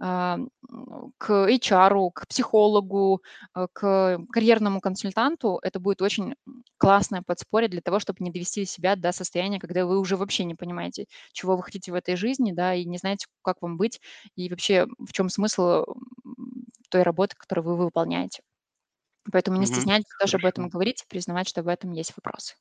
[0.00, 3.22] к HR, к психологу,
[3.54, 6.34] э, к карьерному консультанту, это будет очень
[6.78, 10.54] классное подспорье для того, чтобы не довести себя до состояния, когда вы уже вообще не
[10.54, 14.00] понимаете, чего вы хотите в этой жизни, да, и не знаете, как вам быть,
[14.36, 15.84] и вообще в чем смысл
[16.90, 18.42] той работы, которую вы выполняете.
[19.32, 22.56] Поэтому не стесняйтесь тоже об этом говорить признавать, что в этом есть вопросы.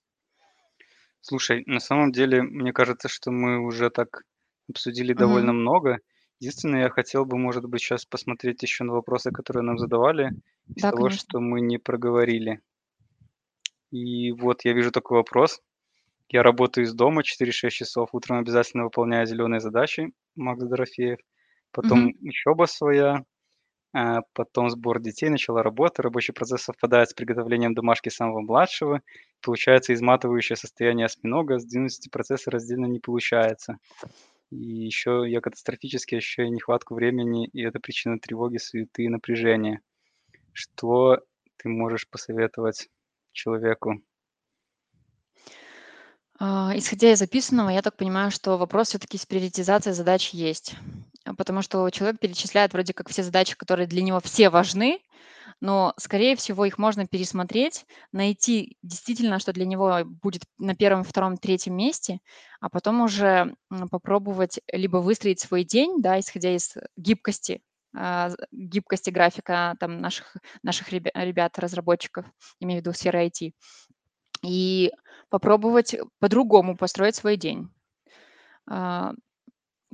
[1.22, 4.24] Слушай, на самом деле, мне кажется, что мы уже так
[4.70, 5.52] обсудили Мгм.
[5.54, 6.00] довольно много.
[6.40, 10.32] Единственное, я хотел бы, может быть, сейчас посмотреть еще на вопросы, которые нам задавали,
[10.74, 11.20] из Да, того, конечно.
[11.20, 12.62] что мы не проговорили.
[13.92, 15.62] И вот я вижу такой вопрос.
[16.30, 21.20] Я работаю из дома 4-6 часов, утром обязательно выполняю зеленые задачи, Макс Дорофеев.
[21.20, 21.24] Мгм.
[21.72, 23.26] Потом учеба своя,
[23.94, 26.02] а, потом сбор детей, начало работы.
[26.04, 29.02] Рабочий процесс совпадает с приготовлением домашки самого младшего.
[29.42, 33.78] Получается изматывающее состояние осьминога, сдвинуть эти процессы раздельно не получается.
[34.52, 39.82] И еще я катастрофически ощущаю нехватку времени, и это причина тревоги, суеты и напряжения.
[40.54, 41.24] Что
[41.58, 42.90] ты можешь посоветовать
[43.32, 44.02] человеку?
[46.40, 50.76] А, исходя из записанного, я так понимаю, что вопрос все-таки с приоритизацией задач есть.
[51.30, 55.00] А, Потому что человек перечисляет вроде как все задачи, которые для него все важны,
[55.62, 61.38] но, скорее всего, их можно пересмотреть, найти действительно, что для него будет на первом, втором,
[61.38, 62.20] третьем месте,
[62.62, 63.56] а потом уже
[63.92, 67.62] попробовать либо выстроить свой день, да, исходя из гибкости,
[67.96, 72.26] а, гибкости графика там наших, наших ребя- ребят, разработчиков,
[72.60, 73.54] имею в виду сферы IT,
[74.44, 74.92] и
[75.30, 77.70] попробовать по-другому построить свой день.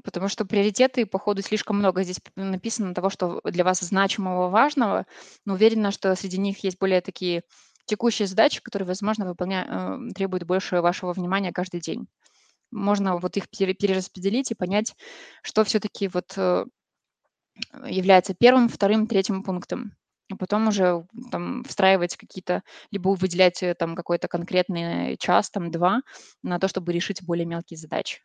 [0.05, 5.07] Потому что приоритеты, по ходу, слишком много здесь написано того, что для вас значимого, важного,
[5.45, 7.41] но уверена, что среди них есть более такие
[7.85, 9.65] текущие задачи, которые, возможно, выполня...
[9.67, 12.07] э, требуют больше вашего внимания каждый день.
[12.71, 14.95] Можно вот их пере- перераспределить и понять,
[15.41, 16.65] что все-таки вот э,
[17.87, 19.93] является первым, вторым, третьим пунктом.
[20.31, 26.01] А потом уже там встраивать какие-то, либо выделять э, там какой-то конкретный час, там два,
[26.43, 28.21] на то, чтобы решить более мелкие задачи.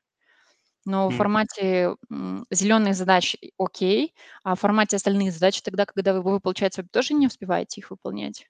[0.87, 1.95] Но в формате,
[2.51, 7.27] зеленых задач окей, а в формате остальных задач тогда, когда вы, вы, получается, тоже не
[7.27, 8.47] успеваете их выполнять?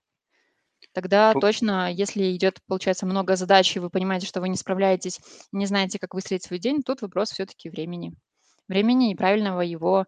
[0.92, 5.20] Тогда точно, если идет, получается, много задач, и вы понимаете, что вы не справляетесь,
[5.52, 8.14] не знаете, как выстроить свой день, тут вопрос все-таки времени.
[8.66, 10.06] Времени и правильного его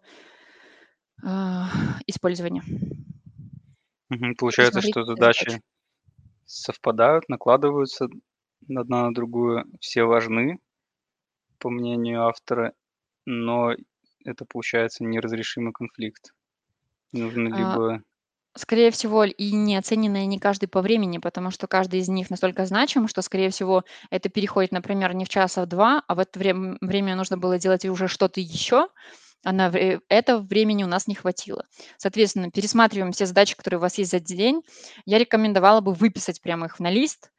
[1.23, 1.69] а,
[2.07, 2.63] использования.
[4.37, 5.43] Получается, что задачи.
[5.45, 5.61] задачи
[6.45, 8.07] совпадают, накладываются
[8.69, 10.59] одна на другую, все важны,
[11.63, 12.73] по мнению автора,
[13.25, 13.71] но
[14.25, 16.33] это получается неразрешимый конфликт.
[17.13, 18.03] Нужно А, либо
[18.55, 22.65] Скорее всего, и не оцененные не каждый по времени, потому что каждый из них настолько
[22.65, 26.19] значим, что, скорее всего, это переходит, например, не в час, а в 2, а в
[26.19, 28.89] это время время нужно было делать уже что-то еще,
[29.45, 31.65] а на вре это времени у нас не хватило.
[31.97, 34.63] Соответственно, пересматриваем все задачи, которые у вас есть за день.
[35.05, 37.31] Я рекомендовала бы выписать прямо их на лист,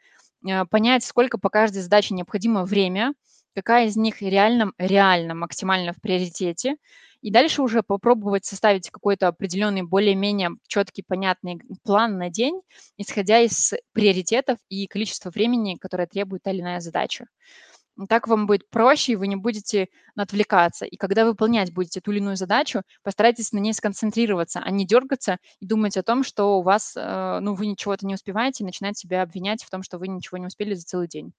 [0.49, 3.13] э, понять, сколько по каждой задаче необходимо время,
[3.55, 6.77] какая из них реально реально максимально в приоритете,
[7.25, 12.61] и дальше уже попробовать составить какой-то определенный, более-менее четкий, понятный план на день,
[12.99, 17.27] исходя из приоритетов и количества времени, которое требует та или иная задача.
[18.09, 20.85] Так вам будет проще, и вы не будете отвлекаться.
[20.85, 25.39] И когда выполнять будете ту или иную задачу, постарайтесь на ней сконцентрироваться, а не дергаться
[25.61, 28.99] и думать о том, что у вас, э, ну, вы ничего-то не успеваете, и начинать
[28.99, 31.33] себя обвинять в том, что вы ничего не успели за целый день.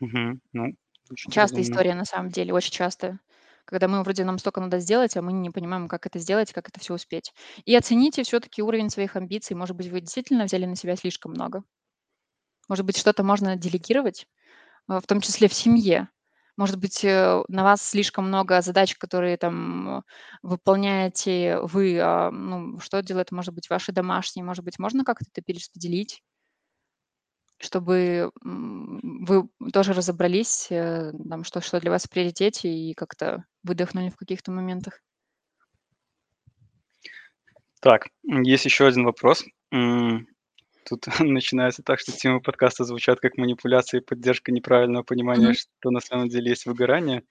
[0.00, 0.40] Мгм.
[0.54, 0.72] Ну,
[1.04, 1.64] звучит Частая разумно.
[1.64, 3.20] история, на самом деле, очень частая.
[3.64, 6.68] Когда мы вроде нам столько надо сделать, а мы не понимаем, как это сделать, как
[6.68, 7.32] это все успеть.
[7.64, 9.56] И оцените все-таки уровень своих амбиций.
[9.56, 11.62] Может быть, вы действительно взяли на себя слишком много.
[12.68, 14.26] Может быть, что-то можно делегировать,
[14.88, 16.10] а, в том числе в семье.
[16.56, 20.02] Может быть, э, на вас слишком много задач, которые там э,
[20.42, 21.98] выполняете вы.
[22.00, 24.44] а, Ну, что делают, может быть, ваши домашние?
[24.44, 26.22] Может быть, можно как-то это перераспределить?
[27.58, 33.44] Чтобы, м, вы тоже разобрались, э, там, что что для вас в приоритете, и как-то
[33.62, 35.00] выдохнули в каких-то моментах.
[37.80, 39.44] Так, есть еще один вопрос.
[39.72, 40.26] М,
[40.88, 45.54] тут начинается так, что темы подкаста звучат как манипуляция и поддержка неправильного понимания, Мгм.
[45.54, 47.22] что на самом деле есть выгорание,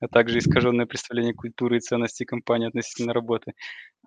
[0.00, 3.54] а также искаженное представление культуры и ценностей компании относительно работы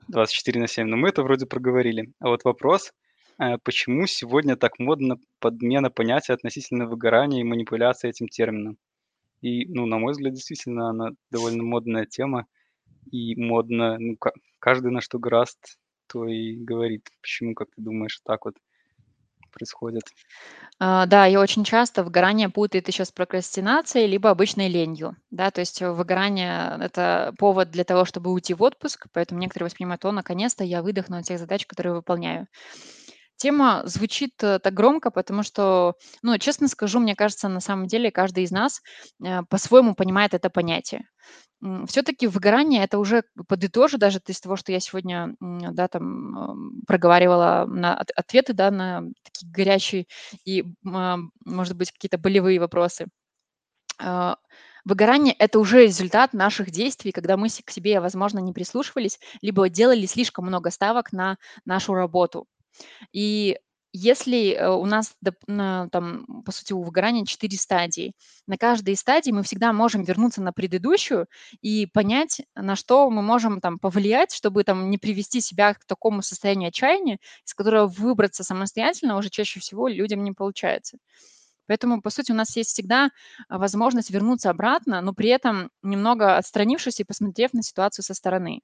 [0.08, 0.88] 24 на 7.
[0.88, 2.14] Но мы это вроде проговорили.
[2.20, 2.94] А вот вопрос,
[3.40, 8.78] э, почему сегодня так модно подмена понятия относительно выгорания и манипуляция этим термином?
[9.42, 12.46] И, ну, на мой взгляд, действительно, она довольно модная тема
[13.12, 15.78] и модно, ну, ка каждый на что гораст,
[16.08, 17.10] то и говорит.
[17.22, 18.56] Почему, как ты думаешь, так вот
[19.52, 20.04] происходит?
[20.80, 25.16] А, да, и очень часто выгорание путает еще с прокрастинацией либо обычной ленью.
[25.32, 30.04] Да, то есть выгорание– это повод для того, чтобы уйти в отпуск, поэтому некоторые воспринимают,
[30.06, 32.48] о, наконец-то я выдохну от тех задач, которые выполняю.
[33.44, 38.10] Тема звучит э, так громко, потому что, ну, честно скажу, мне кажется, на самом деле
[38.10, 38.82] каждый из нас
[39.22, 41.10] э, по-своему понимает это понятие.
[41.88, 47.66] Все-таки выгорание это уже подытожу даже из того, что я сегодня, да, там ам, проговаривала
[47.68, 50.08] на от- ответы, да, на такие горячие
[50.46, 53.08] и, а, может быть, какие-то болевые вопросы.
[54.00, 54.38] А,
[54.86, 60.06] Выгорание– это уже результат наших действий, когда мы к себе, возможно, не прислушивались, либо делали
[60.06, 62.48] слишком много ставок на нашу работу.
[63.12, 63.58] И
[63.96, 68.14] если, э, у нас, там, по сути, у выгорания 4 стадии,
[68.48, 71.28] на каждой из стадий мы всегда можем вернуться на предыдущую
[71.62, 76.24] и понять, на что мы можем там повлиять, чтобы там не привести себя к такому
[76.24, 80.98] состоянию отчаяния, из которого выбраться самостоятельно уже чаще всего людям не получается.
[81.68, 83.12] Поэтому, по сути, у нас есть всегда,
[83.48, 88.62] а, возможность вернуться обратно, но при этом немного отстранившись и посмотрев на ситуацию со стороны.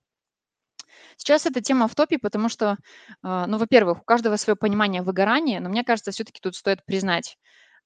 [1.17, 2.77] Сейчас эта тема в топе, потому что,
[3.23, 7.37] а, ну, во-первых, у каждого свое понимание выгорания, но мне кажется, все-таки тут стоит признать,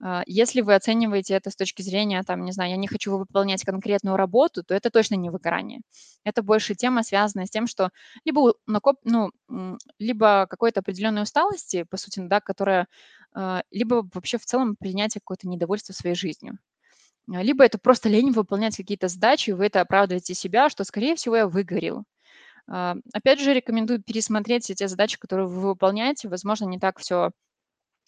[0.02, 3.64] а, если вы оцениваете это с точки зрения, там, не знаю, я не хочу выполнять
[3.64, 5.82] конкретную работу, то это точно не выгорание.
[6.24, 7.90] Это больше тема, связанная с тем, что
[8.26, 9.32] либо накоп, ну,
[10.00, 12.88] либо какой-то определенной усталости, по сути, да, которая,
[13.34, 16.58] а, либо вообще в целом принятие какое-то недовольства своей жизнью.
[17.28, 21.48] Либо это просто лень выполнять какие-то задачи, вы это оправдываете себя, что, скорее всего, я
[21.48, 22.04] выгорел.
[22.70, 26.30] А, опять же, рекомендую пересмотреть все те задачи, которые вы выполняете.
[26.30, 27.32] Возможно, не так все,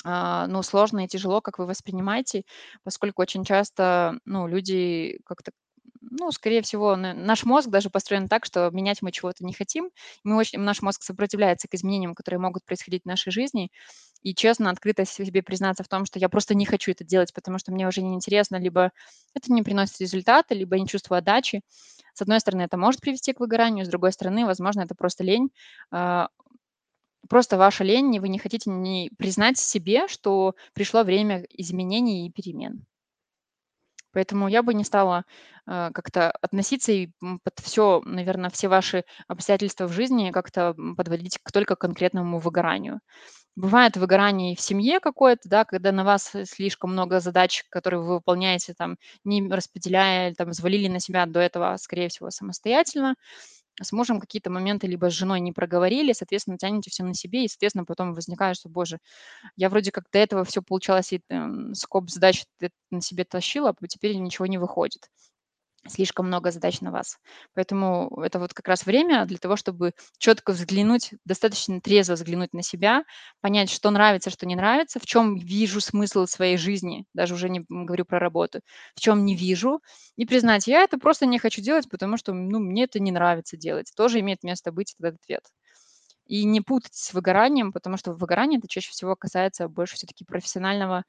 [0.04, 2.44] ну, сложно и тяжело, как вы воспринимаете,
[2.84, 5.52] поскольку очень часто, ну, люди как-то,
[6.02, 9.90] ну, скорее всего, наш мозг даже построен так, что менять мы чего-то не хотим.
[10.24, 13.72] Мы очень наш мозг сопротивляется к изменениям, которые могут происходить в нашей жизни.
[14.22, 17.58] И честно, открыто себе признаться в том, что я просто не хочу это делать, потому
[17.60, 18.92] что мне уже неинтересно, либо
[19.34, 21.62] это не приносит результата, либо я не чувствую отдачи.
[22.16, 25.50] С одной стороны, это может привести к выгоранию, с другой стороны, возможно, это просто лень.
[25.92, 26.30] А,
[27.30, 32.32] просто ваша лень, и вы не хотите не признать себе, что пришло время изменений и
[32.32, 32.86] перемен.
[34.14, 35.26] Поэтому я бы не стала,
[35.68, 41.52] э, как-то относиться и, под все, наверно, все ваши обстоятельства в жизни как-то, подводить к
[41.52, 43.02] только конкретному выгоранию.
[43.58, 48.02] Бывает выгорание и в семье какое-то, да, когда на вас, э, слишком много задач, которые
[48.02, 53.16] вы выполняете, там, не распределяя, там, взвалили на себя до этого, скорее всего, самостоятельно.
[53.82, 57.50] С мужем какие-то моменты либо с женой не проговорили, соответственно, тянете все на себе, и,
[57.50, 59.00] соответственно, потом возникает, что: "Боже,
[59.58, 62.46] я вроде как до этого все получалось, и, эм, скоп задач
[62.92, 65.10] на себе тащила, а теперь ничего не выходит"
[65.88, 67.18] слишком много задач на вас.
[67.54, 72.64] Поэтому это вот как раз время для того, чтобы четко взглянуть, достаточно трезво взглянуть на
[72.64, 73.04] себя,
[73.42, 77.66] понять, что нравится, что не нравится, в чем вижу смысл своей жизни, даже уже не
[77.70, 78.62] говорю про работу,
[78.96, 79.82] в чем не вижу,
[80.16, 83.58] и признать, я это просто не хочу делать, потому что ну, мне это не нравится
[83.58, 83.92] делать.
[83.96, 85.44] Тоже имеет место быть этот ответ.
[86.26, 91.04] И не путать с выгоранием, потому что выгорание это чаще всего касается больше все-таки профессионального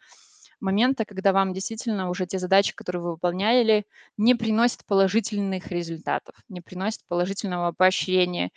[0.60, 6.60] момента, когда вам действительно уже те задачи, которые вы выполняли, не приносят положительных результатов, не
[6.60, 8.50] приносят положительного поощрения,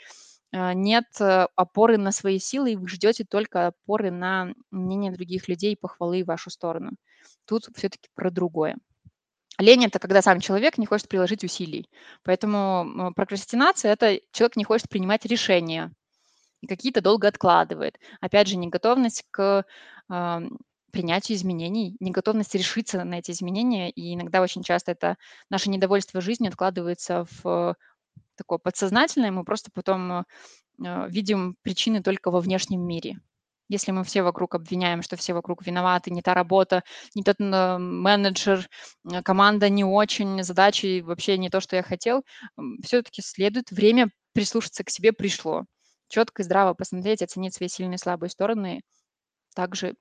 [0.53, 5.47] а, нет э, опоры на свои силы, и вы ждете только опоры на мнение других
[5.47, 6.91] людей, похвалы в вашу сторону.
[7.45, 8.77] Тут все-таки про другое.
[9.59, 11.89] Лень– это когда сам человек не хочет приложить усилий.
[12.23, 15.91] Поэтому м, прокрастинация– это человек не хочет принимать решения,
[16.61, 17.99] и какие-то долго откладывает.
[18.21, 19.65] Опять же, неготовность к
[20.91, 23.89] принятию изменений, неготовность решиться на эти изменения.
[23.89, 25.17] И иногда очень часто это
[25.49, 27.75] наше недовольство жизнью откладывается в
[28.35, 30.23] такое подсознательное, мы просто потом э,
[31.09, 33.19] видим причины только во внешнем мире.
[33.67, 36.83] Если мы все вокруг обвиняем, что все вокруг виноваты, не та работа,
[37.15, 38.67] не тот э, менеджер,
[39.11, 42.23] э, команда не очень, задачи вообще не то, что я хотел,
[42.83, 45.65] все-таки следует время прислушаться к себе пришло.
[46.07, 48.81] Четко и здраво посмотреть, оценить свои сильные и слабые стороны
[49.59, 49.95] также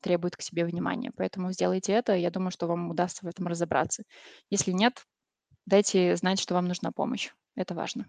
[0.00, 1.10] требует к себе внимания.
[1.16, 4.02] Поэтому сделайте это, я думаю, что вам удастся в этом разобраться.
[4.50, 5.04] Если нет,
[5.66, 7.30] дайте знать, что вам нужна помощь.
[7.56, 8.06] Это важно.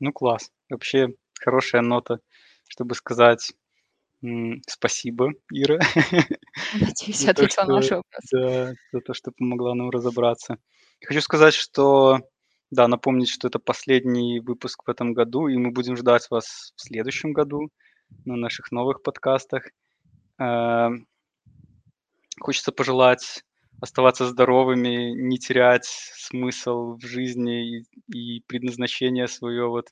[0.00, 0.50] Ну, класс.
[0.68, 2.20] Вообще хорошая нота
[2.68, 3.52] чтобы сказать
[4.66, 5.78] спасибо, Ира,
[6.80, 8.28] Надеюсь, ответила на ваши вопросы.
[8.32, 10.56] да, за то, что помогла нам разобраться.
[11.04, 12.20] Хочу сказать, что,
[12.70, 16.80] да, напомнить, что это последний выпуск в этом году, и мы будем ждать вас в
[16.80, 17.68] следующем году
[18.24, 19.64] на наших новых подкастах.
[20.38, 21.06] Эм,
[22.40, 23.44] Хочется пожелать
[23.80, 29.88] оставаться здоровыми, не терять смысл в жизни и, и предназначение свое вот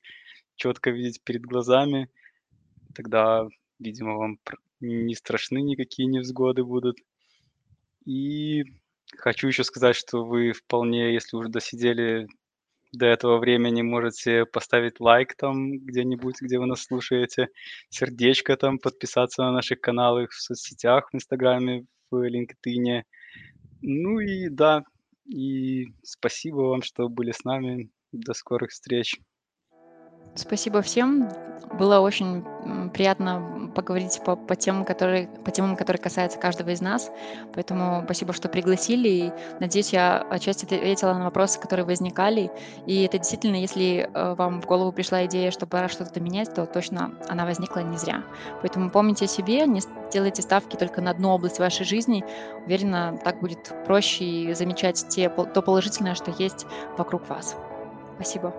[0.56, 2.09] четко видеть перед глазами.
[2.94, 3.47] Тогда,
[3.78, 4.39] видимо, вам
[4.81, 6.98] не страшны никакие невзгоды будут.
[8.05, 8.64] И
[9.16, 12.27] хочу еще сказать, что вы вполне, если уже досидели
[12.93, 17.48] до этого времени, можете поставить лайк там где-нибудь, где вы нас слушаете,
[17.89, 23.05] сердечко там, подписаться на наши каналы в соцсетях, в Инстаграме, в LinkedIn.
[23.81, 24.85] Ну и да,
[25.24, 27.90] и спасибо вам, что были с нами.
[28.12, 29.19] До скорых встреч.
[30.34, 31.28] Спасибо всем.
[31.78, 32.44] Было очень
[32.92, 37.10] приятно поговорить по, по темам, которые, по темам, которые касаются каждого из нас.
[37.54, 39.09] Поэтому спасибо, что пригласили.
[39.09, 42.50] И надеюсь, я отчасти ответила на вопросы, которые возникали.
[42.86, 46.66] И это действительно, если э, вам в голову пришла идея, что пора что-то менять, то
[46.66, 48.22] точно она возникла не зря.
[48.60, 49.80] Поэтому помните о себе, не
[50.12, 52.24] делайте ставки только на одну область вашей жизни.
[52.66, 56.66] Уверена, так будет проще и замечать те, то положительное, что есть
[56.98, 57.56] вокруг вас.
[58.16, 58.52] Спасибо.